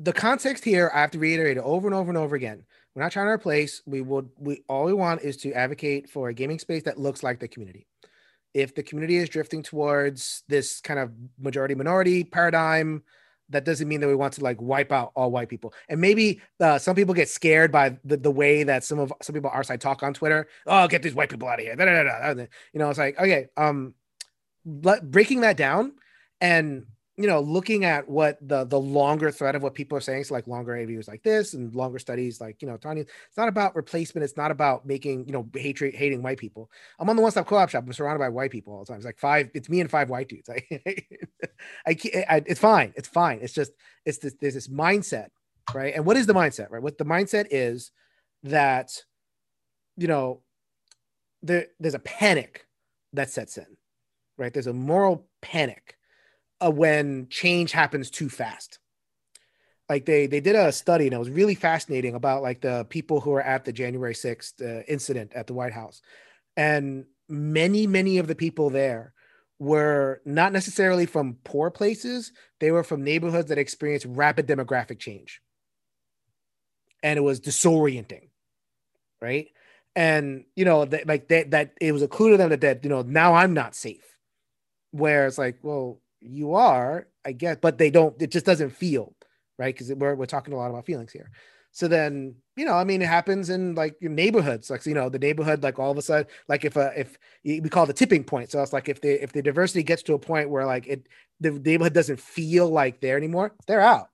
the 0.00 0.12
context 0.14 0.64
here, 0.64 0.90
I 0.92 1.02
have 1.02 1.10
to 1.10 1.18
reiterate 1.18 1.58
it 1.58 1.60
over 1.60 1.86
and 1.86 1.94
over 1.94 2.10
and 2.10 2.16
over 2.16 2.34
again. 2.34 2.64
We're 2.94 3.02
not 3.02 3.12
trying 3.12 3.26
to 3.26 3.32
replace. 3.32 3.82
We 3.86 4.00
would 4.00 4.30
we 4.38 4.64
all 4.66 4.86
we 4.86 4.94
want 4.94 5.22
is 5.22 5.36
to 5.38 5.52
advocate 5.52 6.08
for 6.10 6.28
a 6.28 6.34
gaming 6.34 6.58
space 6.58 6.84
that 6.84 6.98
looks 6.98 7.22
like 7.22 7.38
the 7.38 7.48
community. 7.48 7.86
If 8.52 8.74
the 8.74 8.82
community 8.82 9.16
is 9.16 9.28
drifting 9.28 9.62
towards 9.62 10.42
this 10.48 10.80
kind 10.80 10.98
of 10.98 11.12
majority 11.38 11.74
minority 11.74 12.24
paradigm, 12.24 13.04
that 13.50 13.64
doesn't 13.64 13.88
mean 13.88 14.00
that 14.00 14.08
we 14.08 14.14
want 14.14 14.32
to 14.34 14.44
like 14.44 14.60
wipe 14.60 14.92
out 14.92 15.12
all 15.14 15.30
white 15.30 15.48
people. 15.48 15.74
And 15.88 16.00
maybe 16.00 16.40
uh, 16.60 16.78
some 16.78 16.96
people 16.96 17.14
get 17.14 17.28
scared 17.28 17.70
by 17.70 17.98
the, 18.04 18.16
the 18.16 18.30
way 18.30 18.62
that 18.62 18.84
some 18.84 18.98
of 18.98 19.12
some 19.22 19.34
people 19.34 19.50
our 19.52 19.62
side 19.62 19.80
talk 19.80 20.02
on 20.02 20.14
Twitter. 20.14 20.48
Oh, 20.66 20.88
get 20.88 21.02
these 21.02 21.14
white 21.14 21.28
people 21.28 21.48
out 21.48 21.58
of 21.58 21.64
here. 21.64 21.76
Da, 21.76 21.84
da, 21.84 22.34
da, 22.34 22.46
you 22.72 22.78
know, 22.78 22.90
it's 22.90 22.98
like 22.98 23.18
okay, 23.18 23.46
um, 23.56 23.94
breaking 24.64 25.42
that 25.42 25.56
down 25.56 25.92
and 26.40 26.86
you 27.20 27.26
know, 27.26 27.40
looking 27.40 27.84
at 27.84 28.08
what 28.08 28.38
the 28.40 28.64
the 28.64 28.80
longer 28.80 29.30
thread 29.30 29.54
of 29.54 29.62
what 29.62 29.74
people 29.74 29.98
are 29.98 30.00
saying, 30.00 30.24
so 30.24 30.32
like 30.32 30.46
longer 30.46 30.72
reviews 30.72 31.06
like 31.06 31.22
this 31.22 31.52
and 31.52 31.74
longer 31.74 31.98
studies 31.98 32.40
like 32.40 32.62
you 32.62 32.68
know, 32.68 32.78
Tanya, 32.78 33.02
it's 33.02 33.36
not 33.36 33.48
about 33.48 33.76
replacement. 33.76 34.24
It's 34.24 34.38
not 34.38 34.50
about 34.50 34.86
making 34.86 35.26
you 35.26 35.32
know 35.32 35.46
hatred 35.54 35.94
hating 35.94 36.22
white 36.22 36.38
people. 36.38 36.70
I'm 36.98 37.10
on 37.10 37.16
the 37.16 37.22
one 37.22 37.30
stop 37.30 37.46
co-op 37.46 37.68
shop. 37.68 37.84
I'm 37.84 37.92
surrounded 37.92 38.20
by 38.20 38.30
white 38.30 38.50
people 38.50 38.72
all 38.72 38.80
the 38.80 38.86
time. 38.86 38.96
It's 38.96 39.04
like 39.04 39.18
five. 39.18 39.50
It's 39.52 39.68
me 39.68 39.82
and 39.82 39.90
five 39.90 40.08
white 40.08 40.28
dudes. 40.28 40.48
I, 40.48 40.56
I, 41.86 41.96
I 42.28 42.42
it's 42.46 42.60
fine. 42.60 42.94
It's 42.96 43.08
fine. 43.08 43.40
It's 43.42 43.52
just 43.52 43.72
it's 44.06 44.18
this 44.18 44.34
there's 44.40 44.54
this 44.54 44.68
mindset, 44.68 45.28
right? 45.74 45.94
And 45.94 46.06
what 46.06 46.16
is 46.16 46.26
the 46.26 46.32
mindset, 46.32 46.70
right? 46.70 46.82
What 46.82 46.96
the 46.96 47.04
mindset 47.04 47.48
is 47.50 47.90
that 48.44 48.92
you 49.98 50.08
know 50.08 50.40
there 51.42 51.66
there's 51.78 51.94
a 51.94 51.98
panic 51.98 52.66
that 53.12 53.28
sets 53.28 53.58
in, 53.58 53.66
right? 54.38 54.54
There's 54.54 54.68
a 54.68 54.72
moral 54.72 55.28
panic 55.42 55.96
uh, 56.60 56.70
when 56.70 57.28
change 57.28 57.72
happens 57.72 58.10
too 58.10 58.28
fast. 58.28 58.78
Like 59.88 60.06
they 60.06 60.26
they 60.26 60.40
did 60.40 60.54
a 60.54 60.70
study 60.70 61.06
and 61.06 61.14
it 61.14 61.18
was 61.18 61.30
really 61.30 61.56
fascinating 61.56 62.14
about 62.14 62.42
like 62.42 62.60
the 62.60 62.86
people 62.88 63.20
who 63.20 63.30
were 63.30 63.42
at 63.42 63.64
the 63.64 63.72
January 63.72 64.14
6th 64.14 64.62
uh, 64.62 64.84
incident 64.86 65.32
at 65.34 65.48
the 65.48 65.54
White 65.54 65.72
House. 65.72 66.00
And 66.56 67.06
many 67.28 67.86
many 67.86 68.18
of 68.18 68.28
the 68.28 68.36
people 68.36 68.70
there 68.70 69.14
were 69.58 70.22
not 70.24 70.52
necessarily 70.52 71.06
from 71.06 71.38
poor 71.44 71.70
places, 71.70 72.32
they 72.60 72.70
were 72.70 72.84
from 72.84 73.04
neighborhoods 73.04 73.48
that 73.48 73.58
experienced 73.58 74.06
rapid 74.08 74.46
demographic 74.46 74.98
change. 74.98 75.40
And 77.02 77.18
it 77.18 77.22
was 77.22 77.40
disorienting. 77.40 78.28
Right? 79.20 79.48
And 79.96 80.44
you 80.54 80.64
know, 80.64 80.84
that 80.84 81.08
like 81.08 81.28
that 81.28 81.50
that 81.50 81.72
it 81.80 81.90
was 81.90 82.02
a 82.02 82.08
clue 82.08 82.30
to 82.30 82.36
them 82.36 82.50
that 82.50 82.60
that 82.60 82.84
you 82.84 82.90
know, 82.90 83.02
now 83.02 83.34
I'm 83.34 83.54
not 83.54 83.74
safe. 83.74 84.04
Where 84.92 85.26
it's 85.26 85.38
like, 85.38 85.58
well, 85.62 86.00
you 86.20 86.54
are, 86.54 87.06
I 87.24 87.32
guess, 87.32 87.56
but 87.60 87.78
they 87.78 87.90
don't, 87.90 88.20
it 88.20 88.30
just 88.30 88.46
doesn't 88.46 88.70
feel 88.70 89.14
right. 89.58 89.76
Cause 89.76 89.92
we're, 89.94 90.14
we're 90.14 90.26
talking 90.26 90.54
a 90.54 90.56
lot 90.56 90.70
about 90.70 90.86
feelings 90.86 91.12
here. 91.12 91.30
So 91.72 91.86
then, 91.86 92.34
you 92.56 92.64
know, 92.64 92.74
I 92.74 92.84
mean, 92.84 93.00
it 93.00 93.08
happens 93.08 93.48
in 93.48 93.74
like 93.74 93.94
your 94.00 94.10
neighborhoods, 94.10 94.70
like, 94.70 94.84
you 94.86 94.94
know, 94.94 95.08
the 95.08 95.20
neighborhood, 95.20 95.62
like 95.62 95.78
all 95.78 95.92
of 95.92 95.98
a 95.98 96.02
sudden, 96.02 96.26
like 96.48 96.64
if, 96.64 96.76
uh, 96.76 96.90
if 96.96 97.16
we 97.44 97.60
call 97.60 97.88
a 97.88 97.92
tipping 97.92 98.24
point. 98.24 98.50
So 98.50 98.60
it's 98.60 98.72
like, 98.72 98.88
if 98.88 99.00
the, 99.00 99.22
if 99.22 99.32
the 99.32 99.40
diversity 99.40 99.82
gets 99.82 100.02
to 100.04 100.14
a 100.14 100.18
point 100.18 100.50
where 100.50 100.66
like 100.66 100.86
it, 100.88 101.06
the 101.38 101.52
neighborhood 101.52 101.94
doesn't 101.94 102.20
feel 102.20 102.68
like 102.68 103.00
there 103.00 103.16
anymore, 103.16 103.54
they're 103.66 103.80
out, 103.80 104.10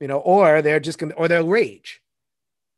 you 0.00 0.08
know, 0.08 0.18
or 0.18 0.62
they're 0.62 0.80
just 0.80 0.98
going 0.98 1.12
to, 1.12 1.16
or 1.16 1.28
they'll 1.28 1.46
rage. 1.46 2.02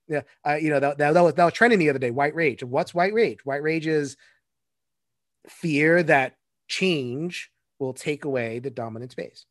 Yeah. 0.08 0.22
Uh, 0.46 0.54
you 0.54 0.70
know, 0.70 0.80
that, 0.80 0.98
that, 0.98 1.14
that 1.14 1.20
was, 1.22 1.34
that 1.34 1.44
was 1.44 1.54
trending 1.54 1.78
the 1.78 1.90
other 1.90 1.98
day, 1.98 2.10
white 2.10 2.34
rage. 2.34 2.62
What's 2.62 2.94
white 2.94 3.14
rage? 3.14 3.44
White 3.44 3.62
rage 3.62 3.86
is 3.86 4.16
fear 5.48 6.02
that 6.02 6.36
change 6.68 7.50
will 7.78 7.92
take 7.92 8.24
away 8.24 8.58
the 8.58 8.70
dominant 8.70 9.12
space. 9.12 9.46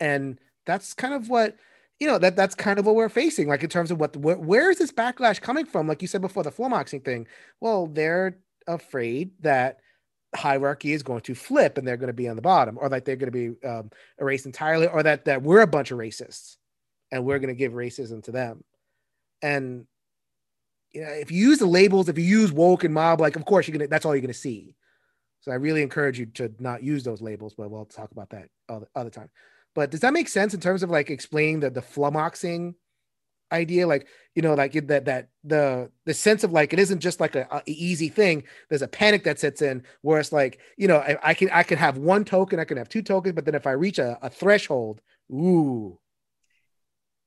And 0.00 0.38
that's 0.64 0.94
kind 0.94 1.14
of 1.14 1.28
what 1.28 1.56
you 2.00 2.06
know 2.06 2.18
that 2.18 2.36
that's 2.36 2.54
kind 2.54 2.78
of 2.78 2.84
what 2.84 2.94
we're 2.94 3.08
facing 3.08 3.48
like 3.48 3.62
in 3.62 3.70
terms 3.70 3.90
of 3.90 3.98
what 3.98 4.16
where, 4.16 4.36
where 4.36 4.70
is 4.70 4.78
this 4.78 4.92
backlash 4.92 5.40
coming 5.40 5.64
from? 5.64 5.88
Like 5.88 6.02
you 6.02 6.08
said 6.08 6.20
before 6.20 6.42
the 6.42 6.52
flummoxing 6.52 7.04
thing. 7.04 7.26
Well 7.60 7.86
they're 7.86 8.38
afraid 8.66 9.30
that 9.40 9.78
hierarchy 10.34 10.92
is 10.92 11.02
going 11.02 11.22
to 11.22 11.34
flip 11.34 11.78
and 11.78 11.86
they're 11.86 11.96
going 11.96 12.08
to 12.08 12.12
be 12.12 12.28
on 12.28 12.36
the 12.36 12.42
bottom 12.42 12.76
or 12.78 12.88
like 12.88 13.04
they're 13.04 13.16
going 13.16 13.32
to 13.32 13.54
be 13.54 13.66
um, 13.66 13.90
erased 14.20 14.44
entirely 14.44 14.86
or 14.86 15.02
that 15.02 15.24
that 15.24 15.42
we're 15.42 15.62
a 15.62 15.66
bunch 15.66 15.90
of 15.90 15.98
racists 15.98 16.56
and 17.10 17.24
we're 17.24 17.38
going 17.38 17.54
to 17.54 17.58
give 17.58 17.72
racism 17.72 18.22
to 18.24 18.32
them. 18.32 18.62
And 19.40 19.86
you 20.96 21.02
know 21.02 21.08
if 21.08 21.30
you 21.30 21.38
use 21.38 21.58
the 21.58 21.66
labels 21.66 22.08
if 22.08 22.18
you 22.18 22.24
use 22.24 22.52
woke 22.52 22.84
and 22.84 22.94
mob 22.94 23.20
like 23.20 23.36
of 23.36 23.44
course 23.44 23.68
you're 23.68 23.76
gonna 23.76 23.88
that's 23.88 24.06
all 24.06 24.14
you're 24.14 24.22
gonna 24.22 24.32
see 24.32 24.74
so 25.46 25.52
I 25.52 25.56
really 25.56 25.82
encourage 25.82 26.18
you 26.18 26.26
to 26.26 26.52
not 26.58 26.82
use 26.82 27.04
those 27.04 27.22
labels, 27.22 27.54
but 27.54 27.70
we'll 27.70 27.84
talk 27.84 28.10
about 28.10 28.30
that 28.30 28.48
other, 28.68 28.88
other 28.96 29.10
time. 29.10 29.30
But 29.76 29.92
does 29.92 30.00
that 30.00 30.12
make 30.12 30.28
sense 30.28 30.54
in 30.54 30.60
terms 30.60 30.82
of 30.82 30.90
like 30.90 31.08
explaining 31.08 31.60
the 31.60 31.70
the 31.70 31.82
flummoxing 31.82 32.74
idea? 33.52 33.86
Like 33.86 34.08
you 34.34 34.42
know, 34.42 34.54
like 34.54 34.72
that 34.72 35.04
that 35.04 35.28
the 35.44 35.92
the 36.04 36.14
sense 36.14 36.42
of 36.42 36.50
like 36.50 36.72
it 36.72 36.80
isn't 36.80 36.98
just 36.98 37.20
like 37.20 37.36
a, 37.36 37.46
a 37.52 37.62
easy 37.66 38.08
thing. 38.08 38.42
There's 38.68 38.82
a 38.82 38.88
panic 38.88 39.22
that 39.22 39.38
sets 39.38 39.62
in 39.62 39.84
where 40.02 40.18
it's 40.18 40.32
like 40.32 40.58
you 40.76 40.88
know 40.88 40.96
I, 40.96 41.16
I 41.22 41.34
can 41.34 41.48
I 41.52 41.62
can 41.62 41.78
have 41.78 41.96
one 41.96 42.24
token, 42.24 42.58
I 42.58 42.64
can 42.64 42.78
have 42.78 42.88
two 42.88 43.02
tokens, 43.02 43.36
but 43.36 43.44
then 43.44 43.54
if 43.54 43.68
I 43.68 43.72
reach 43.72 44.00
a, 44.00 44.18
a 44.22 44.30
threshold, 44.30 45.00
ooh, 45.30 45.96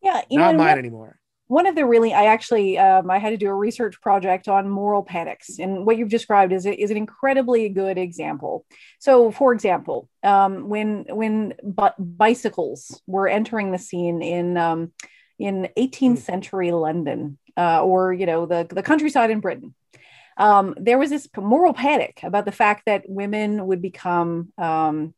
yeah, 0.01 0.23
you 0.29 0.39
not 0.39 0.51
know, 0.51 0.57
mine 0.57 0.67
what, 0.67 0.77
anymore 0.77 1.19
one 1.49 1.65
of 1.65 1.75
the 1.75 1.85
really 1.85 2.13
i 2.13 2.25
actually 2.25 2.77
um, 2.77 3.09
i 3.09 3.17
had 3.17 3.31
to 3.31 3.37
do 3.37 3.49
a 3.49 3.53
research 3.53 3.99
project 4.01 4.47
on 4.47 4.69
moral 4.69 5.03
panics 5.03 5.59
and 5.59 5.85
what 5.85 5.97
you've 5.97 6.09
described 6.09 6.53
is, 6.53 6.65
is 6.65 6.91
an 6.91 6.97
incredibly 6.97 7.67
good 7.67 7.97
example 7.97 8.65
so 8.99 9.31
for 9.31 9.51
example 9.51 10.07
um, 10.23 10.69
when 10.69 11.05
when 11.09 11.53
bicycles 11.97 13.01
were 13.07 13.27
entering 13.27 13.71
the 13.71 13.77
scene 13.77 14.21
in 14.21 14.57
um, 14.57 14.91
in 15.37 15.67
18th 15.77 16.09
hmm. 16.09 16.15
century 16.15 16.71
london 16.71 17.37
uh, 17.57 17.83
or 17.83 18.13
you 18.13 18.25
know 18.25 18.45
the, 18.45 18.65
the 18.69 18.83
countryside 18.83 19.31
in 19.31 19.41
britain 19.41 19.75
um, 20.37 20.73
there 20.77 20.97
was 20.97 21.09
this 21.09 21.27
moral 21.35 21.73
panic 21.73 22.21
about 22.23 22.45
the 22.45 22.53
fact 22.53 22.83
that 22.85 23.03
women 23.09 23.65
would 23.67 23.81
become 23.81 24.53
um, 24.57 25.13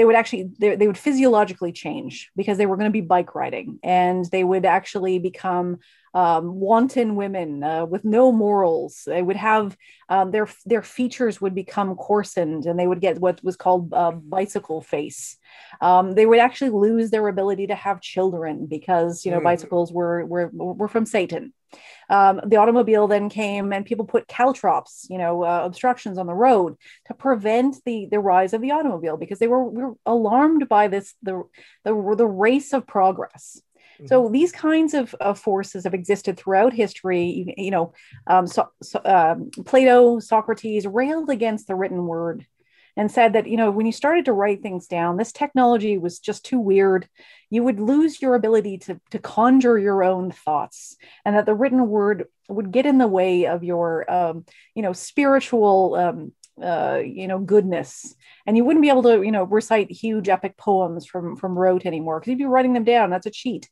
they 0.00 0.06
would 0.06 0.16
actually 0.16 0.48
they, 0.58 0.76
they 0.76 0.86
would 0.86 0.96
physiologically 0.96 1.72
change 1.72 2.30
because 2.34 2.56
they 2.56 2.64
were 2.64 2.78
going 2.78 2.88
to 2.88 2.90
be 2.90 3.02
bike 3.02 3.34
riding 3.34 3.78
and 3.82 4.24
they 4.30 4.42
would 4.42 4.64
actually 4.64 5.18
become 5.18 5.78
um, 6.14 6.54
wanton 6.58 7.16
women 7.16 7.62
uh, 7.62 7.84
with 7.84 8.02
no 8.02 8.32
morals. 8.32 9.02
They 9.04 9.20
would 9.20 9.36
have 9.36 9.76
um, 10.08 10.30
their 10.30 10.48
their 10.64 10.80
features 10.82 11.38
would 11.38 11.54
become 11.54 11.94
coarsened, 11.96 12.64
and 12.64 12.78
they 12.78 12.86
would 12.86 13.02
get 13.02 13.20
what 13.20 13.44
was 13.44 13.56
called 13.56 13.92
uh, 13.92 14.12
bicycle 14.12 14.80
face. 14.80 15.36
Um, 15.80 16.12
they 16.12 16.26
would 16.26 16.38
actually 16.38 16.70
lose 16.70 17.10
their 17.10 17.26
ability 17.28 17.68
to 17.68 17.74
have 17.74 18.00
children 18.00 18.66
because 18.66 19.24
you 19.24 19.30
know 19.30 19.40
mm. 19.40 19.44
bicycles 19.44 19.92
were 19.92 20.24
were 20.24 20.50
were 20.52 20.88
from 20.88 21.06
Satan. 21.06 21.52
Um, 22.08 22.40
the 22.44 22.56
automobile 22.56 23.06
then 23.06 23.28
came 23.28 23.72
and 23.72 23.86
people 23.86 24.04
put 24.04 24.26
caltrops, 24.26 25.06
you 25.08 25.18
know, 25.18 25.44
uh, 25.44 25.62
obstructions 25.64 26.18
on 26.18 26.26
the 26.26 26.34
road 26.34 26.76
to 27.06 27.14
prevent 27.14 27.76
the 27.84 28.08
the 28.10 28.18
rise 28.18 28.52
of 28.52 28.60
the 28.60 28.72
automobile 28.72 29.16
because 29.16 29.38
they 29.38 29.46
were, 29.46 29.64
were 29.64 29.94
alarmed 30.04 30.68
by 30.68 30.88
this 30.88 31.14
the, 31.22 31.44
the 31.84 32.14
the 32.16 32.26
race 32.26 32.72
of 32.72 32.86
progress. 32.86 33.60
So 34.06 34.22
mm-hmm. 34.22 34.32
these 34.32 34.52
kinds 34.52 34.94
of, 34.94 35.14
of, 35.20 35.38
forces 35.38 35.84
have 35.84 35.92
existed 35.94 36.38
throughout 36.38 36.72
history. 36.72 37.24
You, 37.24 37.54
you 37.56 37.70
know, 37.70 37.92
um, 38.26 38.46
so, 38.46 38.68
so, 38.82 39.00
um, 39.04 39.50
Plato, 39.66 40.18
Socrates 40.20 40.86
railed 40.86 41.28
against 41.28 41.66
the 41.66 41.74
written 41.74 42.06
word 42.06 42.46
and 42.96 43.10
said 43.10 43.32
that 43.32 43.46
you 43.46 43.56
know 43.56 43.70
when 43.70 43.86
you 43.86 43.92
started 43.92 44.24
to 44.24 44.32
write 44.32 44.62
things 44.62 44.86
down 44.86 45.16
this 45.16 45.32
technology 45.32 45.98
was 45.98 46.18
just 46.18 46.44
too 46.44 46.58
weird. 46.58 47.08
You 47.52 47.64
would 47.64 47.80
lose 47.80 48.22
your 48.22 48.36
ability 48.36 48.78
to, 48.78 49.00
to 49.10 49.18
conjure 49.18 49.76
your 49.76 50.04
own 50.04 50.30
thoughts 50.30 50.96
and 51.24 51.34
that 51.34 51.46
the 51.46 51.54
written 51.54 51.88
word 51.88 52.26
would 52.48 52.70
get 52.70 52.86
in 52.86 52.98
the 52.98 53.08
way 53.08 53.46
of 53.46 53.64
your 53.64 54.10
um, 54.10 54.44
you 54.74 54.82
know 54.82 54.92
spiritual 54.92 55.94
um, 55.94 56.32
uh, 56.62 57.00
you 57.04 57.26
know 57.28 57.38
goodness. 57.38 58.14
And 58.46 58.56
you 58.56 58.64
wouldn't 58.64 58.82
be 58.82 58.88
able 58.88 59.02
to 59.04 59.22
you 59.22 59.32
know 59.32 59.44
recite 59.44 59.90
huge 59.90 60.28
epic 60.28 60.56
poems 60.56 61.06
from 61.06 61.36
from 61.36 61.58
rote 61.58 61.86
anymore 61.86 62.20
because 62.20 62.30
you'd 62.30 62.38
be 62.38 62.44
writing 62.44 62.72
them 62.72 62.84
down 62.84 63.10
that's 63.10 63.26
a 63.26 63.30
cheat. 63.30 63.68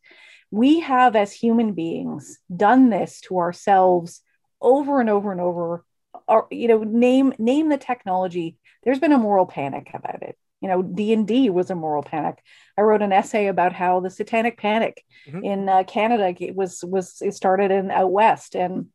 We 0.50 0.80
have 0.80 1.14
as 1.14 1.32
human 1.32 1.74
beings 1.74 2.38
done 2.54 2.88
this 2.88 3.20
to 3.22 3.38
ourselves 3.38 4.22
over 4.60 5.00
and 5.00 5.10
over 5.10 5.30
and 5.30 5.40
over 5.40 5.84
or 6.28 6.46
you 6.50 6.68
know 6.68 6.82
name 6.84 7.32
name 7.38 7.68
the 7.68 7.78
technology. 7.78 8.56
There's 8.84 8.98
been 9.00 9.12
a 9.12 9.18
moral 9.18 9.46
panic 9.46 9.90
about 9.94 10.22
it. 10.22 10.38
You 10.60 10.68
know 10.68 10.82
d&d 10.82 11.50
was 11.50 11.70
a 11.70 11.74
moral 11.74 12.02
panic. 12.02 12.38
I 12.76 12.82
wrote 12.82 13.02
an 13.02 13.12
essay 13.12 13.46
about 13.46 13.72
how 13.72 14.00
the 14.00 14.10
satanic 14.10 14.58
panic 14.58 15.04
mm-hmm. 15.26 15.44
in 15.44 15.68
uh, 15.68 15.84
canada 15.84 16.34
was 16.52 16.84
was 16.84 17.20
it 17.20 17.34
started 17.34 17.70
in 17.70 17.90
out 17.90 18.10
west 18.10 18.54
and 18.54 18.86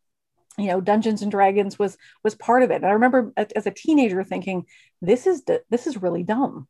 you 0.58 0.68
know 0.68 0.82
dungeons 0.82 1.22
and 1.22 1.32
dragons 1.32 1.80
was 1.80 1.98
was 2.24 2.36
part 2.36 2.64
of 2.64 2.72
it. 2.72 2.76
And 2.76 2.86
i 2.86 2.92
remember 2.92 3.34
as 3.38 3.66
a 3.66 3.72
teenager 3.72 4.24
thinking 4.24 4.66
this 5.02 5.26
is 5.26 5.44
this 5.70 5.88
is 5.88 6.02
really 6.02 6.24
dumb 6.24 6.68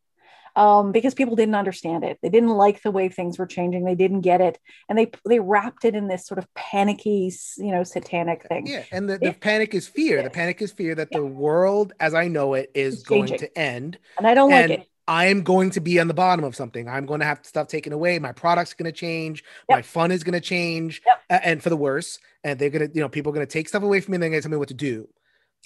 um, 0.55 0.91
because 0.91 1.13
people 1.13 1.35
didn't 1.35 1.55
understand 1.55 2.03
it. 2.03 2.19
They 2.21 2.29
didn't 2.29 2.49
like 2.49 2.81
the 2.81 2.91
way 2.91 3.09
things 3.09 3.37
were 3.37 3.45
changing. 3.45 3.85
They 3.85 3.95
didn't 3.95 4.21
get 4.21 4.41
it, 4.41 4.59
and 4.87 4.97
they 4.97 5.11
they 5.27 5.39
wrapped 5.39 5.85
it 5.85 5.95
in 5.95 6.07
this 6.07 6.25
sort 6.25 6.37
of 6.37 6.53
panicky, 6.53 7.31
you 7.57 7.71
know, 7.71 7.83
satanic 7.83 8.47
thing. 8.47 8.67
Yeah, 8.67 8.83
and 8.91 9.09
the, 9.09 9.17
the 9.17 9.27
it, 9.29 9.39
panic 9.39 9.73
is 9.73 9.87
fear. 9.87 10.21
The 10.21 10.29
panic 10.29 10.61
is 10.61 10.71
fear 10.71 10.95
that 10.95 11.09
yeah. 11.11 11.19
the 11.19 11.25
world, 11.25 11.93
as 11.99 12.13
I 12.13 12.27
know 12.27 12.53
it, 12.53 12.71
is 12.73 13.03
going 13.03 13.27
to 13.37 13.57
end. 13.57 13.97
And 14.17 14.27
I 14.27 14.33
don't 14.33 14.51
and, 14.51 14.69
like 14.69 14.79
it. 14.81 14.87
I'm 15.07 15.43
going 15.43 15.71
to 15.71 15.81
be 15.81 15.99
on 15.99 16.07
the 16.07 16.13
bottom 16.13 16.45
of 16.45 16.55
something. 16.55 16.87
I'm 16.87 17.05
going 17.05 17.19
to 17.19 17.25
have 17.25 17.39
stuff 17.43 17.67
taken 17.67 17.91
away. 17.91 18.19
My 18.19 18.31
product's 18.31 18.73
going 18.73 18.91
to 18.91 18.97
change. 18.97 19.43
Yep. 19.69 19.77
My 19.77 19.81
fun 19.81 20.11
is 20.11 20.23
going 20.23 20.33
to 20.33 20.41
change, 20.41 21.01
Yep. 21.05 21.41
and 21.43 21.63
for 21.63 21.69
the 21.69 21.75
worse. 21.75 22.19
And 22.43 22.57
they're 22.57 22.69
going 22.69 22.87
to, 22.87 22.95
you 22.95 23.01
know, 23.01 23.09
people 23.09 23.31
are 23.31 23.35
going 23.35 23.45
to 23.45 23.51
take 23.51 23.67
stuff 23.67 23.83
away 23.83 23.99
from 23.99 24.13
me. 24.13 24.15
and 24.15 24.23
They're 24.23 24.29
going 24.29 24.41
to 24.41 24.47
tell 24.47 24.51
me 24.51 24.57
what 24.57 24.69
to 24.69 24.73
do. 24.73 25.09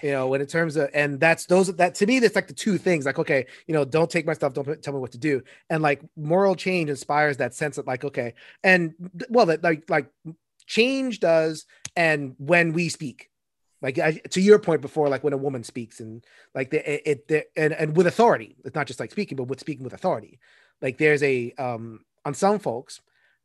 You 0.04 0.12
know, 0.12 0.32
and 0.36 0.41
in 0.41 0.48
terms 0.48 0.76
of, 0.76 0.89
and 0.93 1.20
that's 1.20 1.48
those 1.48 1.76
that 1.76 1.95
to 1.95 2.06
me, 2.06 2.20
that's 2.20 2.36
like 2.36 2.48
the 2.48 2.54
two 2.54 2.78
things. 2.78 3.06
Like, 3.06 3.18
okay, 3.18 3.48
you 3.66 3.74
know, 3.74 3.84
don't 3.84 4.10
take 4.10 4.28
my 4.28 4.34
stuff. 4.34 4.54
Don't 4.54 4.82
tell 4.84 4.93
me 4.93 5.00
what 5.00 5.14
to 5.14 5.18
do. 5.18 5.41
And 5.72 5.82
like 5.82 6.02
moral 6.16 6.56
change 6.56 6.91
inspires 6.91 7.38
that 7.38 7.56
sense 7.56 7.80
of 7.80 7.88
like, 7.88 8.04
okay, 8.04 8.36
and 8.64 8.93
well, 9.30 9.48
that 9.48 9.64
like 9.64 9.89
like 9.89 10.12
change 10.68 11.20
does, 11.20 11.66
and 11.95 12.36
when 12.38 12.74
we 12.74 12.89
speak, 12.89 13.32
like 13.82 13.98
I, 13.98 14.14
to 14.30 14.41
your 14.41 14.60
point 14.60 14.82
before, 14.82 15.10
like 15.10 15.24
when 15.24 15.34
a 15.34 15.38
woman 15.38 15.64
speaks 15.64 16.00
and 16.00 16.24
like 16.54 16.70
the 16.70 16.93
it, 16.93 17.02
it 17.06 17.28
the, 17.28 17.45
and 17.56 17.74
and 17.74 17.98
with 17.98 18.06
authority, 18.06 18.56
it's 18.66 18.76
not 18.76 18.86
just 18.86 19.00
like 19.00 19.12
speaking, 19.12 19.36
but 19.36 19.45
with 19.45 19.60
speaking 19.60 19.84
with 19.84 19.93
authority. 19.93 20.39
Like 20.80 21.00
there's 21.00 21.24
a 21.24 21.54
um 21.58 22.02
on 22.24 22.36
some 22.36 22.60
folks, 22.60 23.02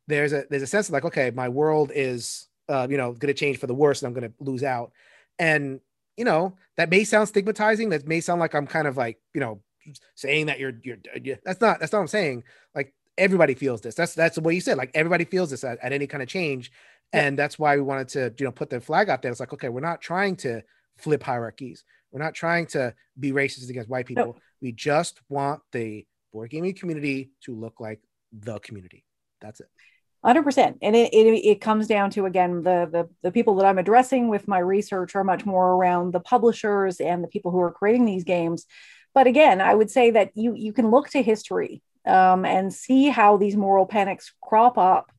there's 0.07 0.33
a 0.33 0.45
there's 0.51 0.61
a 0.61 0.67
sense 0.67 0.87
of 0.87 0.93
like, 0.93 1.05
okay, 1.05 1.31
my 1.31 1.49
world 1.49 1.91
is 1.93 2.47
uh 2.69 2.85
you 2.87 2.97
know 2.97 3.13
going 3.13 3.33
to 3.33 3.39
change 3.39 3.57
for 3.57 3.65
the 3.65 3.73
worse, 3.73 4.03
and 4.03 4.07
I'm 4.07 4.19
going 4.19 4.31
to 4.31 4.43
lose 4.43 4.63
out, 4.63 4.91
and 5.39 5.79
you 6.17 6.25
know 6.25 6.55
that 6.77 6.89
may 6.89 7.03
sound 7.03 7.27
stigmatizing. 7.27 7.89
That 7.89 8.07
may 8.07 8.21
sound 8.21 8.39
like 8.39 8.53
I'm 8.53 8.67
kind 8.67 8.87
of 8.87 8.97
like 8.97 9.19
you 9.33 9.41
know 9.41 9.61
saying 10.15 10.45
that 10.47 10.59
you're 10.59 10.73
you're, 10.83 10.97
uh, 11.13 11.19
you 11.23 11.37
that's 11.43 11.61
not 11.61 11.79
that's 11.79 11.91
not 11.91 11.99
what 11.99 12.03
I'm 12.03 12.07
saying. 12.07 12.43
Like 12.75 12.93
everybody 13.17 13.53
feels 13.53 13.81
this. 13.81 13.95
That's 13.95 14.13
that's 14.13 14.35
the 14.35 14.41
way 14.41 14.53
you 14.55 14.61
said. 14.61 14.77
Like 14.77 14.91
everybody 14.93 15.25
feels 15.25 15.49
this 15.49 15.63
at, 15.63 15.79
at 15.81 15.91
any 15.93 16.07
kind 16.07 16.23
of 16.23 16.29
change, 16.29 16.71
Yeah. 17.13 17.27
and 17.27 17.37
that's 17.39 17.57
why 17.59 17.75
we 17.75 17.81
wanted 17.81 18.07
to 18.09 18.33
you 18.37 18.45
know 18.45 18.51
put 18.51 18.69
the 18.69 18.79
flag 18.79 19.09
out 19.09 19.21
there. 19.21 19.31
It's 19.31 19.39
like 19.39 19.53
okay, 19.53 19.69
we're 19.69 19.81
not 19.81 20.01
trying 20.01 20.35
to 20.37 20.61
flip 20.97 21.23
hierarchies. 21.23 21.83
We're 22.11 22.23
not 22.23 22.35
trying 22.35 22.67
to 22.67 22.93
be 23.19 23.31
racist 23.31 23.69
against 23.69 23.89
white 23.89 24.05
people. 24.05 24.37
We 24.61 24.71
just 24.71 25.19
want 25.29 25.61
the 25.71 26.05
board 26.31 26.51
gaming 26.51 26.75
community 26.75 27.31
to 27.45 27.55
look 27.55 27.79
like 27.79 28.01
the 28.31 28.59
community. 28.59 29.03
That's 29.41 29.59
it. 29.59 29.67
Hundred 30.23 30.43
percent, 30.43 30.77
and 30.81 30.95
it, 30.95 31.13
it 31.13 31.27
it 31.45 31.61
comes 31.61 31.85
down 31.85 32.09
to 32.11 32.25
again 32.25 32.63
the 32.63 32.87
the 32.89 33.09
the 33.23 33.31
people 33.31 33.55
that 33.55 33.65
I'm 33.65 33.77
addressing 33.77 34.29
with 34.29 34.47
my 34.47 34.59
research 34.59 35.15
are 35.15 35.23
much 35.23 35.45
more 35.45 35.73
around 35.73 36.13
the 36.13 36.21
publishers 36.21 37.01
and 37.01 37.21
the 37.21 37.27
people 37.27 37.51
who 37.51 37.59
are 37.59 37.71
creating 37.73 38.05
these 38.05 38.23
games. 38.23 38.65
But 39.13 39.27
again, 39.27 39.59
I 39.59 39.75
would 39.75 39.91
say 39.91 40.11
that 40.11 40.31
you 40.35 40.53
you 40.55 40.71
can 40.71 40.91
look 40.91 41.09
to 41.09 41.21
history 41.21 41.81
um, 42.07 42.45
and 42.45 42.73
see 42.73 43.09
how 43.09 43.35
these 43.35 43.57
moral 43.57 43.85
panics 43.85 44.31
crop 44.41 44.77
up 44.77 45.11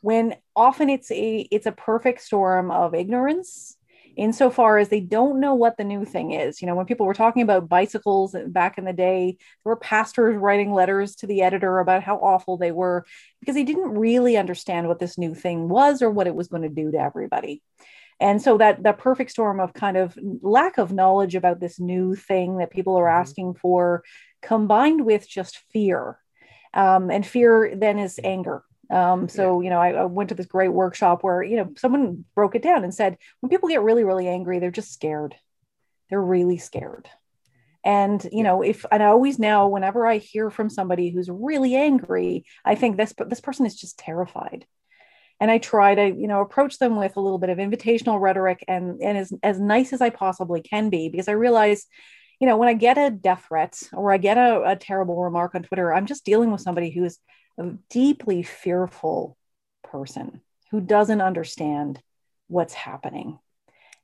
when 0.00 0.36
often 0.54 0.90
it's 0.90 1.10
a 1.10 1.48
it's 1.50 1.66
a 1.66 1.72
perfect 1.72 2.22
storm 2.22 2.70
of 2.70 2.94
ignorance 2.94 3.75
insofar 4.16 4.78
as 4.78 4.88
they 4.88 5.00
don't 5.00 5.40
know 5.40 5.54
what 5.54 5.76
the 5.76 5.84
new 5.84 6.04
thing 6.04 6.32
is. 6.32 6.60
You 6.60 6.66
know, 6.66 6.74
when 6.74 6.86
people 6.86 7.06
were 7.06 7.14
talking 7.14 7.42
about 7.42 7.68
bicycles 7.68 8.34
back 8.46 8.78
in 8.78 8.84
the 8.84 8.92
day, 8.92 9.36
there 9.38 9.70
were 9.70 9.76
pastors 9.76 10.36
writing 10.36 10.72
letters 10.72 11.16
to 11.16 11.26
the 11.26 11.42
editor 11.42 11.78
about 11.78 12.02
how 12.02 12.16
awful 12.16 12.56
they 12.56 12.72
were 12.72 13.04
because 13.40 13.54
they 13.54 13.64
didn't 13.64 13.90
really 13.98 14.36
understand 14.36 14.88
what 14.88 14.98
this 14.98 15.18
new 15.18 15.34
thing 15.34 15.68
was 15.68 16.02
or 16.02 16.10
what 16.10 16.26
it 16.26 16.34
was 16.34 16.48
going 16.48 16.62
to 16.62 16.68
do 16.68 16.90
to 16.90 16.98
everybody. 16.98 17.62
And 18.18 18.40
so 18.40 18.56
that 18.58 18.82
that 18.84 18.98
perfect 18.98 19.30
storm 19.30 19.60
of 19.60 19.74
kind 19.74 19.96
of 19.98 20.18
lack 20.40 20.78
of 20.78 20.92
knowledge 20.92 21.34
about 21.34 21.60
this 21.60 21.78
new 21.78 22.14
thing 22.14 22.58
that 22.58 22.70
people 22.70 22.96
are 22.96 23.04
Mhm. 23.04 23.20
asking 23.20 23.54
for, 23.54 24.02
combined 24.40 25.04
with 25.04 25.28
just 25.28 25.58
fear, 25.70 26.18
um, 26.72 27.10
and 27.10 27.26
fear 27.26 27.74
then 27.76 27.98
is 27.98 28.18
anger. 28.24 28.62
Um, 28.90 29.28
so 29.28 29.60
you 29.60 29.70
know, 29.70 29.80
I, 29.80 29.90
I 29.90 30.04
went 30.04 30.28
to 30.28 30.34
this 30.34 30.46
great 30.46 30.72
workshop 30.72 31.22
where 31.22 31.42
you 31.42 31.56
know 31.56 31.72
someone 31.76 32.24
broke 32.34 32.54
it 32.54 32.62
down 32.62 32.84
and 32.84 32.94
said 32.94 33.18
when 33.40 33.50
people 33.50 33.68
get 33.68 33.82
really 33.82 34.04
really 34.04 34.28
angry, 34.28 34.58
they're 34.58 34.70
just 34.70 34.92
scared. 34.92 35.34
They're 36.08 36.22
really 36.22 36.58
scared. 36.58 37.08
And 37.84 38.26
you 38.32 38.42
know, 38.42 38.62
if 38.62 38.84
and 38.90 39.02
I 39.02 39.06
always 39.06 39.38
now, 39.38 39.68
whenever 39.68 40.06
I 40.06 40.18
hear 40.18 40.50
from 40.50 40.68
somebody 40.68 41.10
who's 41.10 41.30
really 41.30 41.76
angry, 41.76 42.44
I 42.64 42.74
think 42.74 42.96
this 42.96 43.14
this 43.28 43.40
person 43.40 43.64
is 43.64 43.76
just 43.76 43.98
terrified. 43.98 44.66
And 45.38 45.50
I 45.50 45.58
try 45.58 45.94
to, 45.94 46.06
you 46.06 46.26
know, 46.26 46.40
approach 46.40 46.78
them 46.78 46.96
with 46.96 47.16
a 47.16 47.20
little 47.20 47.38
bit 47.38 47.50
of 47.50 47.58
invitational 47.58 48.20
rhetoric 48.20 48.64
and 48.66 49.00
and 49.00 49.16
as 49.16 49.32
as 49.42 49.60
nice 49.60 49.92
as 49.92 50.00
I 50.00 50.10
possibly 50.10 50.62
can 50.62 50.90
be, 50.90 51.08
because 51.08 51.28
I 51.28 51.32
realize, 51.32 51.86
you 52.40 52.48
know, 52.48 52.56
when 52.56 52.68
I 52.68 52.74
get 52.74 52.98
a 52.98 53.10
death 53.10 53.44
threat 53.46 53.80
or 53.92 54.12
I 54.12 54.16
get 54.16 54.36
a, 54.36 54.62
a 54.70 54.76
terrible 54.76 55.22
remark 55.22 55.54
on 55.54 55.62
Twitter, 55.62 55.94
I'm 55.94 56.06
just 56.06 56.24
dealing 56.24 56.50
with 56.50 56.62
somebody 56.62 56.90
who 56.90 57.04
is 57.04 57.20
a 57.58 57.70
deeply 57.90 58.42
fearful 58.42 59.36
person 59.82 60.40
who 60.70 60.80
doesn't 60.80 61.20
understand 61.20 62.00
what's 62.48 62.74
happening. 62.74 63.38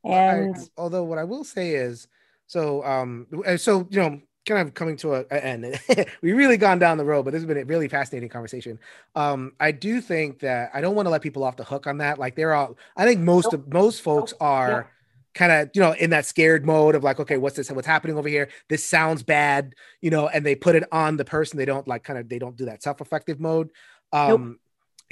Well, 0.02 0.14
I- 0.18 0.18
And 0.34 0.68
although 0.76 1.04
what 1.04 1.18
I 1.18 1.24
will 1.24 1.44
say 1.44 1.70
is, 1.70 2.08
so 2.46 2.84
um, 2.84 3.26
so 3.56 3.86
you 3.90 4.00
know, 4.00 4.20
kind 4.46 4.66
of 4.66 4.74
coming 4.74 4.96
to 4.98 5.14
a, 5.14 5.20
a 5.30 5.44
end. 5.44 5.80
we 6.22 6.32
really 6.32 6.56
gone 6.56 6.78
down 6.78 6.98
the 6.98 7.04
road, 7.04 7.24
but 7.24 7.30
this 7.32 7.40
has 7.40 7.46
been 7.46 7.58
a 7.58 7.64
really 7.64 7.88
fascinating 7.88 8.28
conversation. 8.28 8.78
Um, 9.14 9.52
I 9.60 9.72
do 9.72 10.00
think 10.00 10.40
that 10.40 10.70
I 10.74 10.80
don't 10.80 10.94
want 10.94 11.06
to 11.06 11.10
let 11.10 11.22
people 11.22 11.44
off 11.44 11.56
the 11.56 11.64
hook 11.64 11.86
on 11.86 11.98
that. 11.98 12.18
Like 12.18 12.34
they're 12.36 12.54
all, 12.54 12.76
I 12.96 13.04
think 13.04 13.20
most 13.20 13.52
of 13.52 13.72
most 13.72 14.02
folks 14.02 14.34
are 14.40 14.90
kind 15.34 15.52
of 15.52 15.70
you 15.74 15.80
know 15.80 15.92
in 15.92 16.10
that 16.10 16.26
scared 16.26 16.64
mode 16.64 16.94
of 16.94 17.04
like, 17.04 17.20
okay, 17.20 17.36
what's 17.36 17.56
this? 17.56 17.70
What's 17.70 17.86
happening 17.86 18.16
over 18.16 18.28
here? 18.28 18.48
This 18.68 18.84
sounds 18.84 19.22
bad, 19.22 19.74
you 20.00 20.10
know, 20.10 20.28
and 20.28 20.44
they 20.44 20.54
put 20.54 20.76
it 20.76 20.84
on 20.92 21.16
the 21.16 21.24
person. 21.24 21.58
They 21.58 21.64
don't 21.64 21.88
like 21.88 22.04
kind 22.04 22.18
of 22.18 22.28
they 22.28 22.38
don't 22.38 22.56
do 22.56 22.66
that 22.66 22.82
self-reflective 22.82 23.40
mode. 23.40 23.70
Um, 24.12 24.58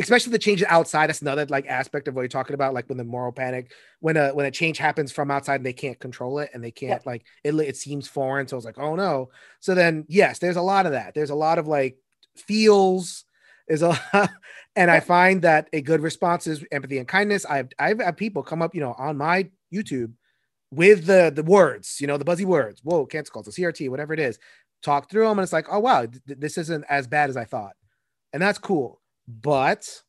especially 0.01 0.33
the 0.33 0.39
changes 0.39 0.66
outside. 0.68 1.09
That's 1.09 1.21
another 1.21 1.47
like 1.47 1.66
aspect 1.66 2.09
of 2.09 2.14
what 2.14 2.23
you're 2.23 2.29
talking 2.29 2.55
about, 2.55 2.75
like 2.75 2.89
when 2.89 2.99
the 2.99 3.05
moral 3.05 3.33
panic, 3.33 3.73
when 4.01 4.16
a 4.16 4.31
when 4.31 4.47
a 4.47 4.51
change 4.51 4.79
happens 4.79 5.12
from 5.12 5.31
outside 5.31 5.57
and 5.57 5.66
they 5.66 5.73
can't 5.73 5.99
control 5.99 6.39
it 6.39 6.51
and 6.55 6.64
they 6.64 6.71
can't 6.71 7.05
like 7.07 7.25
it. 7.45 7.55
It 7.55 7.77
seems 7.77 8.09
foreign, 8.09 8.49
so 8.49 8.57
it's 8.57 8.66
like, 8.66 8.79
oh 8.79 8.97
no. 8.97 9.31
So 9.61 9.75
then, 9.75 10.07
yes, 10.09 10.39
there's 10.39 10.57
a 10.57 10.62
lot 10.62 10.87
of 10.87 10.93
that. 10.93 11.14
There's 11.14 11.31
a 11.31 11.35
lot 11.35 11.59
of 11.59 11.68
like 11.68 11.99
feels. 12.37 13.25
Is 13.68 13.83
a 13.83 13.97
and 14.75 14.91
I 14.91 14.99
find 14.99 15.43
that 15.43 15.68
a 15.73 15.81
good 15.81 16.01
response 16.01 16.49
is 16.49 16.64
empathy 16.73 16.99
and 16.99 17.07
kindness. 17.07 17.45
I've 17.45 17.68
I've 17.79 18.01
had 18.01 18.16
people 18.16 18.43
come 18.43 18.62
up, 18.62 18.75
you 18.75 18.81
know, 18.81 18.95
on 18.99 19.16
my 19.16 19.49
YouTube 19.73 20.12
with 20.71 21.07
the 21.07 21.33
the 21.35 21.43
words, 21.43 21.99
you 22.01 22.07
know, 22.07 22.16
the 22.16 22.25
buzzy 22.25 22.45
words. 22.45 22.81
Whoa, 22.83 23.07
cancel 23.07 23.33
culture, 23.33 23.51
CRT, 23.51 23.89
whatever 23.91 24.12
it 24.12 24.21
is. 24.21 24.39
Talk 24.83 25.11
through 25.11 25.29
them, 25.29 25.39
and 25.39 25.45
it's 25.45 25.53
like, 25.53 25.66
oh 25.71 25.81
wow, 25.81 26.07
th- 26.07 26.39
this 26.39 26.57
isn't 26.57 26.85
as 26.89 27.07
bad 27.07 27.29
as 27.29 27.37
I 27.37 27.45
thought, 27.45 27.75
and 28.33 28.43
that's 28.43 28.59
cool 28.59 29.01
but 29.31 30.03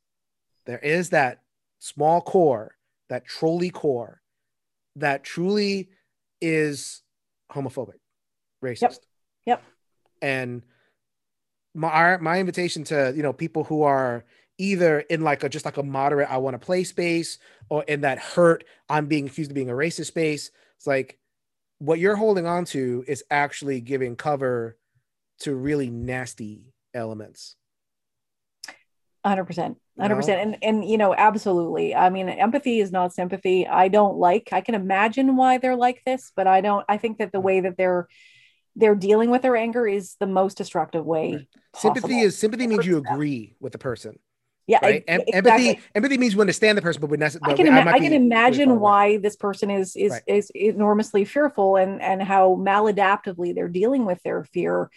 there 0.66 0.80
is 0.80 1.10
that 1.10 1.42
small 1.80 2.22
core, 2.22 2.76
that 3.10 3.26
trolley 3.26 3.70
core, 3.70 4.22
that 4.96 5.24
truly 5.24 5.90
is 6.42 7.04
homophobic, 7.52 8.00
racist. 8.64 9.00
Yep. 9.46 9.64
And 10.22 10.64
my 11.74 11.90
our, 11.90 12.18
my 12.20 12.40
invitation 12.40 12.84
to 12.86 13.14
you 13.16 13.24
know 13.24 13.34
people 13.34 13.64
who 13.64 13.84
are 13.84 14.26
either 14.58 15.00
in 15.00 15.22
like 15.22 15.44
a 15.44 15.50
just 15.50 15.66
like 15.66 15.78
a 15.78 15.84
moderate 15.84 16.30
I 16.30 16.38
want 16.38 16.54
to 16.54 16.66
play 16.66 16.84
space 16.84 17.40
or 17.70 17.84
in 17.84 18.02
that 18.02 18.20
hurt 18.20 18.64
I'm 18.90 19.08
being 19.08 19.28
accused 19.28 19.52
of 19.52 19.56
being 19.56 19.70
a 19.70 19.74
racist 19.74 20.08
space. 20.08 20.52
It's 20.78 20.88
like 20.88 21.18
what 21.80 22.00
you're 22.00 22.16
holding 22.16 22.46
on 22.46 22.66
to 22.66 23.04
is 23.08 23.24
actually 23.32 23.82
giving 23.82 24.16
cover 24.16 24.78
to 25.40 25.56
really 25.56 25.90
nasty 25.90 26.74
elements. 26.94 27.56
Hundred 29.26 29.46
percent, 29.46 29.78
hundred 30.00 30.16
know? 30.16 30.20
percent, 30.20 30.42
and 30.42 30.64
and 30.64 30.90
you 30.90 30.98
know, 30.98 31.14
absolutely. 31.14 31.94
I 31.94 32.10
mean, 32.10 32.28
empathy 32.28 32.80
is 32.80 32.92
not 32.92 33.14
sympathy. 33.14 33.68
I 33.68 33.88
don't 33.88 34.18
like. 34.18 34.50
I 34.52 34.62
can 34.62 34.74
imagine 34.74 35.36
why 35.36 35.60
they're 35.60 35.76
like 35.76 36.02
this, 36.06 36.32
but 36.36 36.48
I 36.48 36.62
don't. 36.62 36.84
I 36.90 36.98
think 36.98 37.20
that 37.20 37.32
the 37.32 37.40
mm. 37.40 37.44
way 37.44 37.60
that 37.62 37.78
they're 37.78 38.08
they're 38.76 38.96
dealing 38.96 39.30
with 39.30 39.42
their 39.42 39.56
anger 39.56 39.88
is 39.88 40.16
the 40.20 40.28
most 40.28 40.58
destructive 40.58 41.06
way. 41.06 41.34
Right. 41.34 41.48
Sympathy 41.76 42.20
is 42.20 42.38
sympathy 42.38 42.68
means 42.68 42.86
you 42.86 42.98
agree 42.98 43.56
with 43.60 43.74
the 43.74 43.78
person, 43.78 44.18
yeah, 44.72 44.80
right? 44.82 45.04
Em- 45.08 45.22
exactly. 45.28 45.68
Empathy 45.68 45.82
empathy 45.96 46.18
means 46.18 46.34
you 46.34 46.40
understand 46.40 46.78
the 46.78 46.82
person, 46.82 47.02
but 47.02 47.10
we 47.10 47.18
necessarily 47.18 47.54
I 47.54 47.58
can 47.58 47.68
ima- 47.68 47.92
I 47.92 48.00
can 48.00 48.14
imagine 48.14 48.80
why 48.80 49.18
this 49.18 49.36
person 49.36 49.70
is 49.70 49.98
is 49.98 50.12
Right. 50.12 50.24
is 50.28 50.50
enormously 50.56 51.26
fearful 51.26 51.76
and 51.76 52.02
and 52.02 52.24
how 52.24 52.56
maladaptively 52.56 53.54
they're 53.54 53.68
dealing 53.68 54.06
with 54.06 54.24
their 54.24 54.46
fear. 54.46 54.90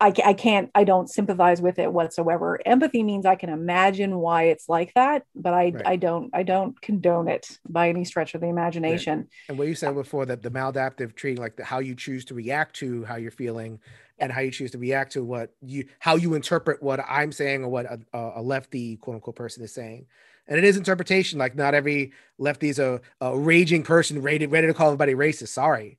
I, 0.00 0.12
I 0.24 0.34
can't 0.34 0.70
I 0.74 0.84
don't 0.84 1.08
sympathize 1.08 1.60
with 1.60 1.80
it 1.80 1.92
whatsoever. 1.92 2.60
Empathy 2.64 3.02
means 3.02 3.26
I 3.26 3.34
can 3.34 3.50
imagine 3.50 4.16
why 4.16 4.44
it's 4.44 4.68
like 4.68 4.92
that, 4.94 5.24
but 5.34 5.52
I 5.52 5.70
Right. 5.70 5.82
I 5.84 5.96
don't 5.96 6.30
I 6.32 6.44
don't 6.44 6.80
condone 6.80 7.26
it 7.26 7.48
by 7.68 7.88
any 7.88 8.04
stretch 8.04 8.34
of 8.36 8.40
the 8.40 8.48
imagination. 8.48 9.28
And 9.48 9.58
what 9.58 9.66
you 9.66 9.74
said 9.74 9.94
before 9.94 10.26
that 10.26 10.42
the 10.42 10.50
maladaptive 10.50 11.16
treating, 11.16 11.42
like 11.42 11.56
the, 11.56 11.64
how 11.64 11.80
you 11.80 11.96
choose 11.96 12.24
to 12.26 12.34
react 12.34 12.76
to 12.76 13.04
how 13.04 13.16
you're 13.16 13.32
feeling, 13.32 13.80
and 14.20 14.32
how 14.32 14.40
you 14.40 14.50
choose 14.50 14.70
to 14.72 14.78
react 14.78 15.12
to 15.12 15.24
what 15.24 15.52
you 15.62 15.86
how 15.98 16.16
you 16.16 16.34
interpret 16.34 16.82
what 16.82 17.00
I'm 17.08 17.32
saying 17.32 17.64
or 17.64 17.68
what 17.70 17.86
a, 17.86 18.00
a 18.36 18.42
lefty 18.42 18.96
quote 18.96 19.16
unquote 19.16 19.36
person 19.36 19.64
is 19.64 19.72
saying. 19.74 20.06
And 20.48 20.58
it 20.58 20.64
is 20.64 20.76
interpretation. 20.76 21.38
Like 21.38 21.54
not 21.56 21.74
every 21.74 22.12
lefty 22.38 22.68
is 22.68 22.78
a, 22.78 23.00
a 23.20 23.36
raging 23.38 23.82
person 23.82 24.22
ready 24.22 24.46
ready 24.46 24.66
to 24.66 24.74
call 24.74 24.88
everybody 24.88 25.14
racist. 25.14 25.48
Sorry. 25.48 25.98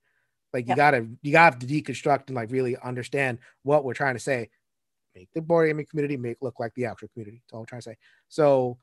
Like 0.54 0.68
you 0.68 0.76
Yep. 0.76 0.76
gotta 0.76 1.08
you 1.22 1.32
gotta 1.32 1.54
have 1.56 1.60
to 1.60 1.68
deconstruct 1.68 2.28
and 2.28 2.36
like 2.36 2.52
really 2.52 2.78
understand 2.78 3.40
what 3.64 3.84
we're 3.86 3.94
trying 3.94 4.16
to 4.16 4.20
say. 4.20 4.50
Make 5.16 5.30
the 5.34 5.42
board 5.42 5.70
gaming 5.70 5.86
community 5.90 6.18
make 6.18 6.38
look 6.42 6.60
like 6.60 6.74
the 6.76 6.86
actual 6.86 7.10
community. 7.10 7.42
That's 7.46 7.54
all 7.54 7.62
I'm 7.62 7.66
trying 7.66 7.82
to 7.82 7.90
say. 7.90 7.98
So 8.30 8.78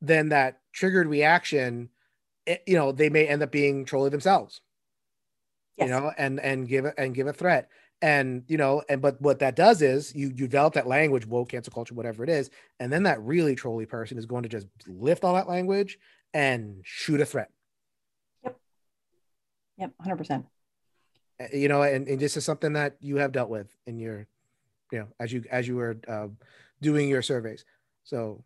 then 0.00 0.30
that 0.30 0.60
triggered 0.72 1.08
reaction, 1.08 1.90
it, 2.46 2.62
you 2.66 2.74
know, 2.76 2.92
they 2.92 3.10
may 3.10 3.26
end 3.26 3.42
up 3.42 3.50
being 3.52 3.84
trolling 3.84 4.10
themselves 4.12 4.60
Yes. 5.76 5.86
you 5.86 5.90
know 5.90 6.12
and 6.16 6.40
and 6.40 6.68
give 6.68 6.86
and 6.96 7.14
give 7.14 7.26
a 7.26 7.32
threat 7.32 7.68
and 8.04 8.42
you 8.48 8.58
know 8.58 8.82
and 8.90 9.00
but 9.00 9.18
what 9.22 9.38
that 9.38 9.56
does 9.56 9.80
is 9.80 10.14
you, 10.14 10.26
you 10.28 10.46
develop 10.46 10.74
that 10.74 10.86
language 10.86 11.26
woke 11.26 11.48
cancel 11.48 11.72
culture 11.72 11.94
whatever 11.94 12.22
it 12.22 12.28
is 12.28 12.50
and 12.78 12.92
then 12.92 13.04
that 13.04 13.18
really 13.22 13.54
trolly 13.54 13.86
person 13.86 14.18
is 14.18 14.26
going 14.26 14.42
to 14.42 14.48
just 14.48 14.66
lift 14.86 15.24
all 15.24 15.34
that 15.34 15.48
language 15.48 15.98
and 16.34 16.80
shoot 16.84 17.20
a 17.20 17.24
threat. 17.24 17.48
Yep. 18.44 18.58
Yep 19.78 19.92
100% 20.06 20.44
uh, 21.40 21.44
you 21.52 21.68
know 21.68 21.80
and, 21.80 22.06
and 22.06 22.20
this 22.20 22.36
is 22.36 22.44
something 22.44 22.74
that 22.74 22.96
you 23.00 23.16
have 23.16 23.32
dealt 23.32 23.48
with 23.48 23.74
in 23.86 23.98
your 23.98 24.26
you 24.92 24.98
know 24.98 25.06
as 25.18 25.32
you 25.32 25.42
as 25.50 25.66
you 25.66 25.76
were 25.76 25.96
uh, 26.06 26.28
doing 26.84 27.08
your 27.08 27.22
surveys. 27.22 27.64
So. 28.04 28.44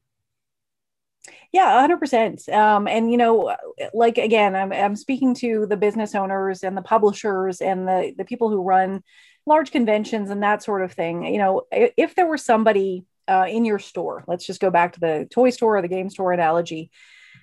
Yeah, 1.53 1.87
100%. 1.87 2.49
Um, 2.55 2.89
and, 2.89 3.11
you 3.11 3.19
know, 3.19 3.55
like, 3.93 4.17
again, 4.17 4.57
I'm, 4.57 4.73
I'm 4.73 4.97
speaking 4.97 5.35
to 5.35 5.67
the 5.67 5.77
business 5.77 6.15
owners 6.15 6.63
and 6.63 6.75
the 6.75 6.83
publishers 6.83 7.61
and 7.61 7.87
the, 7.87 8.15
the 8.17 8.25
people 8.25 8.49
who 8.49 8.63
run 8.63 9.03
large 9.49 9.71
conventions 9.73 10.31
and 10.31 10.43
that 10.43 10.63
sort 10.63 10.83
of 10.83 10.93
thing. 10.93 11.25
You 11.25 11.39
know, 11.39 11.63
if 11.73 12.15
there 12.15 12.27
were 12.27 12.39
somebody 12.39 13.05
uh, 13.27 13.47
in 13.49 13.65
your 13.65 13.79
store, 13.79 14.25
let's 14.29 14.47
just 14.47 14.61
go 14.61 14.71
back 14.71 14.93
to 14.93 15.01
the 15.01 15.27
toy 15.31 15.51
store 15.51 15.79
or 15.79 15.83
the 15.83 15.89
game 15.89 16.11
store 16.11 16.33
analogy, 16.33 16.91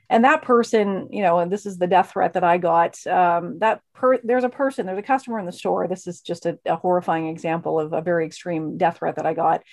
and 0.10 0.24
that 0.24 0.44
person, 0.44 1.10
you 1.12 1.24
know, 1.24 1.40
and 1.40 1.52
this 1.52 1.66
is 1.66 1.78
the 1.78 1.88
death 1.88 2.12
threat 2.12 2.34
that 2.34 2.44
I 2.44 2.58
got. 2.58 3.06
Um, 3.08 3.60
that 3.60 3.82
per- 3.94 4.22
there's 4.24 4.44
a 4.44 4.50
person, 4.50 4.86
there's 4.86 5.00
a 5.00 5.02
customer 5.02 5.40
in 5.40 5.46
the 5.46 5.52
store. 5.52 5.88
This 5.88 6.06
is 6.06 6.22
just 6.22 6.46
a, 6.46 6.60
a 6.66 6.76
horrifying 6.76 7.28
example 7.28 7.80
of 7.80 7.92
a 7.92 8.02
very 8.02 8.26
extreme 8.26 8.78
death 8.78 8.98
threat 9.00 9.16
that 9.16 9.26
I 9.26 9.34
got. 9.34 9.64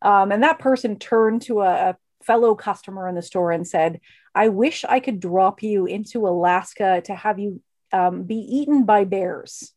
Um, 0.00 0.32
and 0.32 0.42
that 0.42 0.58
person 0.58 0.98
turned 0.98 1.42
to 1.42 1.60
a, 1.60 1.90
a 1.90 1.96
fellow 2.24 2.54
customer 2.54 3.06
in 3.08 3.14
the 3.14 3.22
store 3.22 3.52
and 3.52 3.68
said, 3.68 4.00
I 4.34 4.48
wish 4.48 4.84
I 4.88 4.98
could 5.00 5.20
drop 5.20 5.62
you 5.62 5.86
into 5.86 6.26
Alaska 6.26 7.02
to 7.02 7.14
have 7.14 7.38
you 7.38 7.60
um, 7.92 8.22
be 8.22 8.36
eaten 8.36 8.84
by 8.84 9.04
bears. 9.04 9.72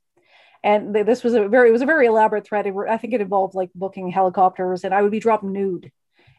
And 0.66 0.96
th- 0.96 1.06
this 1.06 1.24
was 1.24 1.36
a 1.36 1.48
very, 1.48 1.70
it 1.70 1.72
was 1.72 1.84
a 1.84 1.86
very 1.86 2.08
elaborate 2.08 2.46
threat. 2.46 2.66
I 2.66 2.98
think 2.98 3.14
it 3.14 3.22
involved 3.22 3.54
like 3.54 3.70
booking 3.76 4.10
helicopters, 4.10 4.84
and 4.84 4.96
I 4.96 5.04
would 5.04 5.12
be 5.12 5.20
dropped 5.20 5.44
nude 5.44 5.92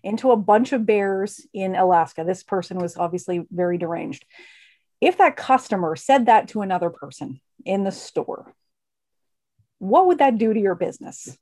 into 0.03 0.33
a 0.33 0.37
bunch 0.37 0.73
of 0.73 0.85
bears 0.85 1.47
in 1.55 1.77
Alaska. 1.77 2.25
This 2.25 2.43
person 2.43 2.79
was 2.79 2.97
obviously 2.97 3.47
very 3.53 3.79
deranged. 3.79 4.27
If 5.01 5.19
that 5.19 5.37
customer 5.37 5.95
said 5.95 6.27
that 6.27 6.49
to 6.49 6.63
another 6.63 6.91
person 6.91 7.41
in 7.65 7.85
the 7.85 7.93
store, 7.93 8.53
what 9.79 10.09
would 10.09 10.19
that 10.19 10.39
do 10.39 10.53
to 10.53 10.61
your 10.61 10.75
business? 10.75 11.39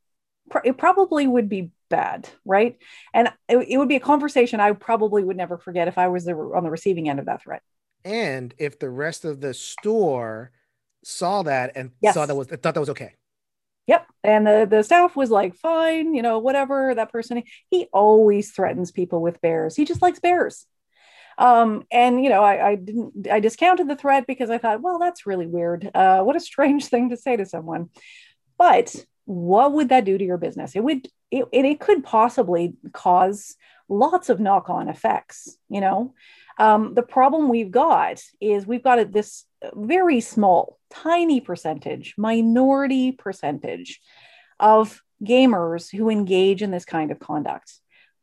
It 0.63 0.77
probably 0.77 1.27
would 1.27 1.49
be 1.49 1.71
bad, 1.89 2.29
right? 2.45 2.77
And 3.15 3.33
it 3.49 3.79
would 3.79 3.89
be 3.89 3.97
a 3.97 4.01
conversation 4.01 4.61
I 4.61 4.73
probably 4.73 5.25
would 5.25 5.39
never 5.39 5.57
forget 5.57 5.89
if 5.89 5.97
I 5.97 6.09
was 6.09 6.29
on 6.29 6.65
the 6.65 6.71
receiving 6.71 7.09
end 7.09 7.19
of 7.19 7.27
that 7.27 7.43
threat. 7.43 7.63
And 8.05 8.53
if 8.59 8.79
the 8.79 8.91
rest 8.91 9.25
of 9.25 9.41
the 9.41 9.55
store 9.55 10.53
saw 11.05 11.43
that 11.43 11.73
and 11.77 11.91
yes. 12.01 12.15
saw 12.15 12.27
that 12.27 12.35
was 12.35 12.49
thought 12.49 12.75
that 12.75 12.81
was 12.81 12.91
okay. 12.91 13.15
Yep. 13.87 14.07
And 14.23 14.47
the, 14.47 14.67
the 14.69 14.83
staff 14.83 15.15
was 15.15 15.31
like, 15.31 15.55
fine, 15.55 16.15
you 16.15 16.23
know, 16.23 16.39
whatever. 16.39 16.95
That 16.95 17.13
person, 17.13 17.43
he 17.69 17.87
always 17.93 18.53
threatens 18.53 18.91
people 18.91 19.21
with 19.21 19.43
bears. 19.43 19.77
He 19.77 19.85
just 19.85 20.01
likes 20.01 20.21
bears. 20.21 20.67
Um, 21.37 21.85
and 21.91 22.23
you 22.23 22.31
know, 22.31 22.43
I, 22.43 22.71
I 22.71 22.75
didn't 22.77 23.29
I 23.31 23.41
discounted 23.41 23.89
the 23.89 23.97
threat 23.97 24.27
because 24.27 24.51
I 24.51 24.59
thought, 24.59 24.83
well, 24.83 24.99
that's 24.99 25.27
really 25.27 25.47
weird. 25.47 25.91
Uh, 25.95 26.23
what 26.23 26.37
a 26.37 26.41
strange 26.41 26.87
thing 26.89 27.11
to 27.11 27.17
say 27.17 27.37
to 27.37 27.47
someone. 27.47 27.91
But 28.57 28.95
what 29.25 29.73
would 29.73 29.89
that 29.89 30.05
do 30.05 30.17
to 30.17 30.25
your 30.25 30.39
business? 30.39 30.77
It 30.77 30.85
would 30.85 31.09
it, 31.31 31.47
it 31.53 31.81
could 31.81 32.05
possibly 32.05 32.75
cause 32.93 33.57
lots 33.89 34.29
of 34.29 34.41
knock-on 34.41 34.89
effects, 34.89 35.57
you 35.69 35.81
know. 35.81 36.15
Um, 36.59 36.95
the 36.95 37.03
problem 37.03 37.49
we've 37.49 37.71
got 37.71 38.23
is 38.41 38.67
we've 38.67 38.83
got 38.83 39.13
this 39.13 39.45
very 39.75 40.21
small, 40.21 40.79
tiny 40.91 41.41
percentage, 41.41 42.15
minority 42.17 43.13
percentage 43.13 44.01
of 44.61 45.03
gamers 45.23 45.91
who 45.95 46.11
engage 46.11 46.63
in 46.63 46.71
this 46.71 46.85
kind 46.85 47.11
of 47.11 47.19
conduct. 47.19 47.73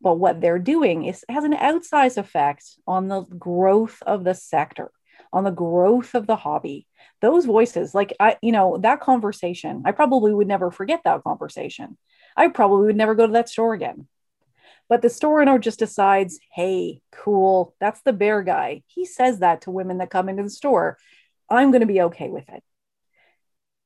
But 0.01 0.15
what 0.15 0.41
they're 0.41 0.59
doing 0.59 1.05
is 1.05 1.23
has 1.29 1.43
an 1.43 1.53
outsized 1.53 2.17
effect 2.17 2.63
on 2.88 3.07
the 3.07 3.21
growth 3.21 4.01
of 4.05 4.23
the 4.23 4.34
sector, 4.34 4.91
on 5.34 5.43
the 5.43 5.51
growth 5.51 6.15
of 6.15 6.25
the 6.25 6.36
hobby, 6.36 6.88
those 7.21 7.45
voices 7.45 7.95
like 7.95 8.13
i 8.19 8.36
you 8.41 8.51
know 8.51 8.77
that 8.77 8.99
conversation 8.99 9.84
i 9.86 9.91
probably 9.91 10.34
would 10.34 10.47
never 10.47 10.71
forget 10.71 11.01
that 11.05 11.23
conversation. 11.23 11.97
I 12.36 12.47
probably 12.47 12.88
would 12.88 12.95
never 12.95 13.13
go 13.13 13.27
to 13.27 13.34
that 13.34 13.49
store 13.49 13.73
again 13.73 14.07
but 14.92 15.02
the 15.02 15.10
store 15.10 15.42
owner 15.42 15.58
just 15.58 15.80
decides 15.80 16.38
hey 16.54 17.02
cool 17.14 17.74
that's 17.80 18.02
the 18.02 18.12
bear 18.12 18.44
guy. 18.44 18.84
He 18.88 19.06
says 19.06 19.39
that 19.39 19.62
to 19.62 19.72
women 19.72 20.00
that 20.00 20.10
come 20.10 20.28
into 20.28 20.44
the 20.44 20.50
store. 20.50 20.98
I'm 21.50 21.72
going 21.72 21.80
to 21.80 21.88
be 21.88 22.02
okay 22.02 22.30
with 22.30 22.50
it. 22.50 22.62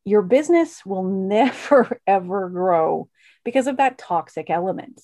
Your 0.03 0.23
business 0.23 0.83
will 0.83 1.03
never 1.37 2.01
ever 2.07 2.49
grow 2.49 3.07
because 3.43 3.67
of 3.67 3.77
that 3.77 3.99
toxic 3.99 4.49
element 4.49 4.99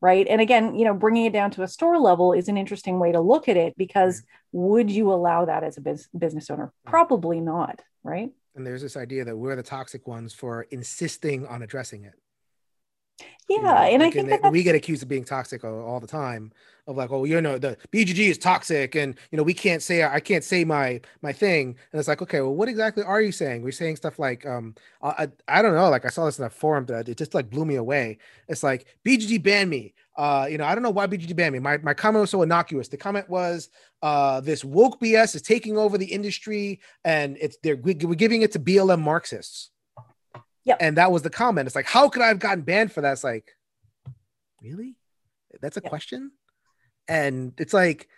right? 0.00 0.26
And 0.26 0.40
again 0.40 0.74
you 0.74 0.86
know 0.86 0.94
bringing 0.94 1.26
it 1.26 1.34
down 1.34 1.50
to 1.50 1.62
a 1.62 1.68
store 1.68 1.98
level 1.98 2.32
is 2.32 2.48
an 2.48 2.56
interesting 2.56 2.98
way 2.98 3.12
to 3.12 3.20
look 3.20 3.46
at 3.46 3.58
it 3.58 3.74
because 3.76 4.22
would 4.52 4.90
you 4.90 5.12
allow 5.12 5.44
that 5.44 5.64
as 5.64 5.76
a 5.76 5.82
biz- 5.82 6.08
business 6.16 6.48
owner? 6.48 6.68
Mm-hmm. 6.68 6.90
Probably 6.90 7.40
not 7.40 7.82
right? 8.02 8.30
And 8.56 8.66
there's 8.66 8.80
this 8.80 8.96
idea 8.96 9.26
that 9.26 9.36
we're 9.36 9.56
the 9.56 9.62
toxic 9.62 10.06
ones 10.06 10.32
for 10.32 10.62
insisting 10.70 11.46
on 11.46 11.60
addressing 11.60 12.04
it 12.04 12.14
yeah 13.48 13.56
you 13.56 13.62
know, 13.62 13.76
and 13.76 14.02
like 14.02 14.16
i 14.16 14.22
think 14.22 14.42
that 14.42 14.52
we 14.52 14.62
get 14.62 14.74
accused 14.74 15.02
of 15.02 15.08
being 15.08 15.24
toxic 15.24 15.64
all, 15.64 15.80
all, 15.82 16.00
the 16.00 16.06
time 16.06 16.52
of 16.86 16.96
like 16.96 17.10
oh 17.10 17.24
you 17.24 17.40
know 17.40 17.58
the 17.58 17.76
bgg 17.92 18.18
is 18.18 18.38
toxic 18.38 18.94
and 18.94 19.16
you 19.30 19.36
know 19.36 19.42
we 19.42 19.54
can't 19.54 19.82
say 19.82 20.02
i 20.04 20.20
can't 20.20 20.44
say 20.44 20.64
my 20.64 21.00
my 21.22 21.32
thing 21.32 21.76
and 21.92 21.98
it's 21.98 22.08
like 22.08 22.22
okay 22.22 22.40
well 22.40 22.54
what 22.54 22.68
exactly 22.68 23.02
are 23.02 23.20
you 23.20 23.32
saying 23.32 23.62
we're 23.62 23.70
saying 23.70 23.96
stuff 23.96 24.18
like 24.18 24.44
um 24.46 24.74
i 25.02 25.28
i, 25.48 25.58
I 25.58 25.62
don't 25.62 25.74
know 25.74 25.88
like 25.90 26.04
i 26.04 26.08
saw 26.08 26.24
this 26.24 26.38
in 26.38 26.44
a 26.44 26.50
forum 26.50 26.86
that 26.86 27.08
it 27.08 27.18
just 27.18 27.34
like 27.34 27.50
blew 27.50 27.64
me 27.64 27.76
away 27.76 28.18
it's 28.48 28.62
like 28.62 28.86
bgg 29.04 29.42
banned 29.42 29.70
me 29.70 29.94
uh, 30.16 30.46
you 30.50 30.58
know, 30.58 30.64
I 30.64 30.74
don't 30.74 30.82
know 30.82 30.90
why 30.90 31.06
BGG 31.06 31.34
banned 31.34 31.54
me. 31.54 31.58
My, 31.58 31.78
my 31.78 31.94
comment 31.94 32.20
was 32.20 32.30
so 32.30 32.42
innocuous. 32.42 32.88
The 32.88 32.98
comment 32.98 33.28
was, 33.28 33.70
uh, 34.02 34.40
this 34.40 34.64
woke 34.64 35.00
BS 35.00 35.34
is 35.34 35.42
taking 35.42 35.78
over 35.78 35.96
the 35.96 36.06
industry 36.06 36.80
and 37.04 37.38
it's 37.40 37.56
they're 37.62 37.76
we're 37.76 37.94
giving 37.94 38.42
it 38.42 38.52
to 38.52 38.58
BLM 38.58 39.00
Marxists. 39.00 39.70
Yeah. 40.64 40.76
And 40.80 40.96
that 40.96 41.10
was 41.10 41.22
the 41.22 41.30
comment. 41.30 41.66
It's 41.66 41.74
like, 41.74 41.86
how 41.86 42.08
could 42.08 42.22
I 42.22 42.28
have 42.28 42.38
gotten 42.38 42.62
banned 42.62 42.92
for 42.92 43.00
that? 43.00 43.12
It's 43.12 43.24
like, 43.24 43.56
really? 44.62 44.96
That's 45.60 45.76
a 45.76 45.80
yep. 45.82 45.90
question? 45.90 46.32
And 47.08 47.52
it's 47.58 47.74
like, 47.74 48.08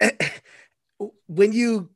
when 1.26 1.52
you 1.52 1.90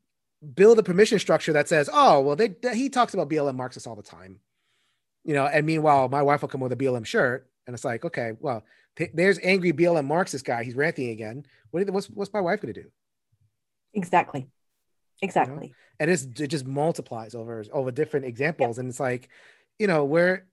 build 0.55 0.79
a 0.79 0.83
permission 0.83 1.19
structure 1.19 1.53
that 1.53 1.69
says, 1.69 1.91
oh, 1.93 2.21
well, 2.21 2.37
they, 2.37 2.55
he 2.73 2.89
talks 2.89 3.15
about 3.15 3.29
BLM 3.29 3.57
Marxists 3.57 3.87
all 3.87 3.97
the 3.97 4.03
time, 4.03 4.41
you 5.25 5.35
know, 5.35 5.47
and 5.47 5.67
meanwhile, 5.67 6.09
my 6.09 6.23
wife 6.23 6.43
will 6.43 6.49
come 6.49 6.61
with 6.61 6.73
a 6.73 6.77
BLM 6.77 7.05
shirt. 7.05 7.49
And 7.67 7.75
it's 7.75 7.85
like, 7.85 8.05
okay, 8.05 8.33
well, 8.41 8.65
th- 8.97 9.11
there's 9.13 9.39
angry 9.43 9.73
BLM 9.73 10.07
Marxist 10.07 10.45
guy. 10.45 10.65
He's 10.65 10.75
ranting 10.75 11.11
again. 11.11 11.45
What, 11.71 11.89
what's, 11.91 12.09
what's 12.09 12.33
my 12.33 12.41
wife 12.41 12.63
going 12.63 12.73
to 12.73 12.83
do? 12.83 12.89
Exactly. 13.93 14.49
Exactly. 15.21 15.55
You 15.55 15.61
know? 15.61 15.75
And 16.01 16.11
it's, 16.11 16.23
it 16.41 16.47
just 16.47 16.67
multiplies 16.67 17.35
over, 17.35 17.65
over 17.73 17.91
different 17.91 18.27
examples. 18.27 18.79
Yep. 18.79 18.83
And 18.83 18.89
it's 18.89 19.01
like, 19.01 19.29
you 19.79 19.87
know, 19.87 20.05
we're 20.05 20.47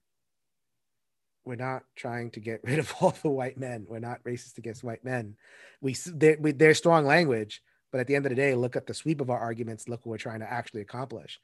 we're 1.44 1.54
not 1.54 1.84
trying 1.94 2.30
to 2.32 2.40
get 2.40 2.60
rid 2.64 2.78
of 2.78 2.92
all 3.00 3.14
the 3.22 3.30
white 3.30 3.58
men. 3.58 3.86
We're 3.88 4.00
not 4.00 4.24
racist 4.24 4.58
against 4.58 4.84
white 4.84 5.04
men. 5.04 5.36
We 5.80 5.96
they're, 6.06 6.36
we, 6.38 6.52
they're 6.52 6.74
strong 6.74 7.06
language, 7.06 7.62
but 7.92 8.00
at 8.00 8.06
the 8.06 8.16
end 8.16 8.26
of 8.26 8.30
the 8.30 8.36
day, 8.36 8.54
look 8.54 8.76
at 8.76 8.86
the 8.86 8.94
sweep 8.94 9.20
of 9.20 9.30
our 9.30 9.38
arguments. 9.38 9.88
Look 9.88 10.04
what 10.04 10.10
we're 10.10 10.18
trying 10.18 10.40
to 10.40 10.52
actually 10.52 10.82
accomplish. 10.82 11.40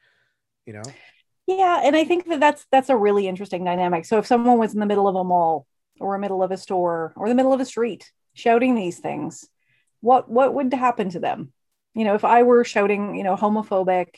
You 0.66 0.74
know. 0.74 0.82
Yeah, 1.46 1.80
and 1.82 1.96
I 1.96 2.04
think 2.04 2.26
that 2.28 2.40
that's 2.40 2.66
that's 2.70 2.88
a 2.88 2.96
really 2.96 3.26
interesting 3.26 3.64
dynamic. 3.64 4.04
So 4.04 4.18
if 4.18 4.26
someone 4.26 4.58
was 4.58 4.74
in 4.74 4.80
the 4.80 4.86
middle 4.86 5.08
of 5.08 5.16
a 5.16 5.24
mall 5.24 5.66
or 6.00 6.14
a 6.14 6.18
middle 6.18 6.42
of 6.42 6.50
a 6.50 6.56
store 6.56 7.12
or 7.16 7.28
the 7.28 7.34
middle 7.34 7.52
of 7.52 7.60
a 7.60 7.64
street 7.64 8.10
shouting 8.34 8.74
these 8.74 8.98
things, 8.98 9.48
what 10.00 10.30
what 10.30 10.54
would 10.54 10.72
happen 10.72 11.10
to 11.10 11.20
them? 11.20 11.52
You 11.94 12.04
know, 12.04 12.14
if 12.14 12.24
I 12.24 12.44
were 12.44 12.64
shouting, 12.64 13.16
you 13.16 13.24
know, 13.24 13.36
homophobic, 13.36 14.14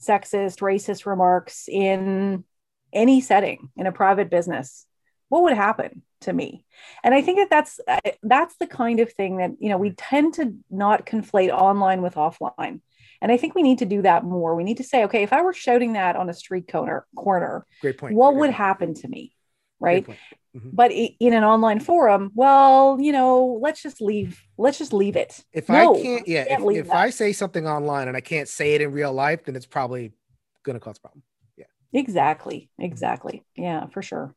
sexist, 0.00 0.60
racist 0.60 1.06
remarks 1.06 1.68
in 1.68 2.44
any 2.92 3.20
setting 3.20 3.70
in 3.76 3.86
a 3.86 3.92
private 3.92 4.30
business 4.30 4.86
what 5.28 5.42
would 5.42 5.56
happen 5.56 6.02
to 6.22 6.32
me? 6.32 6.64
And 7.04 7.14
i 7.14 7.22
think 7.22 7.38
that 7.38 7.50
that's 7.50 7.80
that's 8.22 8.56
the 8.58 8.66
kind 8.66 9.00
of 9.00 9.12
thing 9.12 9.38
that 9.38 9.52
you 9.60 9.68
know 9.68 9.78
we 9.78 9.90
tend 9.90 10.34
to 10.34 10.54
not 10.70 11.06
conflate 11.06 11.50
online 11.50 12.02
with 12.02 12.14
offline. 12.14 12.80
And 13.20 13.32
i 13.32 13.36
think 13.36 13.54
we 13.54 13.62
need 13.62 13.78
to 13.78 13.86
do 13.86 14.02
that 14.02 14.24
more. 14.24 14.54
We 14.54 14.64
need 14.64 14.78
to 14.78 14.84
say 14.84 15.04
okay 15.04 15.22
if 15.22 15.32
i 15.32 15.42
were 15.42 15.52
shouting 15.52 15.94
that 15.94 16.16
on 16.16 16.28
a 16.28 16.34
street 16.34 16.70
corner 16.70 17.06
corner 17.14 17.66
great 17.80 17.98
point 17.98 18.14
what 18.14 18.30
great 18.30 18.40
would 18.40 18.46
point. 18.48 18.56
happen 18.56 18.94
to 18.94 19.08
me 19.08 19.34
right? 19.80 20.04
mm-hmm. 20.06 20.70
but 20.72 20.90
in 20.90 21.32
an 21.34 21.44
online 21.44 21.78
forum 21.78 22.30
well 22.34 22.98
you 23.00 23.12
know 23.12 23.58
let's 23.62 23.82
just 23.82 24.00
leave 24.00 24.42
let's 24.56 24.78
just 24.78 24.92
leave 24.92 25.14
it. 25.14 25.44
If 25.52 25.68
no, 25.68 25.94
i 25.94 26.02
can't 26.02 26.26
yeah 26.26 26.44
can't 26.46 26.70
if, 26.72 26.86
if 26.86 26.90
i 26.90 27.10
say 27.10 27.32
something 27.32 27.66
online 27.66 28.08
and 28.08 28.16
i 28.16 28.20
can't 28.20 28.48
say 28.48 28.74
it 28.74 28.80
in 28.80 28.92
real 28.92 29.12
life 29.12 29.44
then 29.44 29.54
it's 29.56 29.66
probably 29.66 30.12
going 30.64 30.74
to 30.74 30.80
cause 30.80 30.96
a 30.96 31.00
problem 31.00 31.22
Exactly. 31.92 32.70
Exactly. 32.78 33.44
Yeah, 33.56 33.86
for 33.86 34.02
sure. 34.02 34.34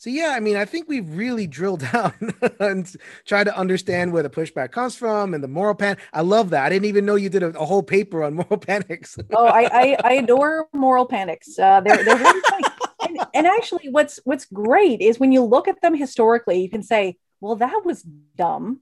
So 0.00 0.10
yeah, 0.10 0.32
I 0.36 0.40
mean, 0.40 0.56
I 0.56 0.64
think 0.64 0.88
we've 0.88 1.08
really 1.08 1.48
drilled 1.48 1.80
down 1.92 2.14
and 2.60 2.94
tried 3.24 3.44
to 3.44 3.56
understand 3.56 4.12
where 4.12 4.22
the 4.22 4.30
pushback 4.30 4.70
comes 4.70 4.94
from 4.94 5.34
and 5.34 5.42
the 5.42 5.48
moral 5.48 5.74
panic. 5.74 5.98
I 6.12 6.20
love 6.20 6.50
that. 6.50 6.64
I 6.64 6.68
didn't 6.68 6.86
even 6.86 7.04
know 7.04 7.16
you 7.16 7.28
did 7.28 7.42
a, 7.42 7.48
a 7.48 7.64
whole 7.64 7.82
paper 7.82 8.22
on 8.22 8.34
moral 8.34 8.58
panics. 8.58 9.18
oh, 9.32 9.46
I, 9.46 9.64
I, 9.64 9.96
I 10.04 10.12
adore 10.14 10.68
moral 10.72 11.06
panics. 11.06 11.58
Uh, 11.58 11.80
they're 11.80 12.02
they're 12.04 12.16
really 12.16 12.40
funny. 12.48 12.64
And, 13.00 13.16
and 13.16 13.26
and 13.34 13.46
actually 13.46 13.88
what's 13.90 14.20
what's 14.24 14.44
great 14.46 15.00
is 15.00 15.18
when 15.18 15.32
you 15.32 15.42
look 15.42 15.68
at 15.68 15.80
them 15.82 15.94
historically 15.94 16.60
you 16.60 16.68
can 16.68 16.82
say 16.82 17.16
well 17.40 17.56
that 17.56 17.82
was 17.84 18.02
dumb 18.36 18.80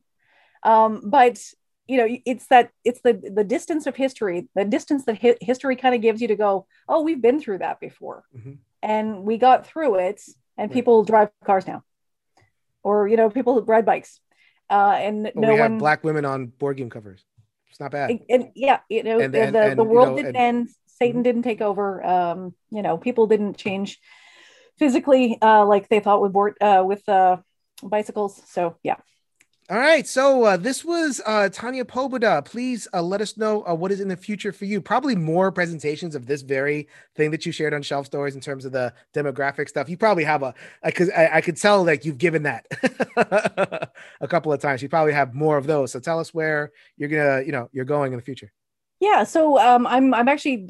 um, 0.62 1.02
but 1.04 1.38
you 1.86 1.96
know 1.98 2.18
it's 2.24 2.46
that 2.48 2.70
it's 2.84 3.00
the 3.02 3.12
the 3.12 3.44
distance 3.44 3.86
of 3.86 3.96
history 3.96 4.48
the 4.54 4.64
distance 4.64 5.04
that 5.04 5.20
hi- 5.20 5.36
history 5.40 5.76
kind 5.76 5.94
of 5.94 6.00
gives 6.00 6.20
you 6.20 6.28
to 6.28 6.36
go 6.36 6.66
oh 6.88 7.02
we've 7.02 7.22
been 7.22 7.40
through 7.40 7.58
that 7.58 7.80
before. 7.80 8.24
Mm-hmm. 8.36 8.52
and 8.82 9.22
we 9.22 9.38
got 9.38 9.66
through 9.66 9.96
it 9.96 10.20
and 10.58 10.70
right. 10.70 10.74
people 10.74 11.04
drive 11.04 11.30
cars 11.44 11.66
now. 11.66 11.82
Or 12.82 13.08
you 13.08 13.16
know 13.16 13.30
people 13.30 13.62
ride 13.62 13.84
bikes. 13.84 14.20
Uh, 14.68 14.96
and 14.98 15.30
well, 15.34 15.50
no 15.50 15.54
we 15.54 15.60
one 15.60 15.78
black 15.78 16.02
women 16.02 16.24
on 16.24 16.46
board 16.46 16.76
game 16.76 16.90
covers. 16.90 17.24
It's 17.70 17.80
not 17.80 17.90
bad. 17.90 18.10
And, 18.10 18.20
and 18.28 18.50
yeah 18.54 18.80
you 18.88 19.02
know 19.02 19.20
and, 19.20 19.34
and, 19.34 19.54
the, 19.54 19.74
the 19.76 19.84
world 19.84 20.16
you 20.16 20.22
know, 20.22 20.22
didn't 20.22 20.36
end 20.36 20.68
satan 20.86 21.16
mm-hmm. 21.16 21.22
didn't 21.22 21.42
take 21.42 21.60
over 21.60 22.04
um, 22.04 22.54
you 22.70 22.82
know 22.82 22.96
people 22.96 23.26
didn't 23.26 23.56
change 23.56 23.98
physically 24.78 25.38
uh, 25.42 25.64
like 25.64 25.88
they 25.88 26.00
thought 26.00 26.22
with 26.22 26.32
board 26.32 26.54
uh, 26.60 26.82
with 26.86 27.06
uh, 27.08 27.36
bicycles. 27.82 28.40
So 28.46 28.76
yeah 28.82 28.96
all 29.68 29.78
right, 29.78 30.06
so 30.06 30.44
uh, 30.44 30.56
this 30.56 30.84
was 30.84 31.20
uh, 31.26 31.48
Tanya 31.48 31.84
Pobuda. 31.84 32.44
Please 32.44 32.86
uh, 32.94 33.02
let 33.02 33.20
us 33.20 33.36
know 33.36 33.66
uh, 33.66 33.74
what 33.74 33.90
is 33.90 34.00
in 34.00 34.06
the 34.06 34.16
future 34.16 34.52
for 34.52 34.64
you. 34.64 34.80
Probably 34.80 35.16
more 35.16 35.50
presentations 35.50 36.14
of 36.14 36.24
this 36.24 36.42
very 36.42 36.86
thing 37.16 37.32
that 37.32 37.44
you 37.44 37.50
shared 37.50 37.74
on 37.74 37.82
Shelf 37.82 38.06
Stories 38.06 38.36
in 38.36 38.40
terms 38.40 38.64
of 38.64 38.70
the 38.70 38.92
demographic 39.12 39.68
stuff. 39.68 39.88
You 39.88 39.96
probably 39.96 40.22
have 40.22 40.44
a 40.44 40.54
because 40.84 41.10
I, 41.10 41.30
I, 41.34 41.40
could 41.40 41.56
tell 41.56 41.84
like 41.84 42.04
you've 42.04 42.18
given 42.18 42.44
that 42.44 42.64
a 44.20 44.28
couple 44.28 44.52
of 44.52 44.60
times. 44.60 44.82
You 44.82 44.88
probably 44.88 45.14
have 45.14 45.34
more 45.34 45.56
of 45.56 45.66
those. 45.66 45.90
So 45.90 45.98
tell 45.98 46.20
us 46.20 46.32
where 46.32 46.70
you're 46.96 47.08
gonna, 47.08 47.42
you 47.44 47.50
know, 47.50 47.68
you're 47.72 47.84
going 47.84 48.12
in 48.12 48.18
the 48.18 48.24
future. 48.24 48.52
Yeah, 49.00 49.24
so 49.24 49.58
um, 49.58 49.84
I'm 49.86 50.14
I'm 50.14 50.28
actually 50.28 50.68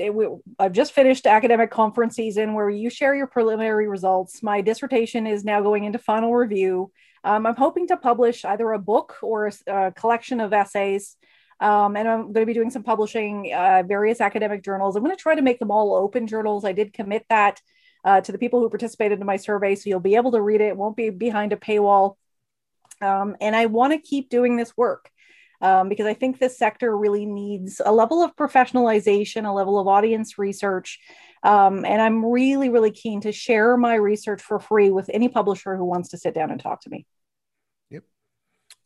I've 0.58 0.72
just 0.72 0.92
finished 0.92 1.26
academic 1.26 1.70
conference 1.70 2.16
season 2.16 2.54
where 2.54 2.70
you 2.70 2.88
share 2.88 3.14
your 3.14 3.26
preliminary 3.26 3.88
results. 3.88 4.42
My 4.42 4.62
dissertation 4.62 5.26
is 5.26 5.44
now 5.44 5.60
going 5.60 5.84
into 5.84 5.98
final 5.98 6.34
review. 6.34 6.90
Um, 7.26 7.44
I'm 7.44 7.56
hoping 7.56 7.88
to 7.88 7.96
publish 7.96 8.44
either 8.44 8.70
a 8.70 8.78
book 8.78 9.16
or 9.20 9.48
a, 9.48 9.52
a 9.66 9.92
collection 9.92 10.38
of 10.40 10.52
essays. 10.52 11.16
Um, 11.58 11.96
and 11.96 12.06
I'm 12.06 12.32
going 12.32 12.42
to 12.42 12.46
be 12.46 12.54
doing 12.54 12.70
some 12.70 12.84
publishing 12.84 13.52
uh, 13.52 13.82
various 13.84 14.20
academic 14.20 14.62
journals. 14.62 14.94
I'm 14.94 15.02
going 15.02 15.16
to 15.16 15.20
try 15.20 15.34
to 15.34 15.42
make 15.42 15.58
them 15.58 15.72
all 15.72 15.96
open 15.96 16.28
journals. 16.28 16.64
I 16.64 16.70
did 16.72 16.92
commit 16.92 17.24
that 17.28 17.60
uh, 18.04 18.20
to 18.20 18.30
the 18.30 18.38
people 18.38 18.60
who 18.60 18.70
participated 18.70 19.18
in 19.18 19.26
my 19.26 19.38
survey, 19.38 19.74
so 19.74 19.90
you'll 19.90 19.98
be 19.98 20.14
able 20.14 20.32
to 20.32 20.40
read 20.40 20.60
it. 20.60 20.68
It 20.68 20.76
won't 20.76 20.96
be 20.96 21.10
behind 21.10 21.52
a 21.52 21.56
paywall. 21.56 22.14
Um, 23.02 23.36
and 23.40 23.56
I 23.56 23.66
want 23.66 23.92
to 23.92 23.98
keep 23.98 24.28
doing 24.28 24.56
this 24.56 24.76
work 24.76 25.10
um, 25.60 25.88
because 25.88 26.06
I 26.06 26.14
think 26.14 26.38
this 26.38 26.56
sector 26.56 26.96
really 26.96 27.26
needs 27.26 27.80
a 27.84 27.90
level 27.90 28.22
of 28.22 28.36
professionalization, 28.36 29.48
a 29.48 29.52
level 29.52 29.80
of 29.80 29.88
audience 29.88 30.38
research. 30.38 31.00
Um, 31.42 31.84
and 31.84 32.00
I'm 32.00 32.24
really, 32.24 32.68
really 32.68 32.92
keen 32.92 33.22
to 33.22 33.32
share 33.32 33.76
my 33.76 33.96
research 33.96 34.42
for 34.42 34.60
free 34.60 34.90
with 34.90 35.10
any 35.12 35.28
publisher 35.28 35.76
who 35.76 35.84
wants 35.84 36.10
to 36.10 36.18
sit 36.18 36.34
down 36.34 36.52
and 36.52 36.60
talk 36.60 36.82
to 36.82 36.90
me. 36.90 37.04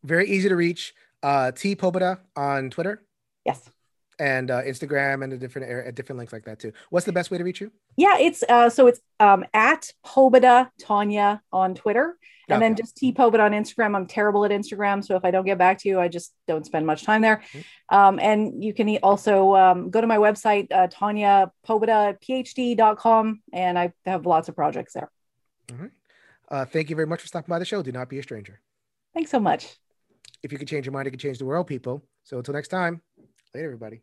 Very 0.02 0.28
easy 0.28 0.48
to 0.48 0.56
reach. 0.56 0.94
Uh, 1.22 1.52
T 1.52 1.76
Pobuda 1.76 2.18
on 2.36 2.70
Twitter. 2.70 3.02
Yes. 3.44 3.70
And 4.18 4.50
uh, 4.50 4.62
Instagram 4.62 5.24
and 5.24 5.32
a 5.32 5.38
different 5.38 5.88
a 5.88 5.92
different 5.92 6.18
links 6.18 6.32
like 6.32 6.44
that 6.44 6.58
too. 6.58 6.72
What's 6.90 7.06
the 7.06 7.12
best 7.12 7.30
way 7.30 7.38
to 7.38 7.44
reach 7.44 7.60
you? 7.60 7.72
Yeah, 7.96 8.18
it's 8.18 8.42
uh, 8.48 8.68
so 8.68 8.86
it's 8.86 9.00
um, 9.18 9.44
at 9.54 9.92
Pobuda 10.04 10.68
Tanya 10.78 11.40
on 11.50 11.74
Twitter, 11.74 12.18
and 12.48 12.56
okay. 12.56 12.68
then 12.68 12.76
just 12.76 12.98
T 12.98 13.14
Pobuda 13.14 13.40
on 13.40 13.52
Instagram. 13.52 13.96
I'm 13.96 14.06
terrible 14.06 14.44
at 14.44 14.50
Instagram, 14.50 15.02
so 15.02 15.16
if 15.16 15.24
I 15.24 15.30
don't 15.30 15.46
get 15.46 15.56
back 15.56 15.78
to 15.80 15.88
you, 15.88 15.98
I 15.98 16.08
just 16.08 16.34
don't 16.46 16.66
spend 16.66 16.86
much 16.86 17.02
time 17.02 17.22
there. 17.22 17.42
Mm-hmm. 17.54 17.96
Um, 17.96 18.18
and 18.20 18.62
you 18.62 18.74
can 18.74 18.94
also 18.98 19.54
um, 19.54 19.90
go 19.90 20.02
to 20.02 20.06
my 20.06 20.18
website, 20.18 20.70
uh, 20.70 20.88
Tanya 20.90 21.50
Pobuda 21.66 22.20
PhD.com, 22.20 23.40
and 23.54 23.78
I 23.78 23.94
have 24.04 24.26
lots 24.26 24.50
of 24.50 24.54
projects 24.54 24.92
there. 24.92 25.10
All 25.72 25.78
right. 25.78 25.90
Uh, 26.50 26.64
thank 26.66 26.90
you 26.90 26.96
very 26.96 27.06
much 27.06 27.22
for 27.22 27.26
stopping 27.26 27.48
by 27.48 27.58
the 27.58 27.64
show. 27.64 27.82
Do 27.82 27.92
not 27.92 28.10
be 28.10 28.18
a 28.18 28.22
stranger. 28.22 28.60
Thanks 29.14 29.30
so 29.30 29.40
much. 29.40 29.76
If 30.42 30.52
you 30.52 30.58
could 30.58 30.68
change 30.68 30.86
your 30.86 30.92
mind, 30.92 31.06
it 31.06 31.10
could 31.10 31.20
change 31.20 31.38
the 31.38 31.44
world, 31.44 31.66
people. 31.66 32.04
So 32.24 32.38
until 32.38 32.54
next 32.54 32.68
time, 32.68 33.02
later, 33.54 33.66
everybody. 33.66 34.02